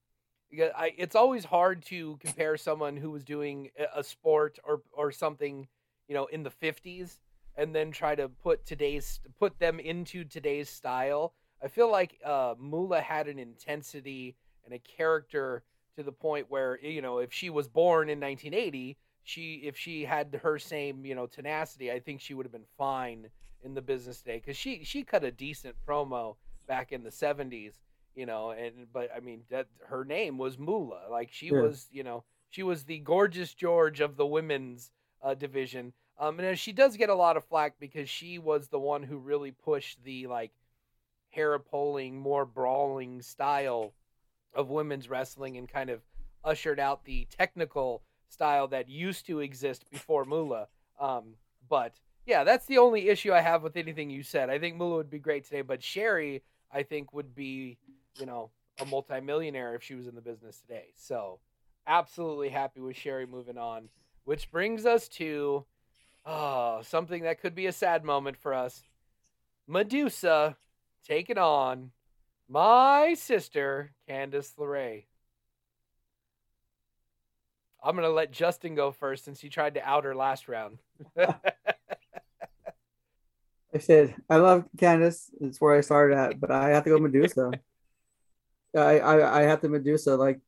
I, 0.53 0.93
it's 0.97 1.15
always 1.15 1.45
hard 1.45 1.83
to 1.87 2.17
compare 2.21 2.57
someone 2.57 2.97
who 2.97 3.11
was 3.11 3.25
doing 3.25 3.71
a- 3.95 4.03
sport 4.03 4.59
or, 4.65 4.83
or 4.93 5.13
something, 5.13 5.69
you 6.09 6.15
know, 6.15 6.27
in 6.27 6.43
the 6.43 6.51
50s 6.51 7.19
and 7.57 7.75
then 7.75 7.91
try 7.91 8.15
to 8.15 8.29
put 8.29 8.65
today's 8.65 9.21
put 9.39 9.59
them 9.59 9.81
into 9.81 10.25
today's 10.25 10.71
style. 10.71 11.35
I 11.63 11.69
feel 11.69 11.91
like 11.91 12.19
uh, 12.25 12.55
Moolah 12.59 13.01
had 13.01 13.27
an 13.27 13.39
intensity 13.39 14.37
and 14.65 14.73
a 14.73 14.79
character 14.79 15.65
to 15.97 16.05
the 16.05 16.13
point 16.13 16.47
where 16.49 16.79
you 16.81 17.03
know 17.03 17.19
if 17.19 17.33
she 17.33 17.51
was 17.51 17.69
born 17.69 18.09
in 18.09 18.21
1980, 18.21 18.97
she 19.25 19.55
if 19.65 19.77
she 19.77 20.05
had 20.05 20.39
her 20.43 20.59
same 20.59 21.05
you 21.05 21.15
know 21.17 21.27
tenacity, 21.27 21.91
I 21.91 21.99
think 21.99 22.21
she 22.21 22.33
would 22.33 22.47
have 22.47 22.53
been 22.53 22.63
fine 22.79 23.29
in 23.65 23.75
the 23.75 23.83
business 23.83 24.19
today 24.21 24.37
because 24.37 24.57
she 24.57 24.85
she 24.85 25.03
cut 25.03 25.25
a 25.25 25.33
decent 25.33 25.75
promo 25.87 26.37
back 26.69 26.93
in 26.93 27.03
the 27.03 27.11
70s, 27.11 27.73
you 28.19 28.27
know, 28.27 28.51
and 28.51 28.93
but 28.93 29.11
I 29.17 29.21
mean 29.21 29.43
that 29.51 29.69
her 29.87 30.05
name 30.05 30.39
was 30.39 30.59
Moolah, 30.59 31.09
like 31.11 31.31
she 31.33 31.51
Yeah. 31.51 31.61
was 31.63 31.87
you 31.91 32.03
know 32.03 32.25
she 32.51 32.63
was 32.63 32.85
the 32.85 32.99
gorgeous 32.99 33.55
George 33.55 34.01
of 34.01 34.17
the 34.17 34.27
women's 34.27 34.91
uh, 35.23 35.35
division. 35.35 35.93
Um, 36.21 36.41
and 36.41 36.59
she 36.59 36.73
does 36.73 36.97
get 36.97 37.11
a 37.11 37.15
lot 37.15 37.37
of 37.37 37.45
flack 37.45 37.75
because 37.79 38.09
she 38.11 38.39
was 38.39 38.69
the 38.69 38.79
one 38.81 39.05
who 39.05 39.19
really 39.19 39.53
pushed 39.53 40.03
the 40.03 40.27
like 40.27 40.51
hair 41.31 41.59
pulling, 41.59 42.19
more 42.19 42.45
brawling 42.45 43.23
style 43.23 43.93
of 44.53 44.69
women's 44.71 45.09
wrestling 45.09 45.57
and 45.57 45.69
kind 45.69 45.91
of 45.91 46.01
ushered 46.45 46.81
out 46.81 47.05
the 47.05 47.27
technical 47.31 48.03
style 48.29 48.67
that 48.69 48.89
used 48.89 49.27
to 49.27 49.41
exist 49.41 49.85
before 49.91 50.25
Moolah. 50.25 50.69
Um, 50.99 51.35
but 51.69 51.93
yeah, 52.27 52.45
that's 52.45 52.67
the 52.67 52.79
only 52.79 53.09
issue 53.09 53.33
I 53.33 53.41
have 53.41 53.63
with 53.63 53.77
anything 53.77 54.11
you 54.11 54.23
said. 54.23 54.51
I 54.51 54.59
think 54.59 54.77
Moolah 54.77 54.97
would 54.97 55.11
be 55.11 55.19
great 55.19 55.45
today, 55.45 55.63
but 55.63 55.83
Sherri, 55.83 56.43
I 56.73 56.83
think, 56.83 57.13
would 57.13 57.35
be, 57.35 57.79
you 58.19 58.27
know, 58.27 58.51
a 58.81 58.85
multimillionaire 58.85 59.75
if 59.75 59.83
she 59.83 59.95
was 59.95 60.07
in 60.07 60.15
the 60.15 60.21
business 60.21 60.59
today. 60.59 60.93
So 60.97 61.41
absolutely 61.87 62.49
happy 62.49 62.81
with 62.81 62.97
Sherri 62.97 63.27
moving 63.27 63.59
on. 63.59 63.89
Which 64.25 64.51
brings 64.51 64.85
us 64.85 65.09
to 65.09 65.65
oh, 66.27 66.81
something 66.83 67.23
that 67.23 67.41
could 67.41 67.55
be 67.55 67.67
a 67.67 67.73
sad 67.73 68.05
moment 68.05 68.37
for 68.37 68.53
us. 68.55 68.83
Medusa 69.67 70.57
taking 71.07 71.39
on 71.39 71.93
my 72.49 73.15
sister, 73.15 73.93
Candice 74.09 74.55
LeRae. 74.57 75.05
I'm 77.83 77.95
going 77.95 78.09
to 78.09 78.13
let 78.13 78.33
Justin 78.33 78.75
go 78.75 78.91
first 78.91 79.25
since 79.25 79.41
he 79.41 79.49
tried 79.49 79.75
to 79.75 79.89
out 79.89 80.05
her 80.05 80.15
last 80.15 80.49
round. 80.49 80.79
I 83.75 83.79
said 83.79 84.15
I 84.29 84.37
love 84.37 84.65
Candice. 84.77 85.31
It's 85.41 85.61
where 85.61 85.77
I 85.77 85.83
started 85.83 86.17
at, 86.17 86.41
but 86.41 86.51
I 86.51 86.71
have 86.71 86.85
to 86.85 86.91
go 86.91 86.99
Medusa. 86.99 87.53
I, 88.77 88.99
I 88.99 89.41
I 89.41 89.43
have 89.43 89.61
to 89.63 89.69
Medusa. 89.69 90.17
Like 90.17 90.41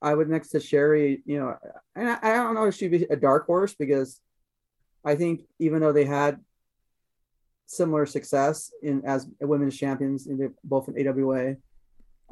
I 0.00 0.14
would 0.14 0.28
next 0.28 0.50
to 0.50 0.60
Sherri. 0.60 1.22
You 1.24 1.38
know, 1.38 1.56
and 1.94 2.10
I, 2.10 2.18
I 2.22 2.34
don't 2.34 2.54
know 2.54 2.66
if 2.66 2.74
she'd 2.74 2.90
be 2.90 3.04
a 3.04 3.16
dark 3.16 3.46
horse 3.46 3.74
because 3.74 4.20
I 5.04 5.14
think 5.14 5.42
even 5.58 5.80
though 5.80 5.92
they 5.92 6.04
had 6.04 6.40
similar 7.66 8.06
success 8.06 8.70
in 8.82 9.04
as 9.04 9.26
women's 9.40 9.76
champions, 9.76 10.26
in 10.26 10.38
the, 10.38 10.54
both 10.62 10.88
in 10.88 11.08
AWA 11.08 11.56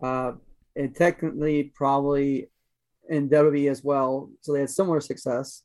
uh, 0.03 0.33
and 0.77 0.95
technically 0.95 1.65
probably 1.75 2.49
in 3.09 3.29
WWE 3.29 3.71
as 3.71 3.83
well. 3.83 4.31
So 4.41 4.53
they 4.53 4.61
had 4.61 4.71
similar 4.71 5.01
success 5.01 5.63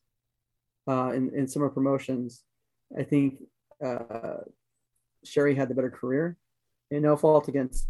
uh, 0.87 1.11
in 1.11 1.31
in 1.35 1.47
similar 1.47 1.69
promotions. 1.69 2.43
I 2.97 3.03
think 3.03 3.39
uh, 3.83 4.43
Sherri 5.23 5.55
had 5.55 5.69
the 5.69 5.75
better 5.75 5.91
career. 5.91 6.37
And 6.91 7.03
no 7.03 7.15
fault 7.15 7.47
against 7.47 7.87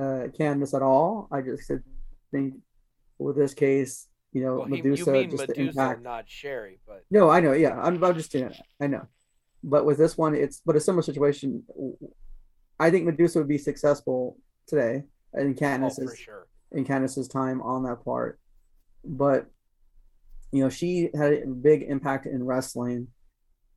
uh, 0.00 0.28
Candice 0.28 0.74
at 0.74 0.82
all. 0.82 1.28
I 1.30 1.42
just 1.42 1.70
think 2.30 2.54
with 3.18 3.36
this 3.36 3.52
case, 3.52 4.08
you 4.32 4.42
know, 4.42 4.58
Well, 4.58 4.68
Medusa 4.68 5.04
you 5.06 5.12
mean 5.12 5.30
just 5.30 5.46
the 5.48 5.60
impact. 5.60 6.02
not 6.02 6.24
Sherri, 6.28 6.78
but 6.86 7.04
No, 7.10 7.28
I 7.28 7.40
know. 7.40 7.52
Yeah, 7.52 7.78
I'm, 7.78 8.02
I'm 8.02 8.14
just 8.14 8.32
doing 8.32 8.44
it. 8.44 8.56
I 8.80 8.86
know, 8.86 9.06
but 9.62 9.84
with 9.84 9.98
this 9.98 10.16
one, 10.16 10.34
it's 10.34 10.62
but 10.64 10.76
a 10.76 10.80
similar 10.80 11.02
situation. 11.02 11.62
I 12.78 12.90
think 12.90 13.04
Medusa 13.04 13.38
would 13.38 13.48
be 13.48 13.58
successful 13.58 14.38
today 14.66 15.02
in 15.34 15.50
oh, 15.50 15.54
Candice's 15.54 16.10
for 16.10 16.16
sure. 16.16 16.46
in 16.72 16.84
Candice's 16.84 17.28
time 17.28 17.60
on 17.60 17.82
that 17.84 18.04
part, 18.04 18.40
but 19.04 19.46
you 20.52 20.62
know 20.62 20.70
she 20.70 21.10
had 21.14 21.32
a 21.32 21.46
big 21.46 21.82
impact 21.82 22.26
in 22.26 22.44
wrestling, 22.44 23.08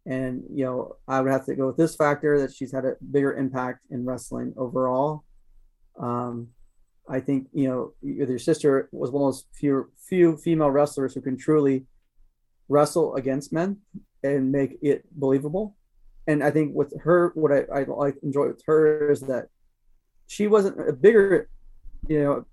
and 0.05 0.43
you 0.53 0.63
know 0.65 0.97
I 1.07 1.19
would 1.19 1.32
have 1.32 1.45
to 1.47 1.55
go 1.55 1.67
with 1.67 1.78
this 1.78 1.95
factor 1.95 2.39
that 2.41 2.53
she's 2.53 2.71
had 2.71 2.86
a 2.86 2.95
bigger 3.11 3.34
impact 3.34 3.80
in 3.89 4.05
wrestling 4.05 4.53
overall. 4.55 5.26
Um, 5.99 6.49
I 7.07 7.19
think 7.19 7.47
you 7.53 7.67
know 7.67 7.93
your 8.01 8.39
sister 8.39 8.89
was 8.91 9.11
one 9.11 9.23
of 9.23 9.33
those 9.33 9.45
few 9.53 9.91
few 10.07 10.37
female 10.37 10.71
wrestlers 10.71 11.13
who 11.13 11.21
can 11.21 11.37
truly 11.37 11.85
wrestle 12.69 13.15
against 13.15 13.51
men 13.51 13.77
and 14.23 14.51
make 14.51 14.77
it 14.81 15.03
believable. 15.11 15.75
And 16.27 16.43
I 16.43 16.51
think 16.51 16.73
with 16.73 16.93
her, 17.01 17.31
what 17.35 17.51
I, 17.51 17.65
I 17.73 17.83
like 17.83 18.15
enjoy 18.23 18.47
with 18.47 18.63
her 18.65 19.11
is 19.11 19.21
that 19.21 19.47
she 20.27 20.47
wasn't 20.47 20.79
a 20.87 20.93
bigger, 20.93 21.49
you 22.07 22.23
know, 22.23 22.45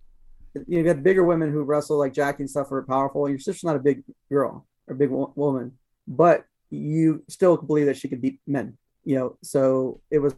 you 0.67 0.87
had 0.87 1.05
bigger 1.05 1.23
women 1.23 1.53
who 1.53 1.63
wrestle 1.63 1.99
like 1.99 2.13
Jackie 2.13 2.43
and 2.43 2.51
stuff 2.51 2.73
are 2.73 2.83
powerful. 2.83 3.29
Your 3.29 3.39
sister's 3.39 3.65
not 3.65 3.77
a 3.77 3.81
big 3.81 4.03
girl 4.29 4.67
or 4.89 4.95
big 4.97 5.11
wo- 5.11 5.33
woman, 5.37 5.79
but 6.09 6.45
you 6.71 7.23
still 7.29 7.57
believe 7.57 7.87
that 7.87 7.97
she 7.97 8.09
could 8.09 8.21
beat 8.21 8.41
men, 8.47 8.77
you 9.05 9.17
know. 9.17 9.37
So 9.43 10.01
it 10.11 10.19
was 10.19 10.35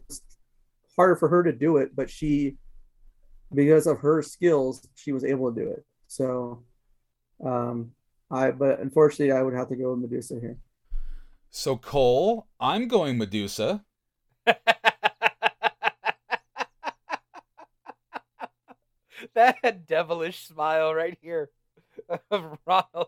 harder 0.95 1.15
for 1.15 1.27
her 1.29 1.43
to 1.43 1.51
do 1.51 1.77
it, 1.77 1.95
but 1.95 2.09
she, 2.11 2.57
because 3.53 3.87
of 3.87 3.99
her 3.99 4.21
skills, 4.21 4.87
she 4.95 5.11
was 5.11 5.23
able 5.23 5.53
to 5.53 5.61
do 5.61 5.69
it. 5.69 5.85
So, 6.07 6.63
um, 7.43 7.91
I 8.29 8.51
but 8.51 8.79
unfortunately, 8.79 9.31
I 9.31 9.41
would 9.41 9.53
have 9.53 9.69
to 9.69 9.75
go 9.75 9.91
with 9.91 9.99
Medusa 9.99 10.39
here. 10.39 10.57
So 11.49 11.77
Cole, 11.77 12.47
I'm 12.59 12.87
going 12.87 13.17
Medusa. 13.17 13.83
that 19.35 19.87
devilish 19.87 20.47
smile 20.47 20.93
right 20.93 21.17
here 21.21 21.49
of 22.31 22.57
Ronald 22.65 23.07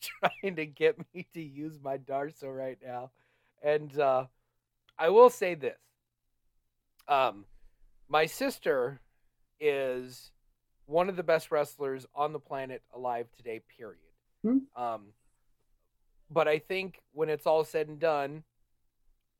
trying 0.00 0.56
to 0.56 0.66
get 0.66 0.98
me 1.14 1.26
to 1.34 1.42
use 1.42 1.78
my 1.82 1.98
Darsow 1.98 2.56
right 2.56 2.78
now. 2.84 3.10
And 3.62 3.98
uh, 3.98 4.26
I 4.98 5.08
will 5.10 5.30
say 5.30 5.54
this. 5.54 5.78
Um, 7.08 7.44
my 8.08 8.26
sister 8.26 9.00
is 9.60 10.30
one 10.86 11.08
of 11.08 11.16
the 11.16 11.22
best 11.22 11.50
wrestlers 11.50 12.06
on 12.14 12.32
the 12.32 12.40
planet 12.40 12.82
alive 12.94 13.28
today, 13.36 13.60
period. 13.76 14.00
Hmm. 14.42 14.58
Um, 14.74 15.00
but 16.30 16.48
I 16.48 16.58
think 16.58 17.00
when 17.12 17.28
it's 17.28 17.46
all 17.46 17.64
said 17.64 17.88
and 17.88 17.98
done, 17.98 18.44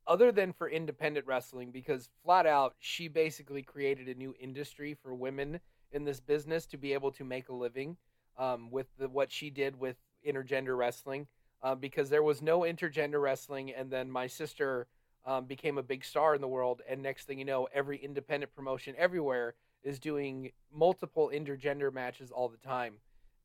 other 0.06 0.32
than 0.32 0.52
for 0.52 0.68
independent 0.68 1.26
wrestling, 1.26 1.70
because 1.70 2.08
flat 2.24 2.46
out, 2.46 2.74
she 2.78 3.08
basically 3.08 3.62
created 3.62 4.08
a 4.08 4.14
new 4.14 4.34
industry 4.40 4.96
for 5.02 5.14
women 5.14 5.60
in 5.92 6.04
this 6.04 6.20
business 6.20 6.66
to 6.66 6.76
be 6.76 6.92
able 6.92 7.12
to 7.12 7.24
make 7.24 7.48
a 7.48 7.54
living 7.54 7.96
um, 8.38 8.70
with 8.70 8.86
the, 8.98 9.08
what 9.08 9.30
she 9.30 9.50
did 9.50 9.78
with 9.78 9.96
intergender 10.26 10.76
wrestling. 10.76 11.26
Uh, 11.62 11.74
because 11.74 12.08
there 12.08 12.22
was 12.22 12.40
no 12.40 12.60
intergender 12.60 13.20
wrestling, 13.20 13.70
and 13.70 13.90
then 13.90 14.10
my 14.10 14.26
sister 14.26 14.86
um, 15.26 15.44
became 15.44 15.76
a 15.76 15.82
big 15.82 16.02
star 16.02 16.34
in 16.34 16.40
the 16.40 16.48
world. 16.48 16.80
And 16.88 17.02
next 17.02 17.26
thing 17.26 17.38
you 17.38 17.44
know, 17.44 17.68
every 17.74 17.98
independent 17.98 18.54
promotion 18.54 18.94
everywhere 18.96 19.54
is 19.82 19.98
doing 19.98 20.52
multiple 20.72 21.30
intergender 21.34 21.92
matches 21.92 22.30
all 22.30 22.48
the 22.48 22.58
time. 22.58 22.94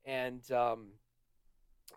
And 0.06 0.50
um, 0.52 0.88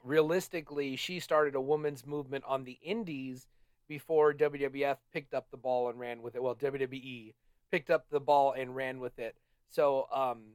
realistically, 0.05 0.97
she 0.97 1.21
started 1.21 1.55
a 1.55 1.61
women's 1.61 2.07
movement 2.07 2.45
on 2.47 2.65
the 2.65 2.79
indies 2.83 3.47
before 3.89 4.35
WWF 4.35 4.97
picked 5.13 5.35
up 5.35 5.51
the 5.51 5.57
ball 5.57 5.89
and 5.89 5.99
ran 5.99 6.23
with 6.23 6.35
it. 6.35 6.43
Well, 6.43 6.55
WWE 6.55 7.35
picked 7.71 7.91
up 7.91 8.07
the 8.11 8.21
ball 8.21 8.53
and 8.53 8.75
ran 8.75 9.01
with 9.01 9.19
it. 9.19 9.37
So, 9.69 10.07
um, 10.13 10.55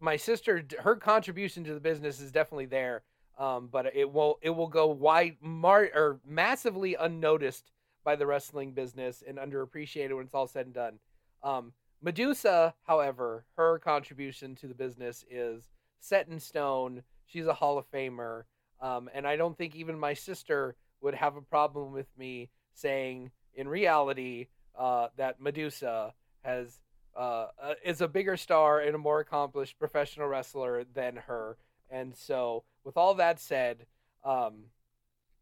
my 0.00 0.16
sister, 0.16 0.64
her 0.80 0.96
contribution 0.96 1.64
to 1.64 1.74
the 1.74 1.80
business 1.80 2.20
is 2.20 2.30
definitely 2.30 2.66
there, 2.66 3.02
um, 3.38 3.68
but 3.70 3.86
it 3.94 4.12
will 4.12 4.38
it 4.42 4.50
will 4.50 4.68
go 4.68 4.86
wide, 4.86 5.36
mar- 5.40 5.90
or 5.94 6.20
massively 6.24 6.94
unnoticed 6.94 7.72
by 8.04 8.14
the 8.14 8.26
wrestling 8.26 8.72
business 8.72 9.22
and 9.26 9.38
underappreciated 9.38 10.14
when 10.14 10.24
it's 10.24 10.34
all 10.34 10.46
said 10.46 10.66
and 10.66 10.74
done. 10.74 10.98
Um, 11.42 11.72
Medusa, 12.00 12.74
however, 12.86 13.44
her 13.56 13.78
contribution 13.78 14.54
to 14.56 14.66
the 14.68 14.74
business 14.74 15.24
is 15.30 15.68
set 16.00 16.28
in 16.28 16.38
stone. 16.38 17.02
She's 17.26 17.46
a 17.46 17.54
Hall 17.54 17.78
of 17.78 17.90
Famer, 17.90 18.44
um, 18.80 19.10
and 19.12 19.26
I 19.26 19.36
don't 19.36 19.56
think 19.58 19.74
even 19.74 19.98
my 19.98 20.14
sister 20.14 20.76
would 21.00 21.14
have 21.14 21.36
a 21.36 21.42
problem 21.42 21.92
with 21.92 22.06
me 22.16 22.50
saying, 22.72 23.30
in 23.54 23.68
reality, 23.68 24.46
uh, 24.78 25.08
that 25.16 25.40
Medusa 25.40 26.14
has 26.42 26.80
uh, 27.16 27.48
uh, 27.60 27.74
is 27.84 28.00
a 28.00 28.06
bigger 28.06 28.36
star 28.36 28.78
and 28.78 28.94
a 28.94 28.98
more 28.98 29.18
accomplished 29.18 29.76
professional 29.78 30.28
wrestler 30.28 30.84
than 30.94 31.16
her. 31.16 31.56
And 31.90 32.16
so, 32.16 32.62
with 32.84 32.96
all 32.96 33.14
that 33.14 33.40
said, 33.40 33.86
um, 34.24 34.66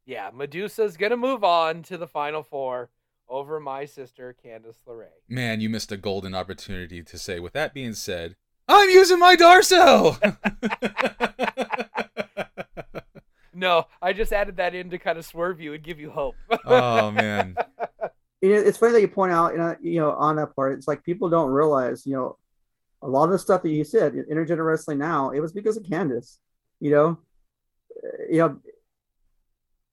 yeah, 0.06 0.30
Medusa's 0.32 0.96
gonna 0.96 1.18
move 1.18 1.44
on 1.44 1.82
to 1.84 1.98
the 1.98 2.06
final 2.06 2.42
four 2.42 2.88
over 3.28 3.60
my 3.60 3.84
sister 3.84 4.34
Candice 4.44 4.76
LeRae. 4.86 5.06
Man, 5.28 5.60
you 5.60 5.68
missed 5.68 5.92
a 5.92 5.96
golden 5.96 6.34
opportunity 6.34 7.02
to 7.02 7.18
say. 7.18 7.40
With 7.40 7.52
that 7.54 7.74
being 7.74 7.94
said, 7.94 8.36
I'm 8.68 8.90
using 8.90 9.18
my 9.18 9.36
Darsow. 9.36 10.16
No, 13.58 13.86
I 14.02 14.12
just 14.12 14.34
added 14.34 14.58
that 14.58 14.74
in 14.74 14.90
to 14.90 14.98
kind 14.98 15.16
of 15.16 15.24
swerve 15.24 15.62
you 15.62 15.72
and 15.72 15.82
give 15.82 15.98
you 15.98 16.10
hope. 16.10 16.34
oh 16.66 17.10
man, 17.10 17.56
You 18.42 18.50
know, 18.52 18.60
it's 18.60 18.76
funny 18.76 18.92
that 18.92 19.00
you 19.00 19.08
point 19.08 19.32
out, 19.32 19.52
you 19.52 19.58
know, 19.58 19.76
you 19.80 20.00
know, 20.00 20.12
on 20.12 20.36
that 20.36 20.54
part. 20.54 20.74
It's 20.74 20.86
like 20.86 21.02
people 21.02 21.30
don't 21.30 21.50
realize, 21.50 22.04
you 22.04 22.12
know, 22.12 22.36
a 23.00 23.08
lot 23.08 23.24
of 23.24 23.30
the 23.30 23.38
stuff 23.38 23.62
that 23.62 23.70
you 23.70 23.82
said, 23.82 24.12
intergender 24.30 24.66
wrestling 24.66 24.98
now, 24.98 25.30
it 25.30 25.40
was 25.40 25.52
because 25.52 25.78
of 25.78 25.84
Candice. 25.84 26.36
You 26.80 26.90
know, 26.90 27.18
Uh, 27.96 28.08
you 28.30 28.38
know, 28.38 28.60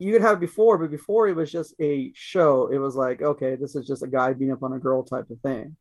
you 0.03 0.11
could 0.13 0.21
have 0.21 0.39
before, 0.39 0.77
but 0.77 0.91
before 0.91 1.27
it 1.27 1.35
was 1.35 1.51
just 1.51 1.73
a 1.79 2.11
show. 2.13 2.67
It 2.67 2.77
was 2.77 2.95
like, 2.95 3.21
okay, 3.21 3.55
this 3.55 3.75
is 3.75 3.87
just 3.87 4.03
a 4.03 4.07
guy 4.07 4.33
beating 4.33 4.51
up 4.53 4.63
on 4.63 4.73
a 4.73 4.79
girl 4.79 5.03
type 5.03 5.29
of 5.29 5.39
thing. 5.41 5.75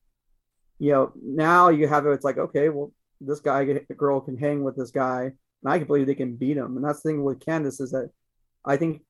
You 0.78 0.92
know, 0.92 1.12
now 1.22 1.68
you 1.68 1.86
have 1.88 2.06
it. 2.06 2.10
It's 2.10 2.24
like, 2.24 2.38
okay, 2.38 2.68
well, 2.68 2.92
this 3.20 3.40
guy, 3.40 3.64
the 3.64 3.94
girl 3.94 4.20
can 4.20 4.36
hang 4.36 4.62
with 4.64 4.76
this 4.76 4.90
guy, 4.90 5.22
and 5.62 5.72
I 5.72 5.78
can 5.78 5.86
believe 5.86 6.06
they 6.06 6.14
can 6.14 6.36
beat 6.36 6.56
him. 6.56 6.76
And 6.76 6.84
that's 6.84 7.02
the 7.02 7.10
thing 7.10 7.22
with 7.24 7.40
Candice 7.40 7.80
is 7.80 7.90
that 7.92 8.10
I 8.64 8.76
think 8.76 9.02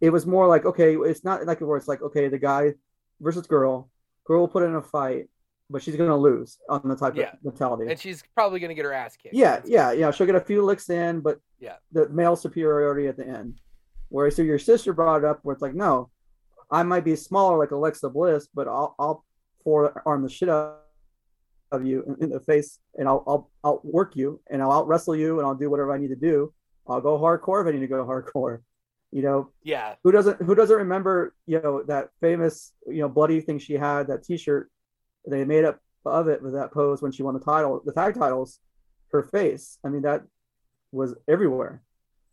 it 0.00 0.10
was 0.10 0.26
more 0.26 0.46
like, 0.46 0.64
okay, 0.64 0.96
it's 0.96 1.24
not 1.24 1.46
like 1.46 1.60
where 1.60 1.76
it's 1.76 1.88
like, 1.88 2.02
okay, 2.02 2.28
the 2.28 2.38
guy 2.38 2.74
versus 3.20 3.46
girl, 3.46 3.90
girl 4.24 4.40
will 4.40 4.48
put 4.48 4.62
in 4.62 4.74
a 4.74 4.82
fight, 4.82 5.26
but 5.68 5.82
she's 5.82 5.96
gonna 5.96 6.16
lose 6.16 6.58
on 6.68 6.80
the 6.84 6.96
type 6.96 7.14
Yeah. 7.16 7.32
of 7.32 7.44
mentality. 7.44 7.90
and 7.90 7.98
she's 8.00 8.22
probably 8.34 8.58
gonna 8.60 8.74
get 8.74 8.84
her 8.84 8.92
ass 8.92 9.16
kicked. 9.16 9.34
Yeah, 9.34 9.60
yeah, 9.64 9.92
yeah. 9.92 10.10
She'll 10.10 10.26
get 10.26 10.34
a 10.36 10.40
few 10.40 10.62
licks 10.64 10.88
in, 10.90 11.20
but 11.20 11.38
Yeah. 11.60 11.76
the 11.92 12.08
male 12.08 12.34
superiority 12.36 13.06
at 13.08 13.16
the 13.16 13.26
end. 13.26 13.60
Whereas 14.10 14.36
so 14.36 14.42
your 14.42 14.58
sister 14.58 14.92
brought 14.92 15.18
it 15.18 15.24
up 15.24 15.40
where 15.42 15.54
it's 15.54 15.62
like, 15.62 15.74
no, 15.74 16.10
I 16.70 16.82
might 16.82 17.04
be 17.04 17.16
smaller 17.16 17.58
like 17.58 17.70
Alexa 17.70 18.10
Bliss, 18.10 18.48
but 18.54 18.68
I'll 18.68 18.94
I'll 18.98 19.24
forearm 19.64 20.22
the 20.22 20.28
shit 20.28 20.48
out 20.48 20.80
of 21.72 21.86
you 21.86 22.16
in, 22.20 22.30
the 22.30 22.40
face, 22.40 22.78
and 22.98 23.08
I'll 23.08 23.24
I'll 23.26 23.50
I'll 23.64 23.80
work 23.82 24.16
you, 24.16 24.40
and 24.50 24.62
I'll 24.62 24.72
out 24.72 24.88
wrestle 24.88 25.16
you, 25.16 25.38
and 25.38 25.46
I'll 25.46 25.54
do 25.54 25.70
whatever 25.70 25.92
I 25.92 25.98
need 25.98 26.08
to 26.08 26.16
do. 26.16 26.52
I'll 26.88 27.00
go 27.00 27.18
hardcore 27.18 27.62
if 27.62 27.68
I 27.68 27.72
need 27.72 27.80
to 27.80 27.86
go 27.86 28.04
hardcore. 28.04 28.60
You 29.12 29.22
know, 29.22 29.50
yeah, 29.62 29.94
who 30.04 30.12
doesn't 30.12 30.42
who 30.42 30.54
doesn't 30.54 30.76
remember 30.76 31.34
you 31.46 31.60
know 31.60 31.82
that 31.84 32.10
famous 32.20 32.72
you 32.86 33.00
know 33.00 33.08
bloody 33.08 33.40
thing 33.40 33.58
she 33.58 33.74
had 33.74 34.06
that 34.08 34.24
T-shirt 34.24 34.70
they 35.26 35.44
made 35.44 35.64
up 35.64 35.80
of 36.04 36.28
it 36.28 36.42
with 36.42 36.54
that 36.54 36.72
pose 36.72 37.02
when 37.02 37.12
she 37.12 37.22
won 37.22 37.34
the 37.34 37.40
title 37.40 37.82
the 37.84 37.92
tag 37.92 38.14
titles 38.14 38.58
her 39.12 39.22
face 39.22 39.78
I 39.84 39.88
mean 39.88 40.02
that 40.02 40.22
was 40.92 41.14
everywhere 41.28 41.82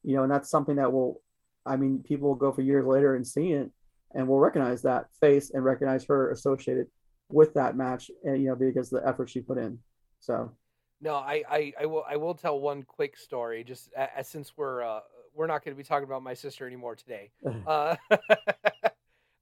you 0.04 0.16
know 0.16 0.24
and 0.24 0.32
that's 0.32 0.50
something 0.50 0.78
that 0.78 0.94
will 0.94 1.22
I 1.68 1.76
mean 1.76 2.04
people 2.04 2.30
will 2.30 2.36
go 2.36 2.52
for 2.52 2.62
years 2.62 2.86
later 2.86 3.16
and 3.16 3.26
see 3.26 3.52
it 3.52 3.72
and 4.14 4.28
will 4.28 4.40
recognize 4.40 4.82
that 4.84 5.06
face 5.20 5.52
and 5.54 5.64
recognize 5.64 6.06
her 6.06 6.32
associated 6.32 6.88
with 7.30 7.54
that 7.56 7.76
match 7.76 8.10
and 8.24 8.42
you 8.42 8.50
know 8.50 8.56
because 8.56 8.92
of 8.92 9.02
the 9.02 9.08
effort 9.08 9.30
she 9.30 9.42
put 9.42 9.58
in 9.58 9.80
so 10.20 10.52
No, 11.02 11.16
I, 11.16 11.44
I, 11.50 11.74
I 11.82 11.86
will 11.86 12.06
I 12.10 12.16
will 12.16 12.34
tell 12.34 12.60
one 12.60 12.84
quick 12.84 13.18
story 13.18 13.64
just 13.64 13.90
uh, 13.96 14.24
since 14.24 14.54
we're 14.58 14.82
uh, 14.84 15.02
we're 15.34 15.48
not 15.48 15.64
going 15.64 15.76
to 15.76 15.78
be 15.78 15.84
talking 15.84 16.06
about 16.08 16.24
my 16.24 16.34
sister 16.34 16.66
anymore 16.66 16.96
today. 16.96 17.32
Uh, 17.68 17.96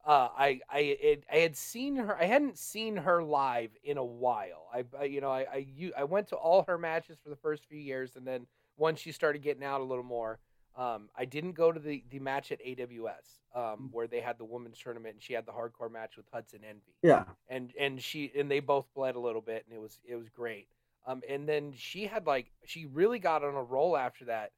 Uh, 0.06 0.30
I 0.38 0.62
I 0.70 0.80
it, 0.80 1.24
I 1.34 1.38
had 1.38 1.58
seen 1.58 1.96
her. 1.96 2.16
I 2.16 2.26
hadn't 2.26 2.60
seen 2.60 2.96
her 2.96 3.24
live 3.24 3.72
in 3.84 3.98
a 3.98 4.06
while. 4.06 4.68
I, 4.72 4.84
I 5.00 5.06
you 5.06 5.20
know 5.20 5.32
I 5.32 5.48
I 5.52 5.66
u- 5.68 5.94
I 5.98 6.04
went 6.04 6.28
to 6.28 6.36
all 6.36 6.64
her 6.68 6.78
matches 6.78 7.18
for 7.24 7.30
the 7.30 7.36
first 7.36 7.66
few 7.66 7.80
years, 7.80 8.16
and 8.16 8.26
then 8.26 8.46
once 8.78 9.00
she 9.00 9.12
started 9.12 9.42
getting 9.42 9.64
out 9.64 9.82
a 9.82 9.84
little 9.84 10.04
more, 10.04 10.40
um, 10.78 11.10
I 11.18 11.26
didn't 11.26 11.54
go 11.54 11.72
to 11.72 11.80
the 11.80 12.04
the 12.10 12.20
match 12.20 12.52
at 12.52 12.60
AWS, 12.64 13.40
um, 13.56 13.90
where 13.92 14.08
they 14.08 14.20
had 14.20 14.38
the 14.38 14.46
women's 14.46 14.78
tournament, 14.78 15.14
and 15.16 15.24
she 15.24 15.34
had 15.34 15.46
the 15.46 15.52
hardcore 15.52 15.92
match 15.92 16.18
with 16.18 16.26
Hudson 16.34 16.60
Envy 16.68 16.96
Yeah. 17.02 17.24
and 17.50 17.74
and 17.80 18.02
she 18.02 18.32
and 18.38 18.50
they 18.52 18.60
both 18.60 18.86
bled 18.94 19.16
a 19.16 19.20
little 19.20 19.42
bit 19.42 19.66
and 19.68 19.76
it 19.76 19.82
was 19.82 20.00
it 20.04 20.16
was 20.16 20.30
great 20.30 20.68
um 21.08 21.22
and 21.30 21.48
then 21.48 21.72
she 21.78 22.06
had 22.08 22.26
like 22.28 22.52
she 22.66 22.86
really 22.88 23.20
got 23.20 23.44
on 23.44 23.56
a 23.56 23.64
roll 23.64 23.96
after 23.96 24.26
that 24.26 24.52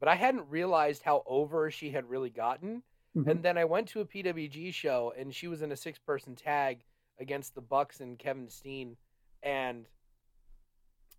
but 0.00 0.08
i 0.08 0.14
hadn't 0.14 0.48
realized 0.50 1.02
how 1.02 1.22
over 1.26 1.70
she 1.70 1.90
had 1.90 2.08
really 2.08 2.30
gotten 2.30 2.82
Mhm. 3.16 3.26
and 3.30 3.42
then 3.42 3.56
i 3.58 3.64
went 3.64 3.88
to 3.88 4.00
a 4.00 4.04
pwg 4.04 4.72
show 4.74 5.12
and 5.18 5.34
she 5.34 5.48
was 5.48 5.62
in 5.62 5.72
a 5.72 5.76
six 5.76 5.98
person 5.98 6.36
tag 6.36 6.84
against 7.18 7.54
the 7.54 7.62
bucks 7.62 8.00
and 8.00 8.18
kevin 8.18 8.48
steen 8.50 8.96
and 9.42 9.88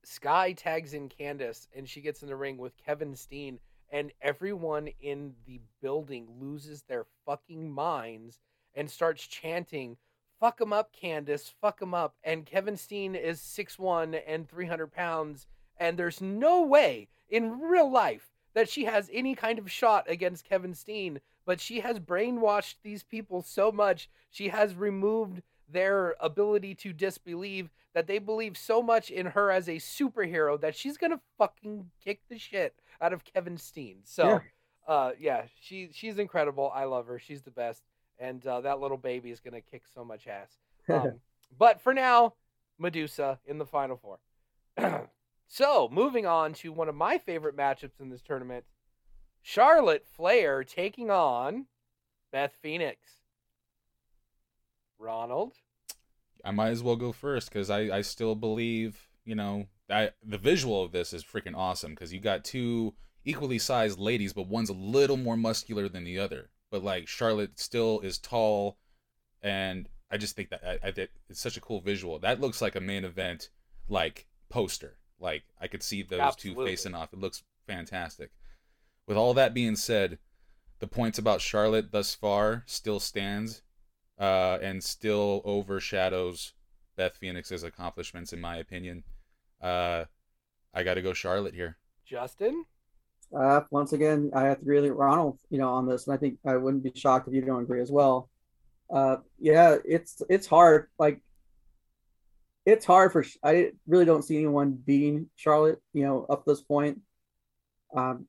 sky 0.04 0.54
tags 0.54 0.94
in 0.94 1.10
candice 1.10 1.68
and 1.76 1.88
she 1.90 2.00
gets 2.02 2.22
in 2.22 2.30
the 2.30 2.36
ring 2.36 2.58
with 2.58 2.78
kevin 2.78 3.16
steen 3.16 3.60
and 3.92 4.12
everyone 4.22 4.90
in 5.02 5.34
the 5.46 5.60
building 5.82 6.28
loses 6.40 6.84
their 6.84 7.06
fucking 7.26 7.72
minds 7.72 8.40
and 8.76 8.90
starts 8.90 9.26
chanting 9.26 9.98
fuck 10.40 10.62
him 10.62 10.74
up, 10.74 10.92
Candice, 10.96 11.52
fuck 11.62 11.82
him 11.82 11.94
up. 11.94 12.16
And 12.24 12.46
Kevin 12.46 12.78
Steen 12.78 13.16
is 13.16 13.40
6'1 13.40 14.22
and 14.26 14.48
300 14.48 14.92
pounds, 14.92 15.48
and 15.78 15.98
there's 15.98 16.22
no 16.22 16.64
way 16.64 17.10
in 17.30 17.60
real 17.60 17.92
life 17.92 18.32
that 18.54 18.70
she 18.70 18.86
has 18.86 19.10
any 19.14 19.36
kind 19.36 19.60
of 19.60 19.72
shot 19.72 20.10
against 20.10 20.48
Kevin 20.48 20.74
Steen, 20.74 21.20
but 21.46 21.60
she 21.60 21.82
has 21.82 22.00
brainwashed 22.00 22.76
these 22.84 23.04
people 23.04 23.42
so 23.42 23.72
much, 23.72 24.10
she 24.30 24.50
has 24.50 24.76
removed 24.76 25.42
their 25.72 26.16
ability 26.20 26.74
to 26.74 26.94
disbelieve 26.94 27.70
that 27.94 28.08
they 28.08 28.20
believe 28.20 28.58
so 28.58 28.82
much 28.82 29.10
in 29.12 29.28
her 29.28 29.52
as 29.52 29.68
a 29.68 29.76
superhero 29.78 30.60
that 30.60 30.76
she's 30.76 30.98
gonna 30.98 31.20
fucking 31.38 31.90
kick 32.04 32.22
the 32.30 32.38
shit 32.38 32.76
out 33.02 33.14
of 33.14 33.24
Kevin 33.24 33.58
Steen. 33.58 34.00
So 34.04 34.28
Yeah. 34.28 34.40
uh 34.88 35.12
yeah, 35.20 35.44
she 35.62 35.90
she's 35.92 36.18
incredible. 36.20 36.72
I 36.74 36.86
love 36.86 37.08
her. 37.08 37.20
She's 37.20 37.42
the 37.42 37.52
best 37.52 37.84
and 38.20 38.46
uh, 38.46 38.62
that 38.62 38.80
little 38.80 38.98
baby 38.98 39.32
is 39.32 39.40
gonna 39.40 39.62
kick 39.62 39.84
so 39.94 40.04
much 40.04 40.28
ass. 40.28 40.58
Um, 40.90 41.20
but 41.56 41.80
for 41.82 41.94
now, 41.94 42.34
Medusa 42.80 43.40
in 43.46 43.60
the 43.60 43.66
final 43.66 43.96
four. 43.98 44.20
so 45.48 45.88
moving 45.92 46.26
on 46.26 46.54
to 46.54 46.72
one 46.72 46.90
of 46.90 46.96
my 46.96 47.20
favorite 47.20 47.56
matchups 47.56 48.00
in 48.00 48.10
this 48.10 48.22
tournament, 48.24 48.66
Charlotte 49.44 50.06
Flair 50.08 50.64
taking 50.64 51.12
on 51.12 51.68
Beth 52.32 52.56
Phoenix. 52.60 53.00
Ronald, 54.98 55.54
I 56.44 56.52
might 56.52 56.70
as 56.70 56.82
well 56.84 56.96
go 56.96 57.12
first 57.12 57.50
because 57.50 57.70
I, 57.70 57.98
I 57.98 58.02
still 58.02 58.36
believe, 58.36 59.09
you 59.30 59.36
know, 59.36 59.68
I, 59.92 60.10
the 60.26 60.40
visual 60.40 60.84
of 60.84 60.92
this 60.92 61.14
is 61.14 61.24
freaking 61.24 61.56
awesome 61.56 61.92
because 61.92 62.12
you 62.12 62.20
got 62.20 62.44
two 62.44 62.96
equally 63.24 63.60
sized 63.60 64.00
ladies, 64.00 64.34
but 64.34 64.48
one's 64.48 64.72
a 64.72 64.74
little 64.74 65.18
more 65.18 65.38
muscular 65.38 65.88
than 65.88 66.04
the 66.04 66.18
other. 66.18 66.50
But 66.72 66.84
like 66.84 67.08
Charlotte 67.08 67.60
still 67.60 68.00
is 68.00 68.18
tall, 68.18 68.80
and 69.44 69.88
I 70.10 70.18
just 70.18 70.36
think 70.36 70.50
that 70.50 70.64
I, 70.66 70.88
I 70.88 70.92
think 70.92 71.12
it's 71.30 71.40
such 71.40 71.58
a 71.58 71.62
cool 71.62 71.80
visual. 71.80 72.18
That 72.18 72.42
looks 72.42 72.60
like 72.60 72.76
a 72.76 72.82
main 72.82 73.06
event 73.06 73.50
like 73.88 74.26
poster. 74.50 74.98
Like 75.20 75.44
I 75.62 75.68
could 75.68 75.84
see 75.84 76.02
those 76.02 76.20
Absolutely. 76.20 76.66
two 76.66 76.72
facing 76.72 76.96
off. 76.96 77.14
It 77.14 77.20
looks 77.20 77.44
fantastic. 77.68 78.32
With 79.06 79.16
all 79.16 79.36
that 79.36 79.54
being 79.54 79.76
said, 79.76 80.18
the 80.80 80.88
points 80.88 81.20
about 81.20 81.40
Charlotte 81.40 81.92
thus 81.92 82.16
far 82.16 82.64
still 82.66 83.00
stands 83.00 83.62
uh, 84.18 84.58
and 84.60 84.84
still 84.84 85.44
overshadows 85.46 86.54
Beth 86.96 87.16
Phoenix's 87.16 87.64
accomplishments, 87.64 88.34
in 88.34 88.42
my 88.42 88.58
opinion. 88.58 89.04
Uh, 89.62 90.06
I 90.74 90.84
got 90.84 90.96
to 90.96 91.02
go 91.02 91.14
Charlotte 91.14 91.54
here. 91.54 91.78
Justin, 92.06 92.66
Uh, 93.36 93.62
once 93.70 93.94
again, 93.94 94.32
I 94.34 94.44
have 94.46 94.58
to 94.58 94.62
agree 94.64 94.82
with 94.82 94.92
Ronald, 94.92 95.38
you 95.50 95.60
know, 95.60 95.70
on 95.70 95.88
this, 95.88 96.08
and 96.08 96.14
I 96.14 96.18
think 96.18 96.40
I 96.46 96.58
wouldn't 96.58 96.84
be 96.84 96.92
shocked 96.96 97.28
if 97.28 97.34
you 97.34 97.42
don't 97.42 97.62
agree 97.64 97.82
as 97.82 97.92
well. 97.92 98.30
Uh, 98.92 99.18
yeah, 99.38 99.78
it's 99.86 100.22
it's 100.30 100.48
hard. 100.48 100.88
Like, 100.98 101.22
it's 102.66 102.86
hard 102.86 103.12
for. 103.12 103.24
I 103.44 103.72
really 103.88 104.06
don't 104.06 104.24
see 104.24 104.38
anyone 104.38 104.72
beating 104.72 105.30
Charlotte, 105.36 105.80
you 105.94 106.04
know, 106.04 106.26
up 106.30 106.44
to 106.44 106.52
this 106.52 106.62
point. 106.62 107.02
Um, 107.96 108.26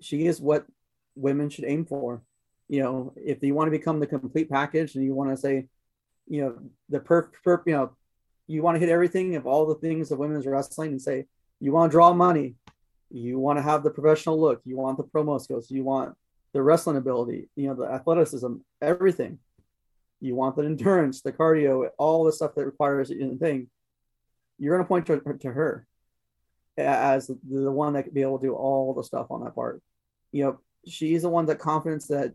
she 0.00 0.26
is 0.26 0.40
what 0.40 0.66
women 1.14 1.48
should 1.50 1.64
aim 1.64 1.84
for. 1.84 2.22
You 2.68 2.82
know, 2.82 3.12
if 3.16 3.42
you 3.42 3.54
want 3.54 3.68
to 3.68 3.78
become 3.78 4.00
the 4.00 4.06
complete 4.06 4.50
package, 4.50 4.94
and 4.96 5.04
you 5.04 5.14
want 5.14 5.30
to 5.30 5.36
say, 5.36 5.66
you 6.26 6.42
know, 6.42 6.58
the 6.88 7.00
perf, 7.00 7.30
perf 7.44 7.62
you 7.66 7.74
know, 7.74 7.96
you 8.50 8.62
want 8.62 8.74
to 8.74 8.80
hit 8.80 8.88
everything 8.88 9.36
of 9.36 9.46
all 9.46 9.64
the 9.64 9.76
things 9.76 10.10
of 10.10 10.18
women's 10.18 10.44
wrestling, 10.44 10.90
and 10.90 11.00
say 11.00 11.26
you 11.60 11.70
want 11.70 11.90
to 11.90 11.94
draw 11.94 12.12
money, 12.12 12.56
you 13.08 13.38
want 13.38 13.58
to 13.58 13.62
have 13.62 13.84
the 13.84 13.90
professional 13.90 14.40
look, 14.40 14.60
you 14.64 14.76
want 14.76 14.96
the 14.96 15.04
promo 15.04 15.40
skills, 15.40 15.70
you 15.70 15.84
want 15.84 16.16
the 16.52 16.60
wrestling 16.60 16.96
ability, 16.96 17.48
you 17.54 17.68
know, 17.68 17.74
the 17.74 17.84
athleticism, 17.84 18.54
everything. 18.82 19.38
You 20.20 20.34
want 20.34 20.56
the 20.56 20.64
endurance, 20.64 21.22
the 21.22 21.32
cardio, 21.32 21.88
all 21.96 22.24
the 22.24 22.32
stuff 22.32 22.54
that 22.56 22.66
requires 22.66 23.10
in 23.10 23.30
the 23.30 23.36
thing. 23.36 23.68
You're 24.58 24.76
going 24.76 24.84
to 24.84 24.88
point 24.88 25.06
to, 25.06 25.38
to 25.38 25.52
her 25.52 25.86
as 26.76 27.28
the, 27.28 27.72
one 27.72 27.92
that 27.92 28.02
could 28.02 28.14
be 28.14 28.22
able 28.22 28.38
to 28.38 28.46
do 28.48 28.54
all 28.54 28.92
the 28.94 29.04
stuff 29.04 29.30
on 29.30 29.44
that 29.44 29.54
part. 29.54 29.80
You 30.32 30.44
know, 30.44 30.60
she's 30.86 31.22
the 31.22 31.28
one 31.28 31.46
that 31.46 31.58
confidence 31.60 32.08
that 32.08 32.34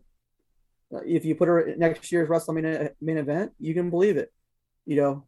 if 1.04 1.24
you 1.26 1.34
put 1.34 1.48
her 1.48 1.74
next 1.76 2.10
year's 2.10 2.28
WrestleMania 2.28 2.90
main 3.00 3.18
event, 3.18 3.52
you 3.60 3.74
can 3.74 3.90
believe 3.90 4.16
it, 4.16 4.32
you 4.86 4.96
know, 4.96 5.24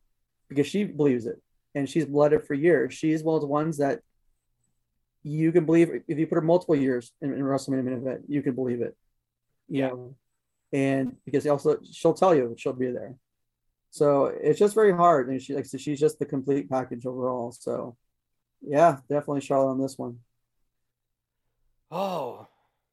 because 0.48 0.66
she 0.66 0.84
believes 0.84 1.26
it 1.26 1.40
and 1.74 1.88
she's 1.88 2.06
bled 2.06 2.32
it 2.32 2.46
for 2.46 2.54
years. 2.54 2.94
She's 2.94 3.22
one 3.22 3.36
of 3.36 3.40
the 3.40 3.46
ones 3.46 3.78
that 3.78 4.00
you 5.22 5.52
can 5.52 5.66
believe 5.66 5.90
if 6.06 6.18
you 6.18 6.26
put 6.26 6.36
her 6.36 6.40
multiple 6.40 6.76
years 6.76 7.12
in, 7.20 7.32
in 7.32 7.40
WrestleMania 7.40 7.84
main 7.84 7.94
event, 7.94 8.22
you 8.28 8.42
can 8.42 8.54
believe 8.54 8.80
it. 8.80 8.96
Yeah. 9.68 9.88
know, 9.88 10.14
and 10.72 11.16
because 11.24 11.46
also 11.46 11.78
she'll 11.90 12.14
tell 12.14 12.34
you 12.34 12.54
she'll 12.58 12.72
be 12.72 12.90
there. 12.90 13.14
So 13.90 14.26
it's 14.26 14.58
just 14.58 14.74
very 14.74 14.92
hard, 14.92 15.28
and 15.28 15.40
she 15.40 15.54
like 15.54 15.66
so 15.66 15.78
she's 15.78 16.00
just 16.00 16.18
the 16.18 16.26
complete 16.26 16.68
package 16.68 17.06
overall. 17.06 17.52
So 17.52 17.96
yeah, 18.60 18.98
definitely 19.08 19.40
Charlotte 19.40 19.72
on 19.72 19.80
this 19.80 19.96
one. 19.96 20.18
Oh, 21.90 22.46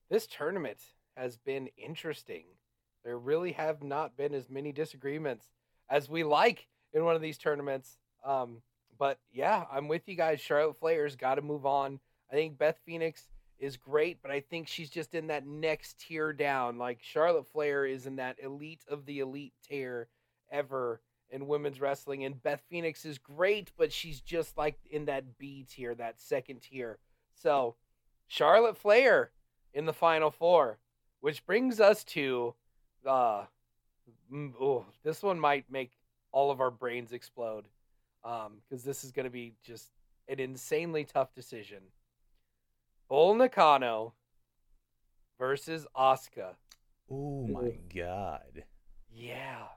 this 0.10 0.26
tournament 0.26 0.80
has 1.18 1.38
been 1.38 1.70
interesting. 1.78 2.45
There 3.03 3.18
really 3.18 3.51
have 3.53 3.84
not 3.84 4.16
been 4.16 4.34
as 4.34 4.49
many 4.49 4.72
disagreements 4.72 5.45
as 5.89 6.10
we 6.10 6.24
like 6.24 6.68
in 6.95 7.03
one 7.05 7.15
of 7.15 7.21
these 7.21 7.37
tournaments. 7.37 7.97
Um, 8.25 8.61
but 8.97 9.19
yeah, 9.31 9.65
I'm 9.71 9.87
with 9.87 10.07
you 10.07 10.15
guys. 10.15 10.39
Charlotte 10.39 10.79
Flair's 10.79 11.15
got 11.15 11.35
to 11.35 11.41
move 11.43 11.65
on. 11.65 11.99
I 12.31 12.33
think 12.33 12.57
Beth 12.57 12.79
Phoenix 12.85 13.27
is 13.59 13.77
great, 13.77 14.19
but 14.21 14.31
I 14.31 14.39
think 14.39 14.67
she's 14.67 14.89
just 14.89 15.13
in 15.13 15.27
that 15.27 15.45
next 15.45 15.99
tier 15.99 16.33
down. 16.33 16.77
Like 16.77 16.99
Charlotte 17.03 17.47
Flair 17.47 17.85
is 17.85 18.07
in 18.07 18.15
that 18.15 18.37
elite 18.41 18.83
of 18.89 19.05
the 19.05 19.19
elite 19.19 19.53
tier 19.67 20.07
ever 20.49 21.01
in 21.29 21.47
women's 21.47 21.81
wrestling, 21.81 22.23
and 22.23 22.41
Beth 22.41 22.61
Phoenix 22.69 23.03
is 23.03 23.17
great, 23.17 23.71
but 23.77 23.91
she's 23.91 24.21
just 24.21 24.57
like 24.57 24.77
in 24.89 25.05
that 25.05 25.37
B 25.37 25.65
tier, 25.69 25.93
that 25.95 26.21
second 26.21 26.61
tier. 26.61 26.97
So 27.35 27.75
Charlotte 28.27 28.77
Flair 28.77 29.31
in 29.73 29.85
the 29.85 29.93
final 29.93 30.31
four, 30.31 30.79
which 31.19 31.45
brings 31.45 31.79
us 31.79 32.03
to 32.05 32.55
uh 33.05 33.45
oh, 34.59 34.85
this 35.03 35.21
one 35.21 35.39
might 35.39 35.65
make 35.69 35.91
all 36.36 36.51
of 36.51 36.59
our 36.59 36.69
brains 36.69 37.13
explode. 37.13 37.65
Um, 38.23 38.57
because 38.67 38.83
this 38.83 39.03
is 39.03 39.11
gonna 39.11 39.29
be 39.29 39.53
just 39.63 39.91
an 40.27 40.39
insanely 40.39 41.05
tough 41.05 41.33
decision. 41.33 41.81
Bull 43.07 43.36
Nakano 43.36 44.13
versus 45.39 45.88
Asuka. 45.95 46.55
Oh 47.09 47.47
my 47.47 47.77
god. 47.95 48.65
Yeah. 49.13 49.67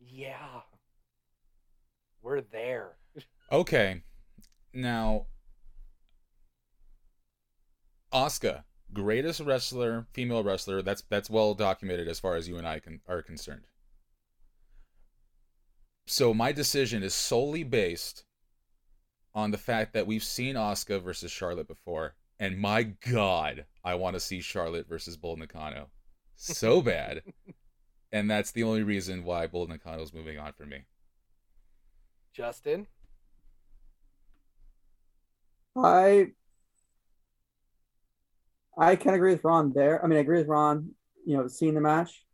Yeah. 0.00 0.62
We're 2.22 2.40
there. 2.40 2.92
Okay. 3.50 4.02
Now, 4.72 5.26
Asuka, 8.14 8.62
greatest 8.92 9.40
wrestler, 9.40 10.06
female 10.12 10.42
wrestler. 10.42 10.80
That's 10.80 11.02
that's 11.10 11.28
well 11.28 11.52
documented 11.54 12.08
as 12.08 12.20
far 12.20 12.36
as 12.36 12.48
you 12.48 12.56
and 12.56 12.66
I 12.66 12.78
can, 12.78 13.00
are 13.08 13.22
concerned. 13.22 13.66
So 16.06 16.34
my 16.34 16.52
decision 16.52 17.02
is 17.02 17.14
solely 17.14 17.62
based 17.64 18.24
on 19.34 19.50
the 19.50 19.58
fact 19.58 19.94
that 19.94 20.06
we've 20.06 20.24
seen 20.24 20.56
Asuka 20.56 21.02
versus 21.02 21.30
Charlotte 21.30 21.68
before, 21.68 22.14
and 22.38 22.58
my 22.58 22.82
God, 22.82 23.64
I 23.84 23.94
want 23.94 24.14
to 24.14 24.20
see 24.20 24.40
Charlotte 24.40 24.88
versus 24.88 25.16
Bull 25.16 25.36
Nakano 25.36 25.88
so 26.36 26.82
bad, 26.82 27.22
and 28.10 28.30
that's 28.30 28.50
the 28.50 28.64
only 28.64 28.82
reason 28.82 29.24
why 29.24 29.46
Bull 29.46 29.66
Nakano's 29.66 30.12
moving 30.12 30.38
on 30.38 30.52
for 30.52 30.66
me. 30.66 30.84
Justin. 32.34 32.86
I 35.76 36.32
I 38.76 38.96
can 38.96 39.14
agree 39.14 39.32
with 39.32 39.44
Ron 39.44 39.72
there. 39.72 40.02
I 40.02 40.06
mean, 40.06 40.18
I 40.18 40.22
agree 40.22 40.38
with 40.38 40.48
Ron. 40.48 40.90
You 41.24 41.36
know, 41.36 41.46
seeing 41.46 41.74
the 41.74 41.80
match, 41.80 42.24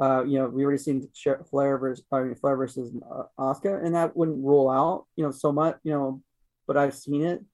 Uh, 0.00 0.24
you 0.24 0.38
know, 0.38 0.48
we 0.48 0.64
already 0.64 0.78
seen 0.78 1.08
Flair 1.50 1.78
versus 1.78 2.04
I 2.10 2.22
mean, 2.22 2.34
Flair 2.34 2.56
versus 2.56 2.92
uh, 3.10 3.24
Asuka, 3.38 3.84
and 3.84 3.94
that 3.94 4.16
wouldn't 4.16 4.44
rule 4.44 4.68
out 4.68 5.06
you 5.16 5.24
know 5.24 5.30
so 5.30 5.52
much 5.52 5.78
you 5.84 5.92
know, 5.92 6.22
but 6.66 6.76
I've 6.76 6.94
seen 6.94 7.24
it. 7.24 7.44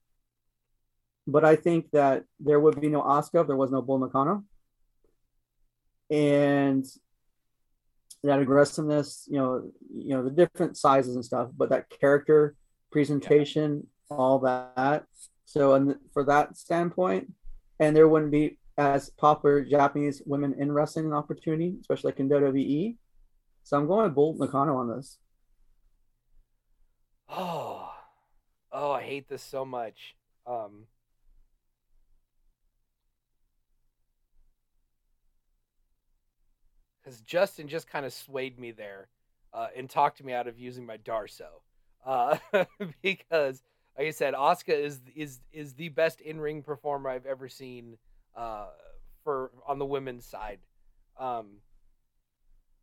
But 1.27 1.45
I 1.45 1.57
think 1.57 1.91
that 1.93 2.25
there 2.41 2.59
would 2.59 2.81
be 2.81 2.89
no 2.89 3.03
Asuka 3.03 3.43
if 3.43 3.47
there 3.47 3.57
was 3.57 3.71
no 3.71 3.83
Bull 3.83 3.99
Nakano, 3.99 4.45
and 6.11 6.87
that 8.23 8.41
aggressiveness, 8.41 9.29
you 9.31 9.39
know, 9.39 9.71
you 9.95 10.11
know 10.11 10.25
the 10.25 10.31
different 10.31 10.77
sizes 10.77 11.15
and 11.15 11.25
stuff, 11.25 11.51
but 11.57 11.71
that 11.71 11.89
character 11.91 12.55
presentation, 12.91 13.87
all 14.11 14.39
that. 14.41 15.05
So, 15.45 15.75
and 15.75 15.97
for 16.13 16.25
that 16.25 16.57
standpoint, 16.57 17.33
and 17.81 17.95
there 17.95 18.09
wouldn't 18.09 18.33
be 18.33 18.59
as 18.79 19.11
popular 19.11 19.65
Japanese 19.65 20.23
women 20.25 20.55
in 20.57 20.71
wrestling 20.71 21.07
an 21.07 21.13
opportunity, 21.13 21.77
especially 21.81 22.13
like 22.13 22.21
in 22.21 22.29
WWE. 22.29 22.97
So 23.65 23.77
I'm 23.77 23.89
going 23.89 24.05
with 24.05 24.15
Bull 24.15 24.37
Nakano 24.39 24.77
on 24.77 24.89
this. 24.89 25.19
Oh, 27.29 27.93
oh, 28.73 28.93
I 28.93 29.03
hate 29.03 29.29
this 29.29 29.43
so 29.43 29.65
much. 29.65 30.15
Um, 30.47 30.87
because 37.03 37.21
Justin 37.23 37.69
just 37.69 37.91
kind 37.91 38.07
of 38.07 38.13
swayed 38.13 38.59
me 38.61 38.71
there 38.71 39.09
uh, 39.53 39.67
and 39.77 39.91
talked 39.91 40.23
me 40.23 40.33
out 40.33 40.47
of 40.47 40.59
using 40.59 40.87
my 40.87 40.99
Darsow, 40.99 41.63
Uh, 42.07 42.39
because, 43.03 43.63
like 43.99 44.07
I 44.07 44.11
said, 44.11 44.35
Asuka 44.35 44.79
is 44.79 45.01
is 45.17 45.41
is 45.53 45.75
the 45.75 45.89
best 45.89 46.21
in 46.21 46.41
ring 46.41 46.63
performer 46.63 47.11
I've 47.11 47.27
ever 47.27 47.49
seen 47.49 47.99
uh, 48.37 48.67
for 49.25 49.51
on 49.67 49.79
the 49.79 49.87
women's 49.87 50.25
side. 50.25 50.61
Um, 51.19 51.59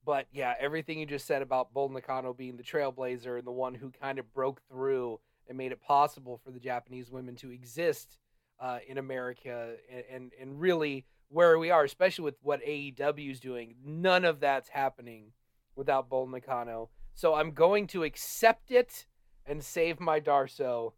but 0.05 0.27
yeah, 0.31 0.53
everything 0.59 0.99
you 0.99 1.05
just 1.05 1.25
said 1.25 1.41
about 1.41 1.73
Bull 1.73 1.89
Nakano 1.89 2.33
being 2.33 2.57
the 2.57 2.63
trailblazer 2.63 3.37
and 3.37 3.47
the 3.47 3.51
one 3.51 3.73
who 3.73 3.91
kind 3.91 4.19
of 4.19 4.31
broke 4.33 4.61
through 4.69 5.19
and 5.47 5.57
made 5.57 5.71
it 5.71 5.81
possible 5.81 6.39
for 6.43 6.51
the 6.51 6.59
Japanese 6.59 7.09
women 7.09 7.35
to 7.37 7.51
exist 7.51 8.17
uh, 8.59 8.79
in 8.87 8.97
America 8.97 9.73
and, 9.91 10.03
and, 10.11 10.31
and 10.39 10.59
really 10.59 11.05
where 11.29 11.57
we 11.57 11.71
are, 11.71 11.83
especially 11.83 12.23
with 12.23 12.35
what 12.41 12.63
AEW 12.63 13.31
is 13.31 13.39
doing. 13.39 13.75
None 13.83 14.25
of 14.25 14.39
that's 14.39 14.69
happening 14.69 15.31
without 15.75 16.09
Bull 16.09 16.27
Nakano. 16.27 16.89
So 17.15 17.33
I'm 17.33 17.51
going 17.51 17.87
to 17.87 18.03
accept 18.03 18.71
it 18.71 19.05
and 19.45 19.63
save 19.63 19.99
my 19.99 20.19
Darsow. 20.19 20.93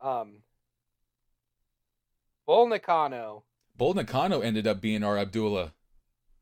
Um, 0.00 0.42
Bull 2.46 2.68
Nakano. 2.68 3.44
Bull 3.80 3.94
Nakano 3.94 4.42
ended 4.42 4.66
up 4.66 4.82
being 4.82 5.02
our 5.02 5.16
Abdullah 5.16 5.72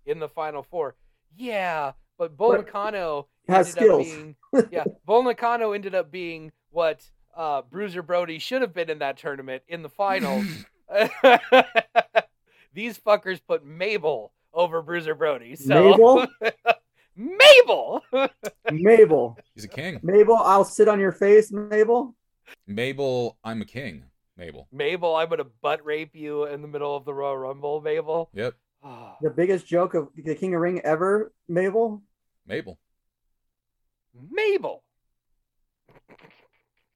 in 0.04 0.18
the 0.18 0.28
final 0.28 0.64
four. 0.64 0.96
Yeah, 1.36 1.92
but 2.18 2.36
Bull 2.36 2.54
Nakano 2.54 3.28
has 3.46 3.70
skills. 3.70 4.08
Being, 4.08 4.34
yeah, 4.72 4.82
Bull 5.06 5.22
Nakano 5.22 5.70
ended 5.70 5.94
up 5.94 6.10
being 6.10 6.50
what 6.70 7.08
uh, 7.36 7.62
Bruiser 7.62 8.02
Brody 8.02 8.40
should 8.40 8.60
have 8.60 8.74
been 8.74 8.90
in 8.90 8.98
that 8.98 9.18
tournament 9.18 9.62
in 9.68 9.82
the 9.84 9.88
finals. 9.88 10.46
These 12.74 12.98
fuckers 12.98 13.40
put 13.46 13.64
Mabel 13.64 14.32
over 14.52 14.82
Bruiser 14.82 15.14
Brody. 15.14 15.54
So 15.54 15.90
Mabel. 15.90 16.26
Mabel. 17.16 18.02
Mabel. 18.72 19.38
He's 19.54 19.64
a 19.64 19.68
king. 19.68 20.00
Mabel, 20.02 20.34
I'll 20.34 20.64
sit 20.64 20.88
on 20.88 20.98
your 20.98 21.12
face, 21.12 21.52
Mabel. 21.52 22.16
Mabel, 22.66 23.38
I'm 23.44 23.62
a 23.62 23.64
king. 23.64 24.07
Mabel. 24.38 24.68
Mabel, 24.72 25.16
I'm 25.16 25.28
gonna 25.28 25.44
butt 25.44 25.84
rape 25.84 26.14
you 26.14 26.46
in 26.46 26.62
the 26.62 26.68
middle 26.68 26.96
of 26.96 27.04
the 27.04 27.12
Royal 27.12 27.36
Rumble, 27.36 27.80
Mabel. 27.80 28.30
Yep. 28.32 28.54
the 29.20 29.30
biggest 29.30 29.66
joke 29.66 29.94
of 29.94 30.08
the 30.14 30.34
King 30.34 30.54
of 30.54 30.60
Ring 30.60 30.80
ever, 30.84 31.32
Mabel. 31.48 32.02
Mabel. 32.46 32.78
Mabel. 34.30 34.82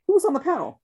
Who 0.07 0.15
was 0.15 0.25
on 0.25 0.33
the 0.33 0.41
panel? 0.41 0.81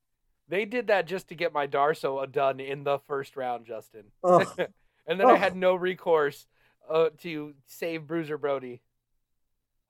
They 0.48 0.64
did 0.64 0.88
that 0.88 1.06
just 1.06 1.28
to 1.28 1.34
get 1.34 1.52
my 1.52 1.66
Darsow 1.66 2.30
done 2.30 2.59
in 2.59 2.84
the 2.84 2.98
first 2.98 3.36
round, 3.36 3.66
Justin. 3.66 4.04
and 4.24 5.20
then 5.20 5.26
I 5.26 5.36
had 5.36 5.54
no 5.54 5.74
recourse 5.74 6.46
uh, 6.88 7.11
to 7.18 7.54
save 7.66 8.06
Bruiser 8.06 8.38
Brody. 8.38 8.82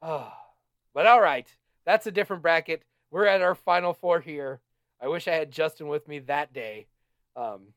Oh. 0.03 0.33
But 0.95 1.07
all 1.07 1.21
right, 1.21 1.47
that's 1.85 2.09
a 2.09 2.11
different 2.11 2.43
bracket. 2.43 2.83
We're 3.13 3.27
at 3.27 3.43
our 3.43 3.55
final 3.55 3.93
four 3.93 4.19
here. 4.19 4.61
I 5.01 5.09
wish 5.09 5.29
I 5.29 5.35
had 5.35 5.51
Justin 5.51 5.89
with 5.89 6.09
me 6.09 6.19
that 6.21 6.53
day. 6.53 6.87
Um, 7.37 7.75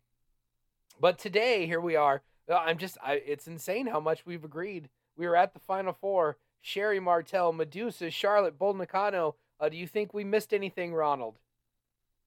but 1.00 1.20
today, 1.20 1.66
here 1.66 1.82
we 1.82 1.96
are. 1.96 2.22
Uh, 2.50 2.56
I'm 2.56 2.78
just, 2.78 2.98
I, 3.04 3.14
it's 3.14 3.48
insane 3.48 3.88
how 3.88 4.00
much 4.00 4.26
we've 4.26 4.44
agreed. 4.44 4.90
We 5.16 5.28
were 5.28 5.36
at 5.36 5.54
the 5.54 5.60
final 5.60 5.94
four. 5.94 6.38
Sherri 6.62 7.00
Martel, 7.00 7.54
Medusa, 7.54 8.10
Charlotte, 8.12 8.58
Bull 8.58 8.74
Nakano. 8.74 9.36
Uh, 9.60 9.70
do 9.70 9.78
you 9.78 9.88
think 9.88 10.14
we 10.14 10.24
missed 10.24 10.54
anything, 10.54 10.94
Ronald? 10.94 11.38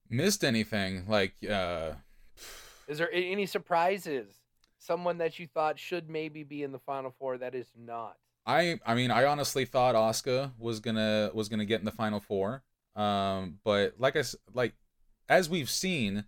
missed 0.08 0.44
anything 0.44 1.04
like 1.08 1.34
uh 1.50 1.92
is 2.88 2.98
there 2.98 3.10
any 3.12 3.46
surprises 3.46 4.40
someone 4.78 5.18
that 5.18 5.38
you 5.38 5.46
thought 5.46 5.78
should 5.78 6.10
maybe 6.10 6.42
be 6.42 6.62
in 6.62 6.72
the 6.72 6.78
final 6.78 7.14
four 7.18 7.38
that 7.38 7.54
is 7.54 7.70
not 7.76 8.16
i 8.46 8.78
i 8.84 8.94
mean 8.94 9.10
i 9.10 9.24
honestly 9.24 9.64
thought 9.64 9.94
Asuka 9.94 10.52
was 10.58 10.80
gonna 10.80 11.30
was 11.32 11.48
gonna 11.48 11.64
get 11.64 11.80
in 11.80 11.84
the 11.84 11.90
final 11.90 12.20
four 12.20 12.62
um 12.96 13.58
but 13.64 13.94
like 13.98 14.16
i 14.16 14.22
like 14.52 14.74
as 15.28 15.48
we've 15.48 15.70
seen 15.70 16.24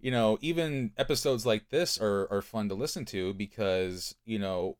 you 0.00 0.10
know 0.10 0.38
even 0.40 0.92
episodes 0.96 1.44
like 1.46 1.70
this 1.70 2.00
are 2.00 2.30
are 2.30 2.42
fun 2.42 2.68
to 2.68 2.74
listen 2.74 3.04
to 3.04 3.34
because 3.34 4.14
you 4.24 4.38
know 4.38 4.76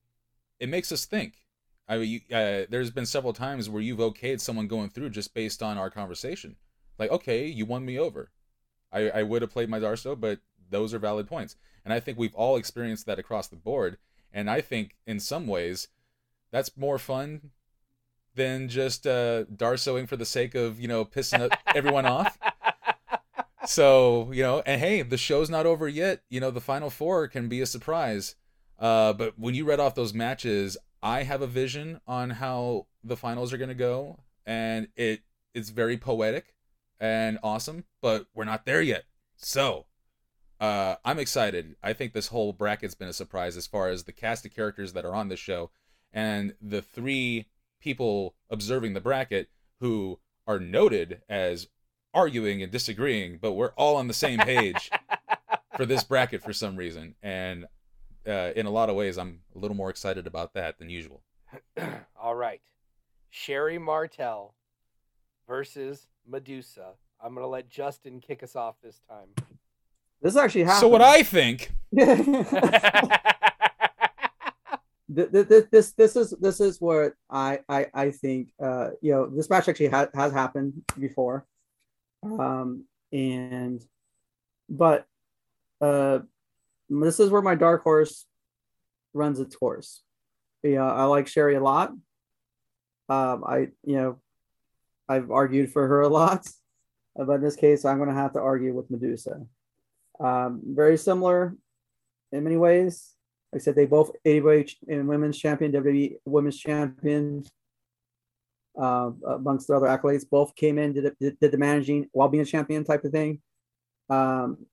it 0.61 0.69
makes 0.69 0.91
us 0.93 1.05
think 1.05 1.47
i 1.89 1.97
mean 1.97 2.09
you, 2.09 2.37
uh, 2.37 2.65
there's 2.69 2.91
been 2.91 3.07
several 3.07 3.33
times 3.33 3.69
where 3.69 3.83
you've 3.83 3.99
okayed 3.99 4.41
someone 4.41 4.67
going 4.67 4.89
through 4.89 5.11
just 5.11 5.35
based 5.35 5.63
on 5.63 5.79
our 5.79 5.91
conversation 5.91 6.57
like, 6.99 7.11
okay, 7.11 7.47
you 7.47 7.67
won 7.67 7.85
me 7.85 7.99
over. 7.99 8.31
I, 8.93 9.11
I 9.11 9.23
would 9.23 9.43
have 9.43 9.53
played 9.53 9.69
my 9.69 9.81
Darsow, 9.81 10.19
but 10.19 10.41
those 10.71 10.95
are 10.95 10.99
valid 10.99 11.27
points. 11.27 11.57
And 11.85 11.93
I 11.93 12.01
think 12.01 12.19
we've 12.19 12.35
all 12.35 12.57
experienced 12.57 13.07
that 13.07 13.19
across 13.19 13.49
the 13.49 13.57
board. 13.57 13.99
And 14.33 14.49
I 14.49 14.61
think 14.61 14.97
in 15.07 15.21
some 15.21 15.47
ways, 15.47 15.89
that's 16.51 16.77
more 16.77 16.99
fun 16.99 17.51
than 18.35 18.69
just 18.69 19.07
uh, 19.07 19.45
Darsowing 19.45 20.09
for 20.09 20.17
the 20.17 20.25
sake 20.25 20.55
of, 20.55 20.81
you 20.81 20.89
know, 20.89 21.05
pissing 21.05 21.55
everyone 21.75 22.07
off. 22.07 22.39
So, 23.67 24.31
you 24.33 24.43
know, 24.43 24.63
and 24.67 24.81
hey, 24.81 25.03
the 25.03 25.17
show's 25.17 25.51
not 25.51 25.67
over 25.67 25.89
yet. 25.89 26.23
You 26.29 26.41
know, 26.41 26.51
the 26.51 26.61
final 26.61 26.91
four 26.91 27.29
can 27.29 27.49
be 27.49 27.61
a 27.61 27.67
surprise. 27.67 28.37
Uh, 28.79 29.13
but 29.13 29.39
when 29.39 29.55
you 29.55 29.65
read 29.65 29.81
off 29.81 29.95
those 29.95 30.15
matches, 30.15 30.77
I 31.03 31.23
have 31.23 31.43
a 31.43 31.47
vision 31.47 32.01
on 32.07 32.31
how 32.31 32.87
the 33.03 33.17
finals 33.17 33.53
are 33.53 33.59
going 33.59 33.69
to 33.69 33.75
go. 33.75 34.19
And 34.47 34.89
it 34.97 35.21
it's 35.55 35.71
very 35.71 35.97
poetic 35.97 36.55
and 36.99 37.39
awesome, 37.43 37.85
but 38.03 38.27
we're 38.35 38.45
not 38.45 38.67
there 38.67 38.83
yet. 38.83 39.05
So, 39.37 39.87
uh, 40.61 40.97
I'm 41.05 41.19
excited. 41.19 41.77
I 41.83 41.93
think 41.93 42.13
this 42.13 42.29
whole 42.29 42.53
bracket's 42.53 42.95
been 42.95 43.09
a 43.09 43.13
surprise 43.13 43.57
as 43.57 43.67
far 43.67 43.89
as 43.89 44.05
the 44.05 44.13
cast 44.13 44.45
of 44.45 44.55
characters 44.55 44.93
that 44.93 45.05
are 45.05 45.15
on 45.15 45.29
the 45.29 45.37
show 45.37 45.71
and 46.13 46.55
the 46.61 46.83
three 46.83 47.47
people 47.81 48.35
observing 48.51 48.95
the 48.95 49.01
bracket 49.01 49.49
who 49.81 50.19
are 50.47 50.59
noted 50.59 51.23
as 51.29 51.69
arguing 52.15 52.63
and 52.63 52.71
disagreeing, 52.71 53.39
but 53.41 53.53
we're 53.53 53.73
all 53.77 53.97
on 53.97 54.09
the 54.09 54.15
same 54.15 54.39
page 54.39 54.91
for 55.77 55.85
this 55.85 56.05
bracket 56.05 56.43
for 56.43 56.53
some 56.53 56.77
reason. 56.77 57.15
And 57.23 57.67
uh, 58.27 58.51
in 58.57 58.67
a 58.67 58.71
lot 58.71 58.89
of 58.89 58.97
ways, 58.97 59.19
I'm 59.19 59.41
a 59.55 59.59
little 59.59 59.77
more 59.77 59.91
excited 59.91 60.27
about 60.27 60.55
that 60.55 60.79
than 60.79 60.89
usual. 60.89 61.23
all 62.21 62.35
right. 62.35 62.61
Sherri 63.31 63.79
Martel 63.79 64.55
versus 65.49 66.07
Medusa. 66.27 66.93
I'm 67.23 67.35
gonna 67.35 67.47
let 67.47 67.69
Justin 67.69 68.21
kick 68.21 68.43
us 68.43 68.55
off 68.55 68.77
this 68.83 69.01
time. 69.09 69.29
This 70.23 70.37
actually 70.37 70.65
happened. 70.65 70.81
So 70.81 70.89
what 70.89 71.03
I 71.03 71.23
think. 71.23 71.73
this, 75.09 75.65
this 75.71 75.93
this 75.93 76.17
is 76.17 76.35
this 76.41 76.61
is 76.61 76.81
what 76.81 77.15
I 77.31 77.61
I 77.69 77.87
I 77.93 78.11
think. 78.11 78.49
Uh, 78.63 78.91
you 79.01 79.13
know, 79.13 79.27
this 79.27 79.51
match 79.51 79.69
actually 79.69 79.89
ha- 79.89 80.09
has 80.15 80.33
happened 80.33 80.83
before, 80.99 81.45
um, 82.25 82.85
and 83.13 83.83
but 84.69 85.07
uh, 85.81 86.21
this 86.89 87.21
is 87.21 87.31
where 87.31 87.43
my 87.43 87.55
dark 87.55 87.83
horse 87.83 88.27
runs 89.13 89.41
its 89.41 89.57
course. 89.57 90.03
Yeah, 90.63 90.91
I 90.91 91.05
like 91.05 91.29
Sherri 91.29 91.57
a 91.57 91.61
lot. 91.61 91.91
Um, 93.09 93.45
I 93.47 93.69
you 93.85 93.97
know 93.97 94.21
I've 95.09 95.31
argued 95.31 95.73
for 95.73 95.87
her 95.87 96.01
a 96.01 96.09
lot, 96.09 96.49
but 97.17 97.35
in 97.35 97.43
this 97.43 97.57
case, 97.57 97.85
I'm 97.85 97.99
going 97.99 98.09
to 98.09 98.15
have 98.15 98.33
to 98.33 98.41
argue 98.41 98.75
with 98.75 98.91
Medusa. 98.91 99.47
Um, 100.21 100.63
very 100.65 100.97
similar 100.97 101.57
in 102.33 102.45
many 102.45 102.57
ways. 102.57 103.11
Like 103.53 103.63
I 103.63 103.65
said, 103.65 103.77
they 103.77 103.87
both 103.87 104.11
AWA 104.27 104.65
and 104.89 105.07
women's 105.07 105.39
champion, 105.39 105.73
WWE 105.73 106.17
women's 106.25 106.59
champion, 106.59 107.45
uh, 108.81 109.11
amongst 109.27 109.69
the 109.69 109.75
other 109.75 109.87
accolades. 109.87 110.29
Both 110.29 110.55
came 110.57 110.79
in, 110.79 110.93
did, 110.93 111.13
did, 111.21 111.39
did 111.39 111.53
the 111.53 111.59
managing 111.59 112.09
while 112.13 112.29
being 112.29 112.43
a 112.43 112.47
champion 112.47 112.85
type 112.85 113.05
of 113.05 113.13
thing. 113.13 113.41
Um, 114.11 114.67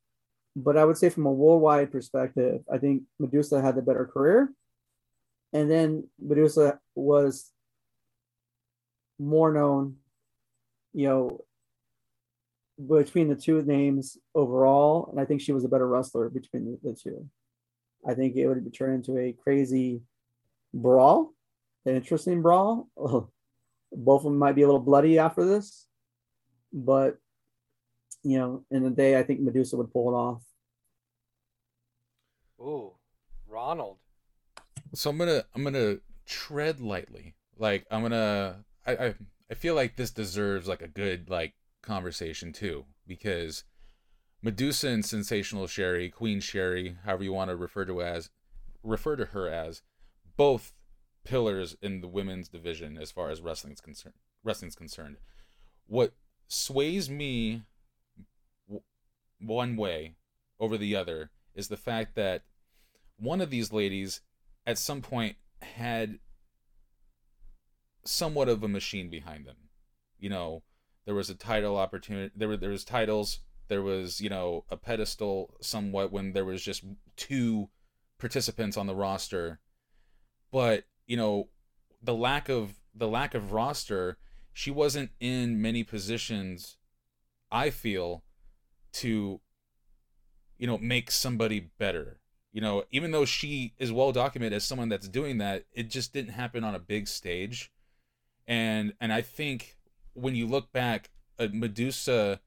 but 0.56 0.78
I 0.78 0.86
would 0.86 0.97
say 0.97 1.10
from 1.10 1.26
a 1.26 1.32
worldwide 1.32 1.91
perspective, 1.91 2.62
I 2.72 2.78
think 2.78 3.04
Medusa 3.20 3.62
had 3.62 3.76
the 3.76 3.82
better 3.82 4.06
career. 4.06 4.52
and 5.54 5.70
then 5.70 6.08
Medusa 6.20 6.80
was 6.95 7.52
more 9.20 9.54
known, 9.54 9.97
you 10.93 11.08
know, 11.08 11.45
between 12.88 13.28
the 13.28 13.36
two 13.36 13.62
names 13.62 14.18
overall, 14.34 15.08
and 15.12 15.20
I 15.20 15.26
think 15.26 15.41
she 15.41 15.52
was 15.52 15.64
a 15.64 15.70
better 15.70 15.88
wrestler 15.88 16.30
between 16.30 16.66
the, 16.66 16.89
the 16.89 16.95
two. 16.95 17.30
I 18.08 18.16
think 18.16 18.36
it 18.36 18.47
would 18.47 18.74
turn 18.74 18.95
into 18.95 19.18
a 19.18 19.34
crazy 19.34 20.02
brawl, 20.74 21.34
an 21.86 21.95
interesting 21.95 22.41
brawl. 22.41 22.88
Both 23.92 24.22
of 24.22 24.26
them 24.26 24.38
might 24.38 24.56
be 24.56 24.62
a 24.62 24.66
little 24.66 24.82
bloody 24.82 25.20
after 25.20 25.46
this, 25.46 25.88
but 26.72 27.18
you 28.24 28.38
know, 28.38 28.64
in 28.70 28.84
the 28.84 28.89
day, 28.89 29.18
I 29.18 29.24
think 29.24 29.39
Medusa 29.39 29.78
would 29.78 29.92
pull 29.92 30.10
it 30.10 30.16
off. 30.16 30.44
Ooh, 32.60 32.94
Ronald. 33.48 33.98
So 34.94 35.10
I'm 35.10 35.18
gonna 35.18 35.44
I'm 35.56 35.64
gonna 35.64 35.98
tread 36.26 36.80
lightly. 36.80 37.36
Like 37.58 37.86
I'm 37.89 38.02
gonna 38.02 38.64
I, 38.86 38.92
I 38.96 39.16
I 39.50 39.54
feel 39.56 39.76
like 39.76 39.96
this 39.96 40.12
deserves 40.12 40.68
like 40.68 40.82
a 40.82 40.88
good 40.88 41.30
like 41.30 41.54
conversation 41.82 42.54
too 42.54 42.86
because 43.08 43.64
Medusa 44.42 44.89
and 44.89 45.06
Sensational 45.06 45.68
Sherri, 45.68 46.10
Queen 46.10 46.39
Sherri, 46.39 46.98
however 47.06 47.24
you 47.24 47.34
want 47.34 47.50
to 47.50 47.56
refer 47.56 47.86
to 47.86 48.02
as 48.02 48.30
refer 48.84 49.16
to 49.16 49.26
her 49.26 49.48
as, 49.48 49.82
both 50.38 50.74
pillars 51.24 51.76
in 51.82 52.01
the 52.01 52.07
women's 52.07 52.49
division 52.49 52.97
as 52.97 53.11
far 53.11 53.30
as 53.30 53.41
wrestling's 53.41 53.82
concerned. 53.82 54.15
Wrestling's 54.43 54.76
concerned. 54.76 55.17
What 55.88 56.13
sways 56.47 57.09
me 57.09 57.63
w- 58.67 58.84
one 59.39 59.78
way 59.78 60.15
over 60.59 60.78
the 60.78 60.95
other 60.95 61.32
is 61.53 61.67
the 61.67 61.78
fact 61.78 62.15
that 62.15 62.43
one 63.17 63.41
of 63.41 63.49
these 63.49 63.72
ladies 63.72 64.22
at 64.65 64.78
some 64.78 65.01
point 65.01 65.36
had 65.61 66.19
somewhat 68.03 68.49
of 68.49 68.63
a 68.63 68.67
machine 68.67 69.09
behind 69.09 69.45
them. 69.45 69.69
You 70.19 70.30
know, 70.30 70.63
there 71.05 71.15
was 71.15 71.30
a 71.30 71.36
title 71.36 71.78
opportunity. 71.78 72.32
There 72.36 72.47
were 72.47 72.57
there 72.57 72.69
was 72.69 72.84
titles. 72.84 73.39
There 73.67 73.82
was 73.82 74.22
you 74.22 74.30
know 74.30 74.65
a 74.69 74.78
pedestal 74.78 75.55
somewhat 75.61 76.11
when 76.11 76.34
there 76.34 76.45
was 76.45 76.61
just 76.61 76.84
two 77.15 77.69
participants 78.19 78.78
on 78.78 78.88
the 78.88 78.95
roster, 78.95 79.59
but 80.51 80.86
you 81.12 81.18
know 81.18 81.49
the 82.01 82.14
lack 82.14 82.47
of 82.47 82.80
the 82.95 83.07
lack 83.07 83.36
of 83.36 83.51
roster. 83.51 84.18
She 84.53 84.72
wasn't 84.72 85.12
in 85.20 85.62
many 85.62 85.84
positions. 85.84 86.78
I 87.51 87.70
feel 87.70 88.24
to 88.93 89.41
you 90.57 90.68
know 90.68 90.78
make 90.78 91.12
somebody 91.12 91.72
better 91.78 92.22
you 92.53 92.62
know 92.62 92.84
even 92.91 93.12
though 93.12 93.26
she 93.26 93.74
is 93.78 93.91
well 93.91 94.12
documented 94.12 94.55
as 94.55 94.64
someone 94.64 94.89
that's 94.89 95.07
doing 95.07 95.38
that 95.38 95.66
it 95.74 95.89
just 95.89 96.14
didn't 96.14 96.34
happen 96.34 96.64
on 96.64 96.76
a 96.76 96.80
big 96.80 97.07
stage 97.07 97.72
and 98.45 98.93
and 98.99 99.14
i 99.14 99.22
think 99.22 99.78
when 100.14 100.36
you 100.36 100.45
look 100.45 100.72
back 100.74 101.09
uh, 101.39 101.47
medusa 101.53 102.41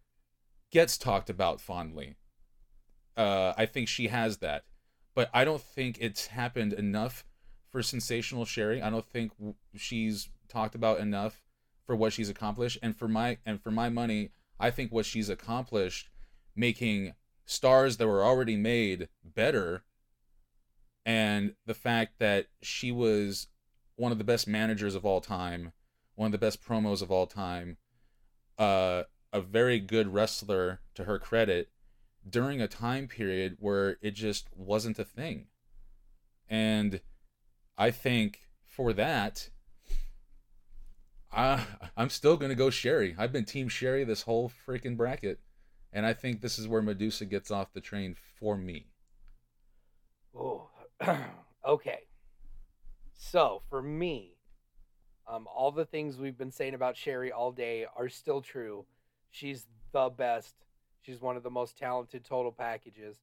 gets 0.71 0.99
talked 0.99 1.31
about 1.31 1.61
fondly 1.61 2.15
uh 3.17 3.55
i 3.57 3.65
think 3.65 3.89
she 3.89 4.09
has 4.09 4.37
that 4.39 4.65
but 5.15 5.31
i 5.33 5.43
don't 5.43 5.63
think 5.63 5.97
it's 5.99 6.27
happened 6.27 6.75
enough 6.75 7.25
for 7.75 7.83
sensational 7.83 8.45
sherri 8.45 8.81
i 8.81 8.89
don't 8.89 9.05
think 9.05 9.33
she's 9.75 10.29
talked 10.49 10.77
about 10.77 11.01
enough 11.01 11.43
for 11.85 11.97
what 11.97 12.13
she's 12.13 12.31
accomplished. 12.31 12.79
And 12.81 12.97
for 12.97 13.09
my 13.09 13.39
and 13.45 13.61
for 13.61 13.73
my 13.73 13.89
money 13.89 14.31
i 14.61 14.71
think 14.71 14.93
what 14.93 15.05
she's 15.05 15.29
accomplished 15.29 16.09
making 16.55 17.15
stars 17.47 17.97
that 17.97 18.07
were 18.07 18.23
already 18.23 18.57
made 18.57 19.09
better 19.25 19.83
and 21.05 21.57
the 21.67 21.75
fact 21.75 22.21
that 22.21 22.47
she 22.63 22.93
was 22.93 23.49
one 23.97 24.13
of 24.13 24.19
the 24.19 24.25
best 24.25 24.47
managers 24.47 24.95
of 24.95 25.05
all 25.05 25.21
time 25.21 25.73
one 26.15 26.27
of 26.27 26.33
the 26.33 26.39
best 26.39 26.65
promos 26.65 27.03
of 27.03 27.11
all 27.11 27.27
time 27.27 27.77
uh, 28.57 29.03
a 29.33 29.41
very 29.41 29.81
good 29.81 30.15
wrestler 30.15 30.79
to 30.95 31.03
her 31.05 31.19
credit 31.19 31.71
during 32.31 32.61
a 32.61 32.69
time 32.69 33.09
period 33.09 33.57
where 33.59 33.97
it 34.01 34.13
just 34.13 34.47
wasn't 34.55 34.97
a 35.01 35.05
thing. 35.05 35.49
And 36.49 37.01
i 37.77 37.91
think 37.91 38.41
for 38.65 38.93
that 38.93 39.51
I, 41.33 41.65
i'm 41.97 42.11
still 42.11 42.37
going 42.37 42.51
to 42.51 42.57
go 42.57 42.71
Sherri. 42.71 43.15
i've 43.19 43.33
been 43.33 43.45
team 43.45 43.69
Sherri 43.69 44.05
this 44.05 44.23
whole 44.23 44.51
freaking 44.67 44.97
bracket 44.97 45.41
and 45.95 46.05
I 46.05 46.13
think 46.13 46.41
this 46.41 46.59
is 46.59 46.67
where 46.67 46.83
Medusa 46.83 47.25
gets 47.25 47.53
off 47.53 47.73
the 47.73 47.81
train 47.81 48.17
for 48.41 48.57
me. 48.57 48.87
Oh, 50.37 50.69
okay. 51.67 52.01
So 53.17 53.63
for 53.71 53.81
me, 53.81 54.33
um, 55.29 55.47
all 55.47 55.71
the 55.71 55.87
things 55.87 56.19
we've 56.19 56.37
been 56.37 56.51
saying 56.51 56.75
about 56.75 56.97
Sherri 56.97 57.31
all 57.31 57.53
day 57.53 57.87
are 57.97 58.09
still 58.09 58.43
true. 58.43 58.85
She's 59.31 59.67
the 59.93 60.11
best. 60.11 60.57
She's 61.01 61.21
one 61.21 61.37
of 61.37 61.45
the 61.45 61.51
most 61.51 61.79
talented 61.79 62.25
total 62.25 62.51
packages. 62.51 63.17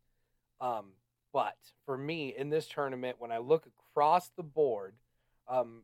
Um, 0.62 0.94
but 1.34 1.56
for 1.86 1.98
me 1.98 2.34
in 2.36 2.50
this 2.50 2.68
tournament, 2.68 3.18
when 3.20 3.32
I 3.32 3.38
look 3.38 3.66
across 3.66 4.30
the 4.30 4.44
board, 4.44 4.96
um, 5.48 5.84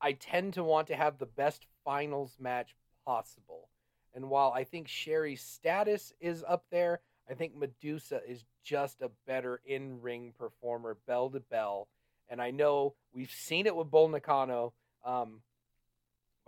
I 0.00 0.12
tend 0.12 0.54
to 0.54 0.64
want 0.64 0.88
to 0.88 0.96
have 0.96 1.18
the 1.18 1.26
best 1.26 1.66
finals 1.84 2.36
match 2.38 2.74
possible. 3.04 3.68
And 4.14 4.30
while 4.30 4.52
I 4.52 4.64
think 4.64 4.88
Sherri's 4.88 5.42
status 5.42 6.12
is 6.20 6.44
up 6.46 6.64
there, 6.70 7.00
I 7.30 7.34
think 7.34 7.56
Medusa 7.56 8.20
is 8.26 8.44
just 8.64 9.02
a 9.02 9.10
better 9.26 9.60
in 9.64 10.00
ring 10.00 10.32
performer, 10.38 10.96
bell 11.06 11.30
to 11.30 11.40
bell. 11.40 11.88
And 12.28 12.40
I 12.40 12.50
know 12.50 12.94
we've 13.12 13.30
seen 13.30 13.66
it 13.66 13.76
with 13.76 13.90
Bull 13.90 14.08
Nakano. 14.08 14.72
Um, 15.04 15.40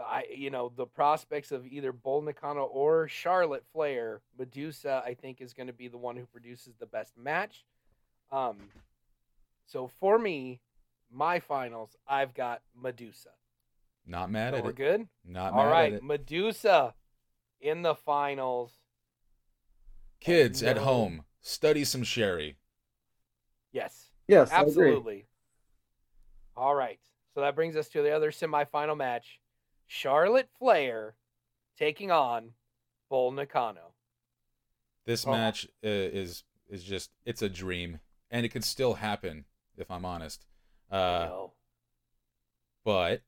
I, 0.00 0.24
you 0.34 0.50
know, 0.50 0.72
the 0.76 0.86
prospects 0.86 1.52
of 1.52 1.66
either 1.66 1.92
Bull 1.92 2.22
Nakano 2.22 2.64
or 2.64 3.08
Charlotte 3.08 3.64
Flair, 3.72 4.20
Medusa, 4.38 5.02
I 5.04 5.14
think, 5.14 5.40
is 5.40 5.52
going 5.54 5.66
to 5.66 5.72
be 5.72 5.88
the 5.88 5.98
one 5.98 6.16
who 6.16 6.26
produces 6.26 6.74
the 6.78 6.86
best 6.86 7.16
match. 7.16 7.64
Um, 8.32 8.56
so 9.66 9.88
for 10.00 10.18
me, 10.18 10.60
my 11.10 11.40
finals, 11.40 11.96
I've 12.06 12.34
got 12.34 12.62
Medusa. 12.74 13.30
Not 14.06 14.30
mad 14.30 14.54
So 14.54 14.58
at 14.58 14.64
we're 14.64 14.70
it. 14.70 14.76
good. 14.76 15.08
Not 15.24 15.52
All 15.52 15.64
mad 15.64 15.70
right, 15.70 15.92
at 15.92 15.92
it. 15.92 16.02
All 16.02 16.08
right. 16.08 16.20
Medusa 16.20 16.94
in 17.60 17.82
the 17.82 17.94
finals. 17.94 18.72
Kids 20.20 20.62
at 20.62 20.78
home, 20.78 21.24
study 21.40 21.84
some 21.84 22.02
Sherri. 22.02 22.56
Yes, 23.72 24.10
Yes, 24.28 24.50
I 24.50 24.62
agree. 24.62 24.66
absolutely. 24.68 25.26
All 26.56 26.74
right, 26.74 27.00
so 27.34 27.40
that 27.40 27.54
brings 27.54 27.76
us 27.76 27.88
to 27.90 28.02
the 28.02 28.10
other 28.14 28.30
semifinal 28.30 28.96
match: 28.96 29.40
Charlotte 29.92 30.48
Flair 30.56 31.16
taking 31.76 32.12
on 32.12 32.52
Bull 33.08 33.32
Nakano. 33.32 33.92
This 35.04 35.26
Oh. 35.26 35.32
match 35.32 35.64
uh, 35.84 35.88
is 35.88 36.44
is 36.68 36.84
just 36.84 37.10
it's 37.24 37.42
a 37.42 37.48
dream, 37.48 37.98
and 38.30 38.46
it 38.46 38.50
could 38.50 38.62
still 38.64 38.94
happen 38.94 39.46
if 39.76 39.90
I'm 39.90 40.04
honest. 40.04 40.46
Uh, 40.92 41.26
no. 41.28 41.52
but 42.84 43.22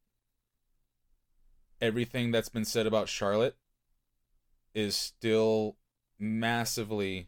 everything 1.81 2.31
that's 2.31 2.49
been 2.49 2.65
said 2.65 2.87
about 2.87 3.09
Charlotte 3.09 3.57
is 4.73 4.95
still 4.95 5.77
massively, 6.17 7.27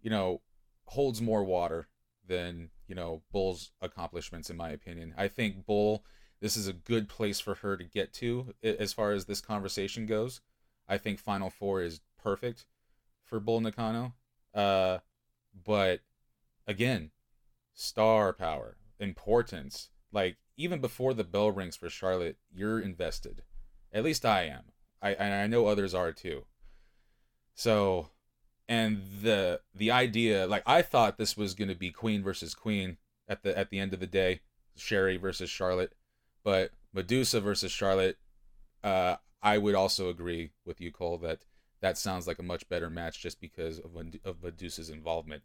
you 0.00 0.08
know, 0.08 0.40
holds 0.86 1.20
more 1.20 1.44
water 1.44 1.88
than, 2.26 2.70
you 2.88 2.94
know, 2.94 3.22
Bull's 3.30 3.72
accomplishments, 3.82 4.48
in 4.48 4.56
my 4.56 4.70
opinion. 4.70 5.12
I 5.18 5.28
think 5.28 5.66
Bull, 5.66 6.04
this 6.44 6.58
is 6.58 6.68
a 6.68 6.74
good 6.74 7.08
place 7.08 7.40
for 7.40 7.54
her 7.54 7.74
to 7.74 7.84
get 7.84 8.12
to 8.12 8.52
as 8.62 8.92
far 8.92 9.12
as 9.12 9.24
this 9.24 9.40
conversation 9.40 10.04
goes. 10.04 10.42
I 10.86 10.98
think 10.98 11.18
Final 11.18 11.48
Four 11.48 11.80
is 11.80 12.02
perfect 12.22 12.66
for 13.24 13.40
Bull 13.40 13.62
Nakano. 13.62 14.12
Uh, 14.54 14.98
but 15.64 16.00
again, 16.66 17.12
star 17.72 18.34
power, 18.34 18.76
importance. 19.00 19.88
Like 20.12 20.36
even 20.58 20.82
before 20.82 21.14
the 21.14 21.24
bell 21.24 21.50
rings 21.50 21.76
for 21.76 21.88
Charlotte, 21.88 22.36
you're 22.54 22.78
invested. 22.78 23.42
At 23.90 24.04
least 24.04 24.26
I 24.26 24.42
am. 24.42 24.64
I 25.00 25.12
and 25.14 25.32
I 25.32 25.46
know 25.46 25.66
others 25.66 25.94
are 25.94 26.12
too. 26.12 26.44
So, 27.54 28.10
and 28.68 29.00
the 29.22 29.62
the 29.74 29.90
idea, 29.90 30.46
like 30.46 30.64
I 30.66 30.82
thought 30.82 31.16
this 31.16 31.38
was 31.38 31.54
going 31.54 31.68
to 31.68 31.74
be 31.74 31.90
Queen 31.90 32.22
versus 32.22 32.54
Queen 32.54 32.98
at 33.26 33.42
the 33.42 33.56
at 33.56 33.70
the 33.70 33.78
end 33.78 33.94
of 33.94 34.00
the 34.00 34.06
day, 34.06 34.40
Sherri 34.76 35.16
versus 35.16 35.48
Charlotte, 35.48 35.94
but 36.44 36.70
Medusa 36.92 37.40
versus 37.40 37.72
Charlotte. 37.72 38.18
Uh, 38.82 39.16
I 39.42 39.58
would 39.58 39.74
also 39.74 40.08
agree 40.08 40.52
with 40.64 40.80
you, 40.80 40.92
Cole, 40.92 41.18
that 41.18 41.44
that 41.80 41.98
sounds 41.98 42.26
like 42.26 42.38
a 42.38 42.42
much 42.42 42.68
better 42.68 42.88
match 42.88 43.20
just 43.20 43.40
because 43.40 43.78
of 43.78 43.96
of 44.24 44.42
Medusa's 44.42 44.90
involvement. 44.90 45.42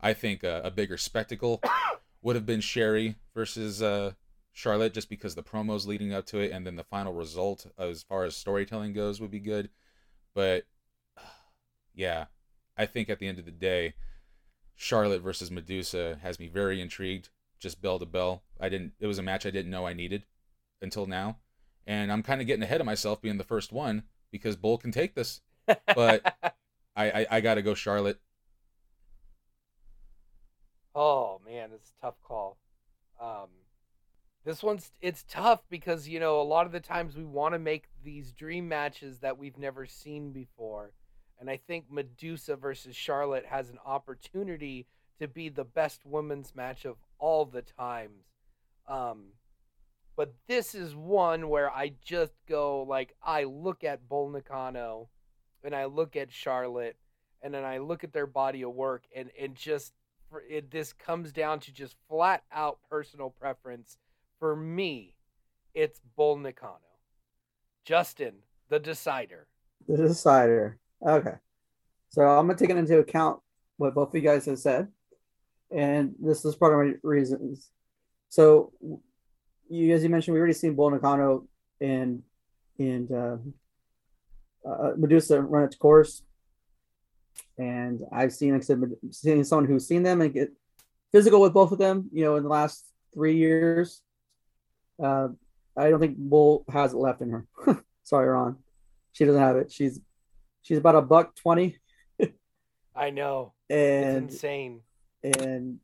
I 0.00 0.12
think 0.12 0.42
a, 0.42 0.62
a 0.64 0.70
bigger 0.70 0.96
spectacle 0.96 1.62
would 2.22 2.36
have 2.36 2.46
been 2.46 2.60
Sherri 2.60 3.16
versus 3.34 3.82
uh, 3.82 4.12
Charlotte, 4.52 4.94
just 4.94 5.08
because 5.08 5.34
the 5.34 5.42
promos 5.42 5.86
leading 5.86 6.12
up 6.12 6.26
to 6.26 6.38
it, 6.38 6.50
and 6.50 6.66
then 6.66 6.76
the 6.76 6.84
final 6.84 7.12
result 7.12 7.66
as 7.78 8.02
far 8.02 8.24
as 8.24 8.36
storytelling 8.36 8.92
goes 8.92 9.20
would 9.20 9.30
be 9.30 9.40
good. 9.40 9.70
But 10.34 10.64
yeah, 11.94 12.26
I 12.76 12.86
think 12.86 13.08
at 13.08 13.18
the 13.18 13.28
end 13.28 13.38
of 13.38 13.44
the 13.44 13.50
day, 13.50 13.94
Charlotte 14.74 15.22
versus 15.22 15.50
Medusa 15.50 16.18
has 16.22 16.38
me 16.38 16.48
very 16.48 16.80
intrigued. 16.80 17.30
just 17.58 17.82
bell 17.82 17.98
to 17.98 18.06
bell. 18.06 18.42
I 18.60 18.68
didn't. 18.68 18.92
It 19.00 19.06
was 19.06 19.18
a 19.18 19.22
match 19.22 19.46
I 19.46 19.50
didn't 19.50 19.70
know 19.70 19.86
I 19.86 19.94
needed 19.94 20.24
until 20.82 21.06
now, 21.06 21.38
and 21.86 22.12
I'm 22.12 22.22
kind 22.22 22.40
of 22.40 22.46
getting 22.46 22.62
ahead 22.62 22.80
of 22.80 22.86
myself 22.86 23.20
being 23.22 23.38
the 23.38 23.44
first 23.44 23.72
one 23.72 24.04
because 24.30 24.56
Bull 24.56 24.78
can 24.78 24.92
take 24.92 25.14
this. 25.14 25.40
But 25.94 26.22
I 26.96 27.10
I, 27.10 27.26
I 27.30 27.40
got 27.40 27.54
to 27.56 27.62
go 27.62 27.74
Charlotte. 27.74 28.20
oh 30.94 31.40
man, 31.46 31.70
it's 31.74 31.92
a 31.98 32.00
tough 32.06 32.20
call. 32.22 32.58
Um, 33.20 33.48
this 34.44 34.62
one's 34.62 34.92
it's 35.00 35.24
tough 35.28 35.62
because 35.70 36.08
you 36.08 36.20
know 36.20 36.40
a 36.40 36.42
lot 36.42 36.66
of 36.66 36.72
the 36.72 36.80
times 36.80 37.16
we 37.16 37.24
want 37.24 37.54
to 37.54 37.58
make 37.58 37.88
these 38.04 38.32
dream 38.32 38.68
matches 38.68 39.18
that 39.20 39.38
we've 39.38 39.58
never 39.58 39.86
seen 39.86 40.32
before, 40.32 40.92
and 41.38 41.50
I 41.50 41.56
think 41.58 41.86
Medusa 41.90 42.56
versus 42.56 42.96
Charlotte 42.96 43.46
has 43.46 43.70
an 43.70 43.78
opportunity 43.84 44.86
to 45.20 45.28
be 45.28 45.48
the 45.48 45.64
best 45.64 46.04
women's 46.06 46.54
match 46.54 46.84
of 46.84 46.96
all 47.18 47.44
the 47.44 47.62
times. 47.62 48.24
Um, 48.88 49.32
but 50.18 50.34
this 50.48 50.74
is 50.74 50.96
one 50.96 51.48
where 51.48 51.70
I 51.70 51.92
just 52.04 52.32
go 52.48 52.82
like 52.82 53.14
I 53.22 53.44
look 53.44 53.84
at 53.84 54.08
Bull 54.08 54.28
Nakano, 54.28 55.08
and 55.62 55.76
I 55.76 55.84
look 55.84 56.16
at 56.16 56.32
Charlotte, 56.32 56.96
and 57.40 57.54
then 57.54 57.64
I 57.64 57.78
look 57.78 58.02
at 58.02 58.12
their 58.12 58.26
body 58.26 58.62
of 58.62 58.74
work, 58.74 59.04
and 59.14 59.30
and 59.40 59.54
just 59.54 59.92
it, 60.50 60.72
this 60.72 60.92
comes 60.92 61.30
down 61.30 61.60
to 61.60 61.72
just 61.72 61.94
flat 62.08 62.42
out 62.52 62.80
personal 62.90 63.30
preference. 63.30 63.96
For 64.40 64.56
me, 64.56 65.14
it's 65.72 66.00
Bull 66.16 66.36
Nakano. 66.36 66.80
Justin, 67.84 68.34
the 68.70 68.80
decider. 68.80 69.46
The 69.86 69.98
decider. 69.98 70.78
Okay. 71.06 71.34
So 72.08 72.22
I'm 72.22 72.48
gonna 72.48 72.58
take 72.58 72.70
it 72.70 72.76
into 72.76 72.98
account 72.98 73.38
what 73.76 73.94
both 73.94 74.08
of 74.08 74.14
you 74.16 74.28
guys 74.28 74.46
have 74.46 74.58
said, 74.58 74.88
and 75.70 76.16
this 76.18 76.44
is 76.44 76.56
part 76.56 76.72
of 76.72 76.84
my 76.84 76.98
reasons. 77.04 77.70
So, 78.30 78.72
you 79.68 79.94
as 79.94 80.02
you 80.02 80.08
mentioned, 80.08 80.34
we 80.34 80.40
already 80.40 80.54
seen 80.54 80.74
Bull 80.74 80.90
Nakano 80.90 81.46
and 81.80 82.22
and 82.78 83.10
uh, 83.10 83.36
uh, 84.68 84.92
Medusa 84.96 85.40
run 85.42 85.64
its 85.64 85.76
course, 85.76 86.22
and 87.58 88.00
I've 88.12 88.32
seen 88.32 88.52
like 88.52 88.62
I 88.62 88.64
said, 88.64 88.80
seen 89.10 89.44
someone 89.44 89.66
who's 89.66 89.86
seen 89.86 90.02
them 90.02 90.20
and 90.20 90.32
get 90.32 90.52
physical 91.12 91.40
with 91.40 91.52
both 91.52 91.72
of 91.72 91.78
them. 91.78 92.08
You 92.12 92.24
know, 92.24 92.36
in 92.36 92.42
the 92.42 92.48
last 92.48 92.84
three 93.12 93.36
years, 93.36 94.02
uh, 95.02 95.28
I 95.76 95.90
don't 95.90 96.00
think 96.00 96.16
Bull 96.16 96.64
has 96.70 96.92
it 96.92 96.98
left 96.98 97.20
in 97.20 97.30
her. 97.30 97.46
Sorry, 98.04 98.28
Ron, 98.28 98.56
she 99.12 99.24
doesn't 99.24 99.40
have 99.40 99.56
it. 99.56 99.72
She's 99.72 100.00
she's 100.62 100.78
about 100.78 100.96
a 100.96 101.02
buck 101.02 101.34
twenty, 101.36 101.78
I 102.96 103.10
know. 103.10 103.54
and 103.68 104.24
it's 104.24 104.34
insane. 104.34 104.80
and 105.22 105.78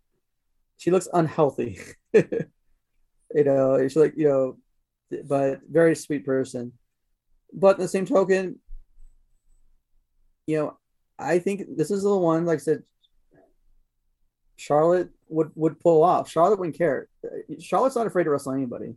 she 0.77 0.91
looks 0.91 1.09
unhealthy. 1.13 1.79
you 3.35 3.45
know, 3.45 3.79
she's 3.83 3.97
like, 3.97 4.15
you 4.17 4.29
know, 4.29 4.57
but 5.25 5.61
very 5.69 5.95
sweet 5.97 6.25
person. 6.25 6.73
But 7.53 7.77
in 7.77 7.83
the 7.83 7.89
same 7.89 8.07
token, 8.07 8.61
you 10.47 10.57
know, 10.57 10.79
I 11.19 11.39
think 11.41 11.77
this 11.77 11.91
is 11.91 12.03
the 12.03 12.17
one, 12.17 12.47
like 12.47 12.57
I 12.57 12.63
said, 12.63 12.83
Charlotte 14.57 15.11
would 15.29 15.51
would 15.57 15.81
pull 15.81 16.05
off. 16.05 16.31
Charlotte 16.31 16.59
wouldn't 16.59 16.79
care. 16.79 17.09
Charlotte's 17.61 17.97
not 17.97 18.07
afraid 18.07 18.25
to 18.25 18.31
wrestle 18.31 18.53
anybody. 18.53 18.95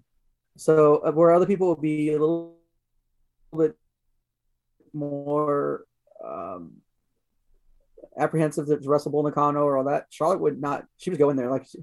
So 0.56 0.98
uh, 0.98 1.12
where 1.12 1.32
other 1.32 1.46
people 1.48 1.70
would 1.70 1.82
be 1.82 2.10
a 2.10 2.20
little 2.20 2.58
bit 3.56 3.76
more 4.94 5.86
um, 6.24 6.78
apprehensive 8.18 8.68
to 8.68 8.80
wrestle 8.86 9.12
Bull 9.12 9.24
Nakano 9.24 9.62
or 9.62 9.78
all 9.78 9.86
that, 9.86 10.08
Charlotte 10.10 10.42
would 10.42 10.62
not. 10.62 10.86
She 10.98 11.10
would 11.10 11.20
go 11.20 11.32
in 11.32 11.38
there 11.38 11.50
like 11.50 11.66
she, 11.66 11.80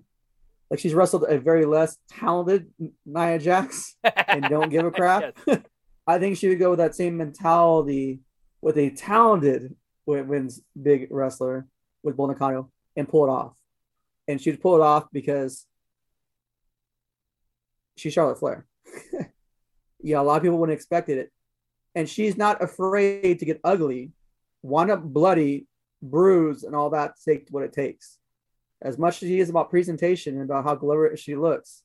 like 0.75 0.81
she's 0.81 0.93
wrestled 0.93 1.25
a 1.29 1.39
very 1.39 1.67
less 1.67 1.97
talented 2.11 2.69
Nia 3.07 3.39
Jax 3.39 3.95
and 4.03 4.43
don't 4.43 4.71
give 4.71 4.85
a 4.85 4.91
crap. 5.01 5.39
Yes. 5.47 5.61
I 6.09 6.19
think 6.19 6.37
she 6.37 6.49
would 6.49 6.59
go 6.59 6.71
with 6.71 6.81
that 6.81 6.97
same 6.97 7.17
mentality 7.17 8.19
with 8.61 8.77
a 8.77 8.91
talented 8.91 9.77
women's 10.05 10.61
big 10.83 11.07
wrestler 11.13 11.69
with 12.03 12.17
Bull 12.17 12.27
Nakano 12.27 12.73
and 12.97 13.09
pull 13.09 13.25
it 13.25 13.31
off. 13.31 13.53
And 14.27 14.41
she'd 14.41 14.61
pull 14.61 14.75
it 14.75 14.81
off 14.81 15.07
because 15.13 15.65
she's 17.97 18.13
Charlotte 18.13 18.41
Flair. 18.41 18.67
yeah, 20.03 20.21
a 20.21 20.23
lot 20.23 20.39
of 20.39 20.43
people 20.43 20.59
wouldn't 20.59 20.77
expect 20.77 21.09
it. 21.09 21.31
And 21.95 22.09
she's 22.09 22.37
not 22.37 22.65
afraid 22.65 23.39
to 23.39 23.45
get 23.45 23.61
ugly, 23.63 24.11
wind 24.65 24.91
up 24.91 25.05
bloody, 25.05 25.69
bruised, 26.03 26.65
and 26.65 26.75
all 26.75 26.91
that 26.91 27.15
to 27.17 27.31
take 27.31 27.47
what 27.51 27.63
it 27.63 27.73
takes. 27.73 28.19
As 28.83 28.99
much 28.99 29.23
as 29.23 29.29
she 29.29 29.41
is 29.41 29.51
about 29.51 29.71
presentation 29.71 30.35
and 30.35 30.45
about 30.45 30.65
how 30.65 30.75
glorious 30.75 31.21
she 31.21 31.37
looks, 31.37 31.83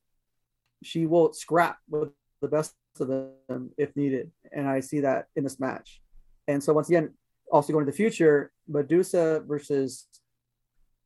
she 0.83 1.05
will 1.05 1.33
scrap 1.33 1.77
with 1.89 2.09
the 2.41 2.47
best 2.47 2.75
of 2.99 3.07
them 3.07 3.71
if 3.77 3.95
needed. 3.95 4.31
And 4.51 4.67
I 4.67 4.79
see 4.81 5.01
that 5.01 5.27
in 5.35 5.43
this 5.43 5.59
match. 5.59 6.01
And 6.47 6.63
so 6.63 6.73
once 6.73 6.89
again, 6.89 7.13
also 7.51 7.73
going 7.73 7.85
to 7.85 7.91
the 7.91 7.97
future, 7.97 8.51
Medusa 8.67 9.43
versus 9.47 10.07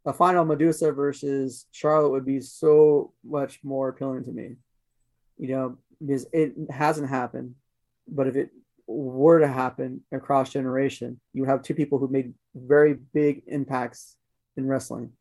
a 0.06 0.14
final 0.14 0.46
Medusa 0.46 0.92
versus 0.92 1.66
Charlotte 1.72 2.10
would 2.10 2.26
be 2.26 2.42
so 2.42 3.14
much 3.24 3.60
more 3.64 3.90
appealing 3.90 4.24
to 4.26 4.32
me. 4.32 4.56
You 5.38 5.48
know, 5.50 5.78
because 6.00 6.28
it 6.34 6.54
hasn't 6.70 7.10
happened, 7.10 7.56
but 8.08 8.28
if 8.28 8.36
it 8.36 8.50
were 8.86 9.40
to 9.40 9.48
happen 9.48 10.02
across 10.12 10.52
generation, 10.52 11.20
you 11.34 11.46
have 11.46 11.62
two 11.62 11.74
people 11.74 11.98
who 11.98 12.08
made 12.08 12.34
very 12.54 12.96
big 13.14 13.44
impacts 13.48 14.16
in 14.58 14.68
wrestling. 14.68 15.12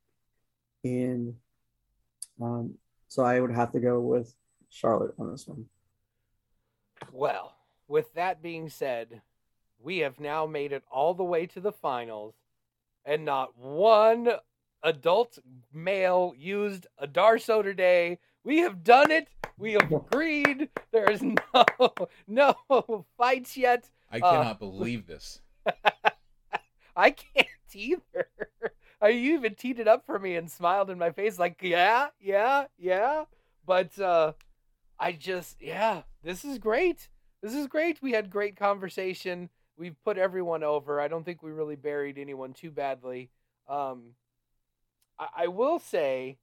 And 0.85 1.35
um, 2.41 2.75
so 3.09 3.23
I 3.23 3.41
would 3.41 3.53
have 3.53 3.73
to 3.73 3.81
go 3.81 4.01
with 4.01 4.35
Charlotte 4.69 5.15
on 5.19 5.31
this 5.31 5.47
one. 5.47 5.67
Well, 7.13 7.55
with 7.89 8.13
that 8.15 8.43
being 8.43 8.69
said, 8.69 9.23
we 9.81 9.99
have 9.99 10.19
now 10.21 10.47
made 10.47 10.73
it 10.73 10.85
all 10.91 11.15
the 11.15 11.25
way 11.25 11.47
to 11.47 11.61
the 11.61 11.73
finals, 11.73 12.35
and 13.05 13.25
not 13.25 13.57
one 13.59 14.29
adult 14.83 15.39
male 15.73 16.35
used 16.37 16.87
a 16.99 17.07
Darsow 17.07 17.63
today. 17.63 18.19
We 18.45 18.59
have 18.59 18.83
done 18.83 19.11
it. 19.11 19.29
We 19.59 19.73
have 19.73 19.93
agreed. 19.93 20.69
There 20.93 21.11
is 21.11 21.23
no 21.23 21.35
no 22.27 23.07
fights 23.19 23.57
yet. 23.57 23.89
I 24.11 24.19
Uh, 24.19 24.31
cannot 24.33 24.59
believe 24.59 25.07
this. 25.07 25.41
I 26.97 27.11
can't 27.11 27.47
either. 27.75 28.29
Uh, 29.03 29.09
You 29.09 29.35
even 29.35 29.55
teed 29.55 29.79
it 29.79 29.89
up 29.89 30.07
for 30.07 30.19
me 30.19 30.37
and 30.37 30.51
smiled 30.51 30.91
in 30.91 30.99
my 30.99 31.11
face, 31.11 31.39
like, 31.39 31.59
yeah, 31.63 32.09
yeah, 32.21 32.67
yeah. 32.79 33.25
But 33.67 33.99
uh, 33.99 34.33
I 34.99 35.13
just, 35.13 35.61
yeah, 35.61 36.03
this 36.23 36.45
is 36.45 36.59
great. 36.59 37.09
This 37.43 37.55
is 37.55 37.67
great. 37.67 38.01
We 38.03 38.13
had 38.13 38.31
great 38.31 38.57
conversation. 38.57 39.51
We've 39.77 39.97
put 40.05 40.19
everyone 40.19 40.63
over. 40.63 41.01
I 41.01 41.09
don't 41.09 41.25
think 41.25 41.43
we 41.43 41.51
really 41.51 41.77
buried 41.77 42.19
anyone 42.19 42.53
too 42.53 42.71
badly. 42.71 43.31
Um, 43.69 44.15
I, 45.19 45.29
I 45.45 45.47
will 45.49 45.79
say, 45.79 46.39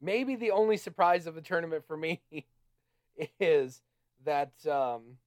maybe 0.00 0.36
the 0.36 0.50
only 0.50 0.76
surprise 0.76 1.26
of 1.26 1.34
the 1.34 1.40
tournament 1.40 1.84
for 1.86 1.96
me 1.96 2.22
is 3.40 3.82
that 4.24 4.52
um, 4.66 5.18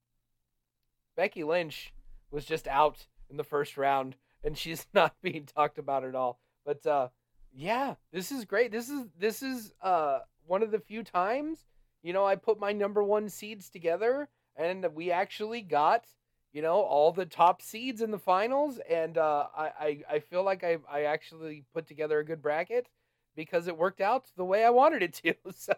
Becky 1.15 1.43
Lynch 1.43 1.93
was 2.32 2.45
just 2.45 2.67
out 2.67 3.05
in 3.30 3.38
the 3.38 3.43
first 3.43 3.77
round 3.77 4.15
and 4.43 4.57
she's 4.57 4.85
not 4.93 5.15
being 5.21 5.45
talked 5.45 5.77
about 5.77 6.03
at 6.03 6.15
all. 6.15 6.39
But 6.65 6.85
uh 6.85 7.09
yeah, 7.53 7.95
this 8.13 8.31
is 8.31 8.45
great. 8.45 8.71
This 8.71 8.89
is 8.89 9.05
this 9.17 9.41
is 9.41 9.73
uh 9.81 10.19
one 10.45 10.63
of 10.63 10.71
the 10.71 10.79
few 10.79 11.03
times, 11.03 11.65
you 12.01 12.13
know, 12.13 12.25
I 12.25 12.35
put 12.35 12.59
my 12.59 12.71
number 12.73 13.03
1 13.03 13.29
seeds 13.29 13.69
together 13.69 14.29
and 14.55 14.85
we 14.95 15.11
actually 15.11 15.61
got, 15.61 16.05
you 16.53 16.61
know, 16.61 16.81
all 16.81 17.11
the 17.11 17.25
top 17.25 17.61
seeds 17.61 18.01
in 18.01 18.11
the 18.11 18.19
finals 18.19 18.79
and 18.89 19.17
uh 19.17 19.47
I 19.55 19.71
I, 19.79 20.01
I 20.15 20.19
feel 20.19 20.43
like 20.43 20.63
I 20.63 20.77
I 20.91 21.03
actually 21.03 21.65
put 21.73 21.87
together 21.87 22.19
a 22.19 22.25
good 22.25 22.41
bracket 22.41 22.87
because 23.35 23.67
it 23.67 23.77
worked 23.77 24.01
out 24.01 24.25
the 24.35 24.45
way 24.45 24.63
I 24.63 24.69
wanted 24.69 25.03
it 25.03 25.13
to. 25.15 25.33
So 25.53 25.73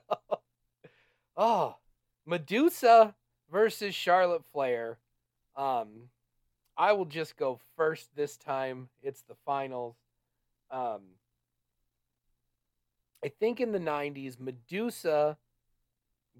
Oh, 1.38 1.78
Medusa 2.26 3.16
versus 3.50 3.96
Charlotte 3.96 4.44
Flair. 4.52 5.00
Um 5.56 6.10
I 6.82 6.94
will 6.94 7.06
just 7.06 7.38
go 7.38 7.60
first 7.78 8.10
this 8.16 8.38
time. 8.38 8.90
It's 9.04 9.22
the 9.22 9.36
finals. 9.46 9.96
Um, 10.72 11.02
I 13.24 13.28
think 13.28 13.60
in 13.60 13.72
the 13.72 13.78
90s, 13.78 14.40
Medusa 14.40 15.38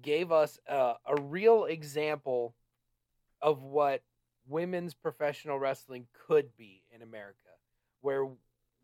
gave 0.02 0.32
us 0.32 0.58
a, 0.66 0.94
a 1.06 1.20
real 1.20 1.66
example 1.66 2.56
of 3.40 3.62
what 3.62 4.02
women's 4.48 4.94
professional 4.94 5.60
wrestling 5.60 6.08
could 6.26 6.56
be 6.56 6.82
in 6.90 7.02
America, 7.02 7.36
where 8.00 8.26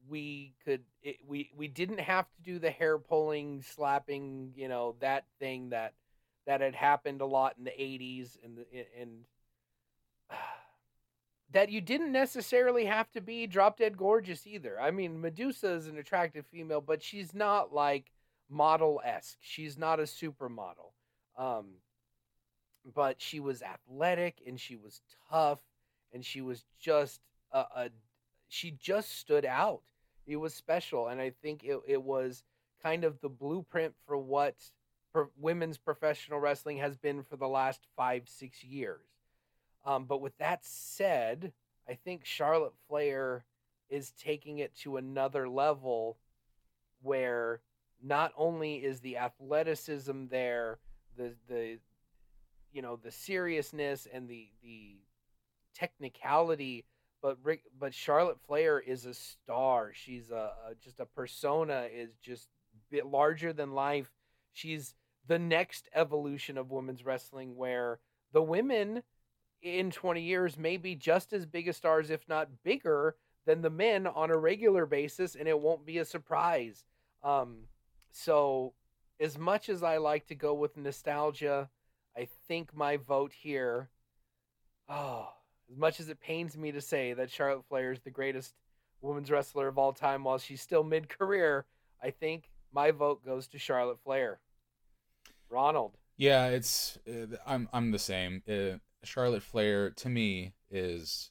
we 0.08 0.54
could 0.64 0.82
it, 1.02 1.16
we 1.26 1.50
we 1.56 1.66
didn't 1.66 1.98
have 1.98 2.26
to 2.36 2.42
do 2.44 2.60
the 2.60 2.70
hair 2.70 2.98
pulling, 2.98 3.62
slapping, 3.62 4.52
you 4.54 4.68
know, 4.68 4.94
that 5.00 5.24
thing 5.40 5.70
that 5.70 5.94
that 6.46 6.60
had 6.60 6.76
happened 6.76 7.20
a 7.20 7.26
lot 7.26 7.56
in 7.58 7.64
the 7.64 7.70
80s 7.70 8.36
and 8.44 8.58
the 8.58 8.66
and 9.00 9.10
that 11.50 11.70
you 11.70 11.80
didn't 11.80 12.12
necessarily 12.12 12.84
have 12.84 13.10
to 13.12 13.20
be 13.20 13.46
drop 13.46 13.78
dead 13.78 13.96
gorgeous 13.96 14.46
either. 14.46 14.78
I 14.80 14.90
mean, 14.90 15.20
Medusa 15.20 15.72
is 15.72 15.86
an 15.86 15.98
attractive 15.98 16.46
female, 16.46 16.80
but 16.80 17.02
she's 17.02 17.34
not 17.34 17.72
like 17.72 18.12
model 18.50 19.00
esque. 19.04 19.38
She's 19.40 19.78
not 19.78 20.00
a 20.00 20.04
supermodel. 20.04 20.92
Um, 21.36 21.66
but 22.94 23.20
she 23.20 23.40
was 23.40 23.62
athletic 23.62 24.42
and 24.46 24.58
she 24.58 24.76
was 24.76 25.00
tough 25.30 25.60
and 26.12 26.24
she 26.24 26.40
was 26.40 26.64
just 26.80 27.20
a, 27.52 27.58
a 27.58 27.90
she 28.48 28.70
just 28.70 29.18
stood 29.18 29.44
out. 29.44 29.82
It 30.26 30.36
was 30.36 30.54
special, 30.54 31.08
and 31.08 31.20
I 31.20 31.30
think 31.42 31.64
it, 31.64 31.78
it 31.86 32.02
was 32.02 32.42
kind 32.82 33.04
of 33.04 33.20
the 33.20 33.28
blueprint 33.28 33.94
for 34.06 34.16
what 34.16 34.56
for 35.12 35.30
women's 35.38 35.78
professional 35.78 36.38
wrestling 36.38 36.78
has 36.78 36.96
been 36.96 37.22
for 37.22 37.36
the 37.36 37.48
last 37.48 37.80
five 37.96 38.22
six 38.26 38.62
years. 38.62 39.06
Um, 39.88 40.04
but 40.04 40.20
with 40.20 40.36
that 40.36 40.66
said, 40.66 41.50
I 41.88 41.94
think 41.94 42.26
Charlotte 42.26 42.74
Flair 42.86 43.46
is 43.88 44.12
taking 44.22 44.58
it 44.58 44.76
to 44.82 44.98
another 44.98 45.48
level 45.48 46.18
where 47.00 47.62
not 48.04 48.32
only 48.36 48.84
is 48.84 49.00
the 49.00 49.16
athleticism 49.16 50.26
there, 50.26 50.78
the 51.16 51.32
the 51.48 51.78
you 52.70 52.82
know 52.82 52.96
the 53.02 53.10
seriousness 53.10 54.06
and 54.12 54.28
the 54.28 54.48
the 54.62 54.96
technicality, 55.74 56.84
but 57.22 57.38
Ric, 57.42 57.62
but 57.80 57.94
Charlotte 57.94 58.38
Flair 58.46 58.78
is 58.78 59.06
a 59.06 59.14
star. 59.14 59.92
She's 59.94 60.30
a, 60.30 60.52
a 60.68 60.74
just 60.84 61.00
a 61.00 61.06
persona 61.06 61.88
is 61.90 62.10
just 62.22 62.46
bit 62.90 63.06
larger 63.06 63.54
than 63.54 63.72
life. 63.72 64.10
She's 64.52 64.94
the 65.26 65.38
next 65.38 65.88
evolution 65.94 66.58
of 66.58 66.70
women's 66.70 67.06
wrestling 67.06 67.56
where 67.56 68.00
the 68.34 68.42
women 68.42 69.02
in 69.62 69.90
20 69.90 70.20
years 70.20 70.58
may 70.58 70.76
be 70.76 70.94
just 70.94 71.32
as 71.32 71.46
big 71.46 71.68
a 71.68 71.72
stars, 71.72 72.10
if 72.10 72.28
not 72.28 72.62
bigger, 72.62 73.16
than 73.46 73.62
the 73.62 73.70
men 73.70 74.06
on 74.06 74.30
a 74.30 74.36
regular 74.36 74.86
basis, 74.86 75.34
and 75.34 75.48
it 75.48 75.58
won't 75.58 75.86
be 75.86 75.98
a 75.98 76.04
surprise. 76.04 76.84
Um, 77.22 77.64
so, 78.12 78.74
as 79.20 79.38
much 79.38 79.68
as 79.68 79.82
I 79.82 79.96
like 79.96 80.26
to 80.28 80.34
go 80.34 80.54
with 80.54 80.76
nostalgia, 80.76 81.68
I 82.16 82.28
think 82.46 82.74
my 82.76 82.96
vote 82.96 83.32
here, 83.32 83.88
oh, 84.88 85.28
as 85.70 85.76
much 85.76 86.00
as 86.00 86.08
it 86.08 86.20
pains 86.20 86.56
me 86.56 86.72
to 86.72 86.80
say 86.80 87.12
that 87.14 87.30
Charlotte 87.30 87.64
Flair 87.68 87.92
is 87.92 88.00
the 88.00 88.10
greatest 88.10 88.54
women's 89.00 89.30
wrestler 89.30 89.68
of 89.68 89.78
all 89.78 89.92
time 89.92 90.24
while 90.24 90.38
she's 90.38 90.60
still 90.60 90.84
mid 90.84 91.08
career, 91.08 91.64
I 92.02 92.10
think 92.10 92.50
my 92.72 92.90
vote 92.90 93.24
goes 93.24 93.46
to 93.48 93.58
Charlotte 93.58 94.00
Flair. 94.04 94.40
Ronald. 95.50 95.96
Yeah, 96.16 96.46
it's 96.48 96.98
uh, 97.08 97.36
I'm 97.46 97.68
I'm 97.72 97.90
the 97.92 97.98
same. 97.98 98.42
Uh, 98.48 98.78
Charlotte 99.04 99.42
Flair 99.42 99.90
to 99.90 100.08
me 100.08 100.54
is 100.70 101.30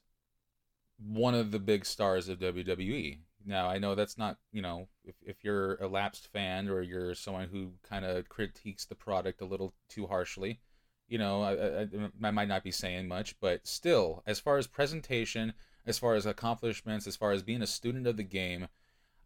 one 0.97 1.35
of 1.35 1.51
the 1.51 1.59
big 1.59 1.85
stars 1.85 2.27
of 2.29 2.39
WWE. 2.39 3.19
Now 3.45 3.69
I 3.69 3.77
know 3.77 3.95
that's 3.95 4.17
not 4.17 4.37
you 4.51 4.61
know 4.61 4.87
if 5.05 5.15
if 5.21 5.43
you're 5.43 5.75
a 5.75 5.87
lapsed 5.87 6.27
fan 6.27 6.69
or 6.69 6.81
you're 6.81 7.15
someone 7.15 7.47
who 7.49 7.73
kind 7.87 8.03
of 8.03 8.27
critiques 8.29 8.85
the 8.85 8.95
product 8.95 9.41
a 9.41 9.45
little 9.45 9.73
too 9.87 10.07
harshly, 10.07 10.59
you 11.07 11.17
know 11.17 11.41
I, 11.43 11.81
I 11.81 11.87
I 12.27 12.31
might 12.31 12.47
not 12.49 12.63
be 12.63 12.71
saying 12.71 13.07
much, 13.07 13.39
but 13.39 13.65
still, 13.65 14.23
as 14.25 14.39
far 14.39 14.57
as 14.57 14.67
presentation, 14.67 15.53
as 15.85 15.97
far 15.97 16.15
as 16.15 16.25
accomplishments, 16.25 17.07
as 17.07 17.15
far 17.15 17.31
as 17.31 17.43
being 17.43 17.61
a 17.61 17.67
student 17.67 18.05
of 18.05 18.17
the 18.17 18.23
game, 18.23 18.67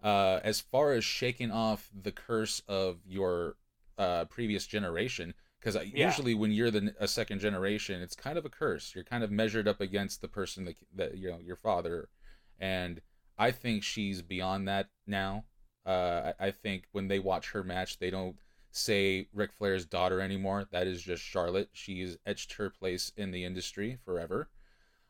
uh, 0.03 0.39
as 0.43 0.61
far 0.61 0.93
as 0.93 1.03
shaking 1.03 1.51
off 1.51 1.89
the 1.99 2.11
curse 2.11 2.61
of 2.67 2.99
your 3.07 3.55
uh, 3.97 4.25
previous 4.25 4.67
generation, 4.67 5.33
because 5.62 5.76
yeah. 5.93 6.07
usually 6.07 6.34
when 6.34 6.51
you're 6.51 6.72
the 6.72 6.93
a 6.99 7.07
second 7.07 7.39
generation, 7.39 8.01
it's 8.01 8.16
kind 8.16 8.38
of 8.38 8.45
a 8.45 8.49
curse. 8.49 8.93
You're 8.95 9.03
kind 9.03 9.24
of 9.24 9.32
measured 9.32 9.68
up 9.68 9.80
against 9.80 10.22
the 10.22 10.28
person 10.28 10.66
that 10.66 10.76
that 10.95 11.18
you 11.18 11.30
know 11.30 11.39
your 11.39 11.55
father, 11.55 12.09
and 12.59 13.01
I 13.38 13.51
think 13.51 13.84
she's 13.84 14.22
beyond 14.22 14.68
that 14.68 14.89
now. 15.05 15.45
Uh, 15.86 16.34
I, 16.39 16.47
I 16.47 16.51
think 16.51 16.86
when 16.91 17.07
they 17.07 17.20
watch 17.20 17.51
her 17.51 17.64
match, 17.64 17.99
they 17.99 18.09
don't 18.09 18.36
say 18.72 19.28
Ric 19.34 19.51
Flair's 19.53 19.86
daughter 19.86 20.20
anymore. 20.20 20.68
That 20.72 20.88
is 20.88 21.01
just 21.01 21.24
Charlotte. 21.24 21.70
She's 21.74 22.18
etched 22.26 22.53
her 22.53 22.70
place 22.70 23.12
in 23.16 23.32
the 23.32 23.43
industry 23.43 23.99
forever. 24.03 24.49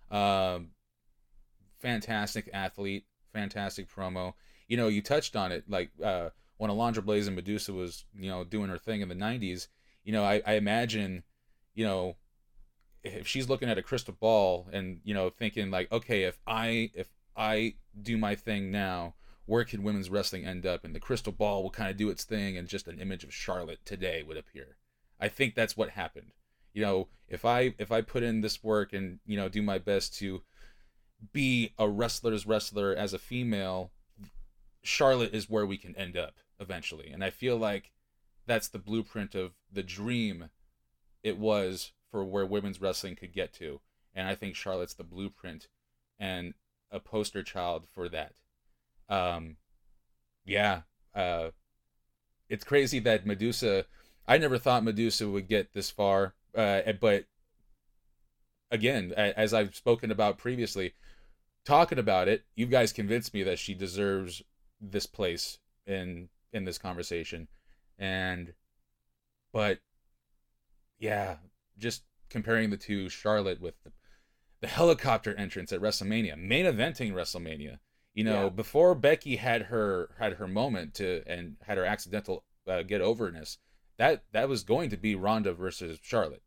Um, 0.09 0.69
fantastic 1.79 2.49
athlete, 2.53 3.05
fantastic 3.31 3.89
promo. 3.89 4.33
You 4.67 4.77
know, 4.77 4.87
you 4.87 5.01
touched 5.01 5.35
on 5.35 5.51
it, 5.51 5.65
like 5.69 5.91
uh, 6.03 6.29
when 6.57 6.71
Alundra 6.71 7.03
Blaze 7.05 7.27
and 7.27 7.35
Medusa 7.35 7.73
was, 7.73 8.05
you 8.17 8.29
know, 8.29 8.43
doing 8.43 8.69
her 8.69 8.77
thing 8.77 9.01
in 9.01 9.09
the 9.09 9.15
'90s 9.15 9.67
you 10.03 10.11
know, 10.11 10.23
I, 10.23 10.41
I 10.45 10.53
imagine, 10.53 11.23
you 11.73 11.85
know, 11.85 12.15
if 13.03 13.27
she's 13.27 13.49
looking 13.49 13.69
at 13.69 13.77
a 13.77 13.83
crystal 13.83 14.15
ball 14.19 14.67
and 14.71 14.99
you 15.03 15.13
know 15.13 15.29
thinking 15.29 15.71
like, 15.71 15.91
okay, 15.91 16.23
if 16.23 16.39
I 16.45 16.91
if 16.93 17.09
I 17.35 17.75
do 17.99 18.17
my 18.17 18.35
thing 18.35 18.71
now, 18.71 19.15
where 19.45 19.63
could 19.63 19.83
women's 19.83 20.09
wrestling 20.09 20.45
end 20.45 20.65
up? 20.65 20.83
And 20.83 20.93
the 20.93 20.99
crystal 20.99 21.31
ball 21.31 21.63
will 21.63 21.71
kind 21.71 21.89
of 21.89 21.97
do 21.97 22.09
its 22.09 22.23
thing, 22.23 22.57
and 22.57 22.67
just 22.67 22.87
an 22.87 22.99
image 22.99 23.23
of 23.23 23.33
Charlotte 23.33 23.79
today 23.85 24.23
would 24.23 24.37
appear. 24.37 24.77
I 25.19 25.27
think 25.27 25.55
that's 25.55 25.77
what 25.77 25.91
happened. 25.91 26.31
You 26.73 26.81
know, 26.83 27.07
if 27.27 27.43
I 27.45 27.73
if 27.77 27.91
I 27.91 28.01
put 28.01 28.23
in 28.23 28.41
this 28.41 28.63
work 28.63 28.93
and 28.93 29.19
you 29.25 29.37
know 29.37 29.49
do 29.49 29.61
my 29.61 29.77
best 29.77 30.15
to 30.19 30.43
be 31.33 31.73
a 31.77 31.87
wrestler's 31.87 32.47
wrestler 32.47 32.95
as 32.95 33.13
a 33.13 33.19
female, 33.19 33.91
Charlotte 34.83 35.33
is 35.33 35.49
where 35.49 35.65
we 35.65 35.77
can 35.77 35.95
end 35.95 36.17
up 36.17 36.35
eventually. 36.59 37.09
And 37.09 37.23
I 37.23 37.29
feel 37.29 37.57
like 37.57 37.91
that's 38.51 38.67
the 38.67 38.79
blueprint 38.79 39.33
of 39.33 39.53
the 39.71 39.81
dream 39.81 40.49
it 41.23 41.37
was 41.37 41.93
for 42.11 42.25
where 42.25 42.45
women's 42.45 42.81
wrestling 42.81 43.15
could 43.15 43.31
get 43.31 43.53
to. 43.53 43.79
And 44.13 44.27
I 44.27 44.35
think 44.35 44.55
Charlotte's 44.55 44.93
the 44.93 45.05
blueprint 45.05 45.69
and 46.19 46.53
a 46.91 46.99
poster 46.99 47.43
child 47.43 47.85
for 47.87 48.09
that. 48.09 48.33
Um, 49.07 49.55
yeah, 50.43 50.81
uh, 51.15 51.51
it's 52.49 52.65
crazy 52.65 52.99
that 52.99 53.25
Medusa. 53.25 53.85
I 54.27 54.37
never 54.37 54.57
thought 54.57 54.83
Medusa 54.83 55.29
would 55.29 55.47
get 55.47 55.71
this 55.71 55.89
far, 55.89 56.33
uh, 56.53 56.81
but 56.99 57.23
again, 58.69 59.13
as 59.13 59.53
I've 59.53 59.75
spoken 59.75 60.11
about 60.11 60.37
previously, 60.37 60.93
talking 61.63 61.99
about 61.99 62.27
it, 62.27 62.43
you 62.55 62.65
guys 62.65 62.91
convinced 62.91 63.33
me 63.33 63.43
that 63.43 63.59
she 63.59 63.73
deserves 63.73 64.41
this 64.81 65.05
place 65.05 65.59
in 65.87 66.27
in 66.51 66.65
this 66.65 66.77
conversation 66.77 67.47
and 68.01 68.53
but 69.53 69.79
yeah, 70.99 71.37
just 71.77 72.03
comparing 72.29 72.71
the 72.71 72.77
two, 72.77 73.07
Charlotte 73.07 73.61
with 73.61 73.75
the, 73.83 73.91
the 74.59 74.67
helicopter 74.67 75.33
entrance 75.35 75.71
at 75.71 75.79
WrestleMania, 75.79 76.37
main 76.37 76.65
eventing 76.65 77.13
WrestleMania. 77.13 77.77
You 78.13 78.25
know, 78.25 78.43
yeah. 78.43 78.49
before 78.49 78.93
Becky 78.93 79.37
had 79.37 79.63
her 79.63 80.09
had 80.19 80.33
her 80.33 80.47
moment 80.47 80.95
to 80.95 81.23
and 81.25 81.55
had 81.61 81.77
her 81.77 81.85
accidental 81.85 82.43
uh, 82.67 82.81
get 82.81 82.99
overness, 82.99 83.57
that 83.97 84.23
that 84.33 84.49
was 84.49 84.63
going 84.63 84.89
to 84.89 84.97
be 84.97 85.15
Ronda 85.15 85.53
versus 85.53 85.97
Charlotte. 86.01 86.43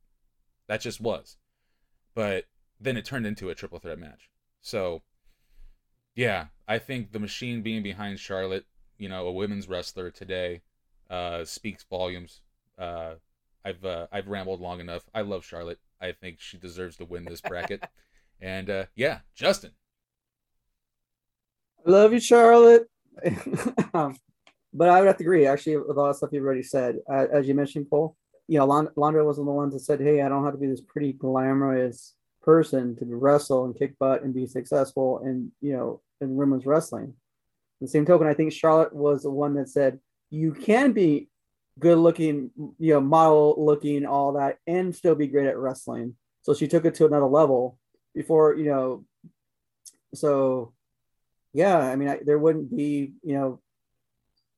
That 0.69 0.83
just 0.83 1.01
was. 1.01 1.39
But 2.15 2.45
then 2.79 2.97
it 2.99 3.07
turned 3.07 3.27
into 3.27 3.49
a 3.49 3.55
triple 3.55 3.79
threat 3.79 3.99
match. 3.99 4.29
So, 4.61 5.03
yeah, 6.15 6.47
I 6.69 6.79
think 6.79 7.13
the 7.13 7.19
machine 7.19 7.63
being 7.63 7.83
behind 7.83 8.19
Charlotte, 8.19 8.67
you 8.99 9.09
know, 9.09 9.27
a 9.27 9.33
women's 9.33 9.69
wrestler 9.69 10.11
today, 10.11 10.63
uh, 11.15 11.45
speaks 11.45 11.85
volumes. 11.89 12.41
Uh, 12.79 13.15
I've 13.65 13.85
uh, 13.85 14.09
I've 14.12 14.29
rambled 14.29 14.61
long 14.61 14.81
enough. 14.81 15.05
I 15.15 15.23
love 15.23 15.45
Charlotte. 15.45 15.79
I 16.01 16.12
think 16.12 16.41
she 16.41 16.59
deserves 16.59 16.97
to 16.97 17.05
win 17.05 17.25
this 17.25 17.41
bracket. 17.41 17.85
and 18.41 18.69
uh, 18.69 18.85
yeah, 18.97 19.21
Justin. 19.35 19.71
I 21.87 21.91
love 21.91 22.12
you, 22.12 22.21
Charlotte. 22.21 22.89
um, 23.95 24.17
but 24.73 24.89
I 24.89 24.99
would 24.99 25.07
have 25.07 25.19
to 25.19 25.25
agree, 25.25 25.47
actually, 25.47 25.77
with 25.77 25.97
all 25.97 26.09
the 26.09 26.15
stuff 26.15 26.31
you've 26.33 26.45
already 26.45 26.62
said. 26.62 26.97
Uh, 27.09 27.27
as 27.33 27.47
you 27.47 27.55
mentioned, 27.55 27.89
Paul, 27.89 28.17
you 28.49 28.59
know, 28.59 28.67
Alundra 28.67 29.25
wasn't 29.25 29.47
the 29.47 29.53
one 29.53 29.71
that 29.71 29.81
said, 29.81 30.01
"Hey, 30.01 30.21
I 30.21 30.29
don't 30.29 30.45
have 30.45 30.55
to 30.55 30.61
be 30.61 30.67
this 30.67 30.81
pretty 30.81 31.12
glamorous 31.12 32.15
person 32.43 32.97
to 32.97 33.05
wrestle 33.07 33.65
and 33.65 33.79
kick 33.79 33.99
butt 33.99 34.23
and 34.23 34.35
be 34.35 34.47
successful 34.47 35.21
in 35.25 35.53
you 35.61 35.75
know 35.75 36.01
in 36.21 36.35
women's 36.35 36.67
wrestling." 36.67 37.15
the 37.81 37.89
same 37.89 38.07
token, 38.07 38.27
I 38.27 38.35
think 38.35 38.53
Charlotte 38.53 38.95
was 38.95 39.23
the 39.23 39.31
one 39.31 39.55
that 39.55 39.69
said, 39.69 39.99
you 40.35 40.53
can 40.53 40.93
be 40.93 41.28
good 41.78 41.99
looking, 41.99 42.51
you 42.78 42.95
know, 42.95 43.01
model 43.01 43.55
looking, 43.59 44.05
all 44.05 44.32
that, 44.32 44.59
and 44.66 44.95
still 44.95 45.14
be 45.14 45.28
great 45.28 45.47
at 45.47 45.59
wrestling. 45.59 46.16
So 46.43 46.55
she 46.55 46.68
took 46.68 46.85
it 46.85 46.95
to 46.97 47.07
another 47.07 47.26
level 47.26 47.78
before, 48.14 48.55
you 48.55 48.66
know. 48.66 49.05
So, 50.14 50.72
yeah, 51.53 51.78
I 51.78 51.97
mean, 51.97 52.09
I, 52.09 52.18
there 52.24 52.39
wouldn't 52.39 52.74
be, 52.76 53.12
you 53.22 53.35
know, 53.35 53.61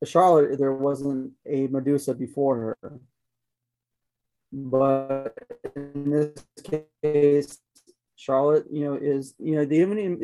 Charlotte, 0.03 0.59
there 0.59 0.73
wasn't 0.73 1.33
a 1.45 1.67
Medusa 1.67 2.13
before 2.13 2.77
her. 2.81 2.99
But 4.51 5.37
in 5.75 6.11
this 6.11 6.45
case, 7.03 7.59
Charlotte, 8.15 8.65
you 8.71 8.85
know, 8.85 8.93
is 8.95 9.33
you 9.39 9.55
know 9.55 9.65
they 9.65 9.81
even 9.81 10.19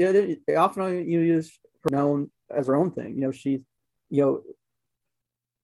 they 0.48 0.56
often 0.56 1.10
you 1.10 1.20
use 1.20 1.60
her 1.84 1.90
known 1.92 2.32
as 2.50 2.68
her 2.68 2.76
own 2.76 2.92
thing. 2.92 3.16
You 3.16 3.22
know, 3.22 3.32
she's 3.32 3.60
you 4.10 4.22
know 4.22 4.44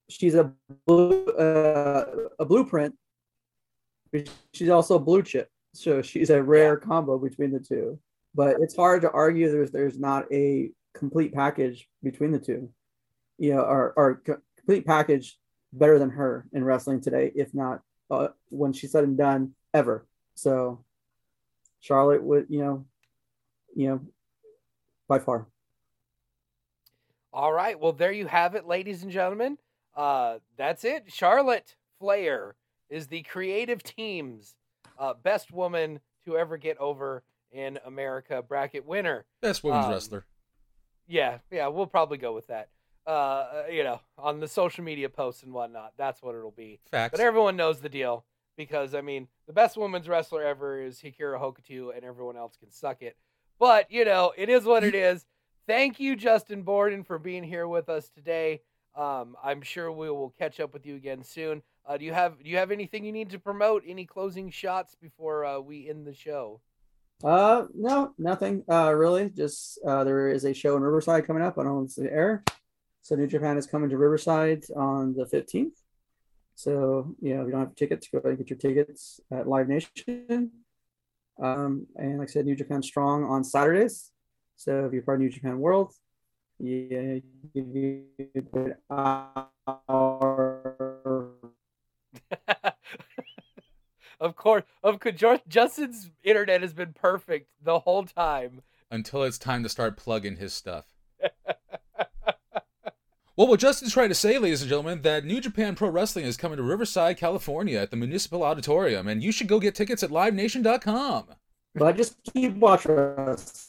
she's 0.09 0.35
a 0.35 0.51
blue, 0.85 1.25
uh, 1.25 2.29
a 2.39 2.45
blueprint. 2.45 2.95
She's 4.53 4.69
also 4.69 4.95
a 4.95 4.99
blue 4.99 5.21
chip, 5.23 5.49
so 5.73 6.01
she's 6.01 6.29
a 6.31 6.41
rare 6.41 6.77
combo 6.77 7.17
between 7.17 7.51
the 7.51 7.59
two. 7.59 7.99
but 8.35 8.57
it's 8.59 8.75
hard 8.75 9.01
to 9.03 9.11
argue 9.11 9.51
there's 9.51 9.71
there's 9.71 9.99
not 9.99 10.25
a 10.31 10.71
complete 10.93 11.33
package 11.33 11.87
between 12.03 12.31
the 12.31 12.39
two. 12.39 12.69
You 13.37 13.55
know, 13.55 13.61
or 13.61 13.93
or 13.95 14.21
complete 14.57 14.85
package 14.85 15.37
better 15.71 15.99
than 15.99 16.09
her 16.09 16.45
in 16.53 16.63
wrestling 16.63 17.01
today, 17.01 17.31
if 17.35 17.53
not 17.53 17.81
uh, 18.11 18.29
when 18.49 18.73
she's 18.73 18.91
said 18.91 19.03
and 19.03 19.17
done 19.17 19.53
ever. 19.73 20.05
So 20.35 20.83
Charlotte 21.79 22.23
would, 22.23 22.47
you 22.49 22.59
know, 22.59 22.85
you 23.75 23.89
know, 23.89 24.01
by 25.07 25.19
far. 25.19 25.47
All 27.31 27.53
right. 27.53 27.79
Well, 27.79 27.93
there 27.93 28.11
you 28.11 28.25
have 28.25 28.55
it, 28.55 28.65
ladies 28.65 29.03
and 29.03 29.11
gentlemen. 29.11 29.57
Uh, 29.95 30.39
that's 30.57 30.83
it. 30.83 31.05
Charlotte 31.11 31.75
Flair 31.99 32.55
is 32.89 33.07
the 33.07 33.23
creative 33.23 33.83
team's 33.83 34.55
uh, 34.97 35.13
best 35.13 35.51
woman 35.51 35.99
to 36.25 36.37
ever 36.37 36.57
get 36.57 36.77
over 36.77 37.23
in 37.51 37.79
America 37.85 38.41
bracket 38.41 38.85
winner. 38.85 39.25
Best 39.41 39.63
women's 39.63 39.85
Um, 39.85 39.91
wrestler. 39.91 40.25
Yeah, 41.07 41.39
yeah, 41.51 41.67
we'll 41.67 41.87
probably 41.87 42.17
go 42.17 42.33
with 42.33 42.47
that. 42.47 42.69
Uh, 43.07 43.63
you 43.71 43.83
know, 43.83 43.99
on 44.17 44.39
the 44.39 44.47
social 44.47 44.83
media 44.83 45.09
posts 45.09 45.41
and 45.41 45.51
whatnot, 45.51 45.93
that's 45.97 46.21
what 46.21 46.35
it'll 46.35 46.51
be. 46.51 46.79
Facts. 46.91 47.11
But 47.11 47.21
everyone 47.21 47.55
knows 47.55 47.79
the 47.79 47.89
deal 47.89 48.25
because 48.55 48.93
I 48.93 49.01
mean, 49.01 49.27
the 49.47 49.53
best 49.53 49.77
women's 49.77 50.07
wrestler 50.07 50.43
ever 50.43 50.79
is 50.81 51.01
Akira 51.03 51.39
Hokuto, 51.39 51.95
and 51.95 52.03
everyone 52.05 52.37
else 52.37 52.55
can 52.57 52.69
suck 52.69 53.01
it. 53.01 53.17
But 53.57 53.91
you 53.91 54.05
know, 54.05 54.33
it 54.37 54.49
is 54.49 54.63
what 54.65 54.83
it 54.83 54.93
is. 54.93 55.25
Thank 55.67 55.99
you, 55.99 56.15
Justin 56.15 56.61
Borden, 56.63 57.03
for 57.03 57.17
being 57.17 57.43
here 57.43 57.67
with 57.67 57.89
us 57.89 58.09
today. 58.09 58.61
Um, 58.99 59.37
I'm 59.41 59.61
sure 59.61 59.89
we 59.93 60.09
will 60.09 60.33
catch 60.37 60.59
up 60.59 60.73
with 60.73 60.85
you 60.85 60.97
again 60.97 61.23
soon. 61.23 61.63
Uh, 61.85 61.95
do 61.95 62.03
you 62.03 62.11
have 62.11 62.43
do 62.43 62.49
you 62.49 62.57
have 62.57 62.69
anything 62.69 63.05
you 63.05 63.13
need 63.13 63.29
to 63.29 63.39
promote? 63.39 63.83
Any 63.87 64.05
closing 64.05 64.51
shots 64.51 64.93
before 65.01 65.45
uh, 65.45 65.59
we 65.59 65.89
end 65.89 66.05
the 66.05 66.13
show? 66.13 66.59
Uh, 67.23 67.67
no, 67.73 68.13
nothing. 68.17 68.65
Uh, 68.69 68.91
really, 68.93 69.29
just 69.29 69.79
uh, 69.87 70.03
there 70.03 70.27
is 70.27 70.43
a 70.43 70.53
show 70.53 70.75
in 70.75 70.83
Riverside 70.83 71.25
coming 71.25 71.41
up. 71.41 71.57
I 71.57 71.63
don't 71.63 71.75
know 71.75 71.79
if 71.79 71.85
it's 71.85 71.95
the 71.95 72.11
air. 72.11 72.43
So 73.01 73.15
New 73.15 73.27
Japan 73.27 73.57
is 73.57 73.65
coming 73.65 73.89
to 73.89 73.97
Riverside 73.97 74.65
on 74.75 75.13
the 75.13 75.25
fifteenth. 75.25 75.79
So 76.55 77.15
you 77.21 77.35
know, 77.35 77.41
if 77.43 77.47
you 77.47 77.51
don't 77.53 77.61
have 77.61 77.75
tickets, 77.75 78.09
go 78.11 78.17
ahead 78.17 78.31
and 78.31 78.37
get 78.37 78.49
your 78.49 78.59
tickets 78.59 79.21
at 79.31 79.47
Live 79.47 79.69
Nation. 79.69 80.51
Um, 81.41 81.87
and 81.95 82.19
like 82.19 82.27
I 82.27 82.31
said, 82.31 82.45
New 82.45 82.55
Japan 82.57 82.83
Strong 82.83 83.23
on 83.23 83.45
Saturdays. 83.45 84.11
So 84.57 84.85
if 84.87 84.91
you're 84.91 85.03
part 85.03 85.19
of 85.19 85.21
New 85.21 85.29
Japan 85.29 85.59
World, 85.59 85.93
yeah, 86.59 87.19
give 87.53 87.75
you 87.75 88.03
a 88.89 89.45
hour. 89.77 91.31
of 94.19 94.35
course, 94.35 94.63
of 94.83 94.99
course, 94.99 95.39
Justin's 95.47 96.11
internet 96.23 96.61
has 96.61 96.73
been 96.73 96.93
perfect 96.93 97.49
the 97.61 97.79
whole 97.79 98.05
time. 98.05 98.61
Until 98.91 99.23
it's 99.23 99.37
time 99.37 99.63
to 99.63 99.69
start 99.69 99.97
plugging 99.97 100.37
his 100.37 100.53
stuff. 100.53 100.85
Well, 103.39 103.47
what 103.47 103.61
Justin's 103.61 103.93
trying 103.93 104.09
to 104.09 104.15
say, 104.15 104.37
ladies 104.37 104.61
and 104.61 104.67
gentlemen, 104.67 105.01
that 105.03 105.23
New 105.23 105.39
Japan 105.39 105.73
Pro 105.73 105.87
Wrestling 105.87 106.25
is 106.25 106.35
coming 106.35 106.57
to 106.57 106.63
Riverside, 106.63 107.15
California 107.15 107.79
at 107.79 107.89
the 107.89 107.95
Municipal 107.95 108.43
Auditorium, 108.43 109.07
and 109.07 109.23
you 109.23 109.31
should 109.31 109.47
go 109.47 109.61
get 109.61 109.75
tickets 109.75 110.03
at 110.03 110.09
livenation.com. 110.09 111.27
But 111.73 111.95
just 111.95 112.17
keep 112.33 112.55
watching 112.55 112.97
us. 112.97 113.68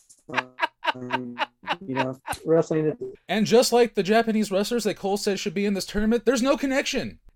Um, 0.95 1.37
you 1.87 1.95
know, 1.95 2.19
wrestling 2.45 2.87
is 2.87 2.95
And 3.29 3.47
just 3.47 3.73
like 3.73 3.95
the 3.95 4.03
Japanese 4.03 4.51
wrestlers 4.51 4.85
that 4.85 4.97
Cole 4.97 5.17
says 5.17 5.39
should 5.41 5.55
be 5.55 5.67
in 5.67 5.75
this 5.75 5.87
tournament, 5.87 6.25
there's 6.25 6.43
no 6.43 6.57
connection. 6.57 7.19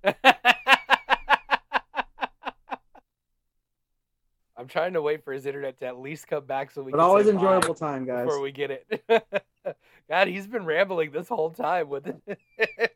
I'm 4.57 4.69
trying 4.69 4.93
to 4.93 5.03
wait 5.03 5.25
for 5.25 5.33
his 5.33 5.47
internet 5.47 5.79
to 5.81 5.87
at 5.87 5.99
least 5.99 6.29
come 6.29 6.45
back 6.45 6.71
so 6.71 6.83
we 6.83 6.93
but 6.93 6.99
can 6.99 7.05
always 7.05 7.27
enjoyable 7.29 7.75
time, 7.75 8.07
guys. 8.07 8.25
before 8.25 8.41
we 8.41 8.53
get 8.53 8.71
it. 8.71 9.05
God, 10.09 10.29
he's 10.29 10.47
been 10.47 10.65
rambling 10.65 11.11
this 11.11 11.29
whole 11.29 11.51
time 11.51 11.89
with 11.89 12.09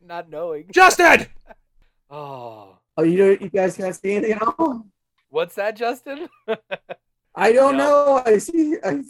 not 0.03 0.29
knowing. 0.29 0.65
Justin! 0.73 1.27
Oh, 2.09 2.77
Oh, 2.97 3.03
you 3.03 3.17
don't, 3.17 3.41
you 3.41 3.49
guys 3.49 3.77
can't 3.77 3.95
see 3.95 4.13
anything 4.13 4.33
at 4.33 4.41
all? 4.57 4.85
what's 5.29 5.55
that, 5.55 5.75
Justin? 5.75 6.27
I 7.35 7.51
don't 7.53 7.77
No. 7.77 7.83
know. 8.17 8.23
I 8.25 8.37
see. 8.39 8.75
I, 8.83 8.89
I, 8.89 9.01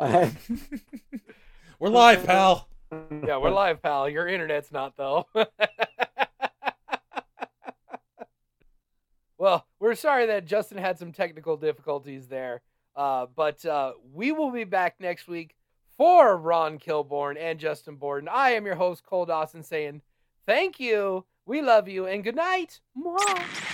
We're 1.78 1.90
live, 1.90 2.24
pal. 2.24 2.68
yeah, 2.90 3.36
we're 3.36 3.50
live, 3.50 3.82
pal. 3.82 4.08
Your 4.08 4.26
internet's 4.26 4.72
not 4.72 4.96
though. 4.96 5.26
well, 9.38 9.66
we're 9.78 9.94
sorry 9.94 10.24
that 10.26 10.46
Justin 10.46 10.78
had 10.78 10.98
some 10.98 11.12
technical 11.12 11.58
difficulties 11.58 12.28
there. 12.28 12.62
Uh, 12.96 13.26
but 13.36 13.62
uh, 13.66 13.92
we 14.10 14.32
will 14.32 14.50
be 14.50 14.64
back 14.64 14.96
next 15.00 15.28
week 15.28 15.54
for 15.98 16.34
Ron 16.34 16.78
Kilborn 16.78 17.36
and 17.38 17.60
Justin 17.60 17.96
Borden. 17.96 18.28
I 18.28 18.52
am 18.52 18.64
your 18.64 18.76
host, 18.76 19.04
Cole 19.04 19.26
Dawson, 19.26 19.62
saying 19.62 20.00
thank 20.46 20.80
you, 20.80 21.26
we 21.44 21.60
love 21.60 21.88
you, 21.88 22.06
and 22.06 22.24
good 22.24 22.36
night. 22.36 22.80
Mwah. 22.96 23.69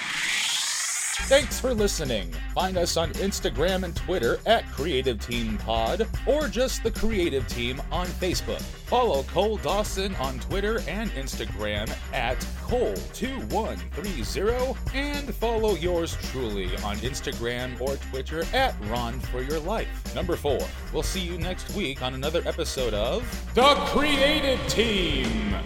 Thanks 1.22 1.58
for 1.58 1.74
listening. 1.74 2.30
Find 2.54 2.76
us 2.76 2.96
on 2.96 3.10
Instagram 3.14 3.82
and 3.82 3.96
Twitter 3.96 4.38
at 4.46 4.70
Creative 4.70 5.18
Team 5.18 5.58
Pod 5.58 6.06
or 6.26 6.46
just 6.46 6.84
the 6.84 6.90
Creative 6.90 7.46
Team 7.48 7.82
on 7.90 8.06
Facebook. 8.06 8.60
Follow 8.60 9.24
Cole 9.24 9.56
Dawson 9.56 10.14
on 10.16 10.38
Twitter 10.38 10.80
and 10.86 11.10
Instagram 11.12 11.90
at 12.12 12.36
Cole2130 12.66 14.76
and 14.94 15.34
follow 15.34 15.74
yours 15.74 16.16
truly 16.30 16.76
on 16.78 16.96
Instagram 16.98 17.80
or 17.80 17.96
Twitter 17.96 18.44
at 18.52 18.74
Ron 18.88 19.18
for 19.18 19.42
Your 19.42 19.58
Life. 19.60 20.14
Number 20.14 20.36
four. 20.36 20.60
We'll 20.92 21.02
see 21.02 21.20
you 21.20 21.38
next 21.38 21.74
week 21.74 22.02
on 22.02 22.14
another 22.14 22.42
episode 22.46 22.94
of 22.94 23.24
The 23.54 23.74
Creative 23.86 24.64
Team. 24.68 25.56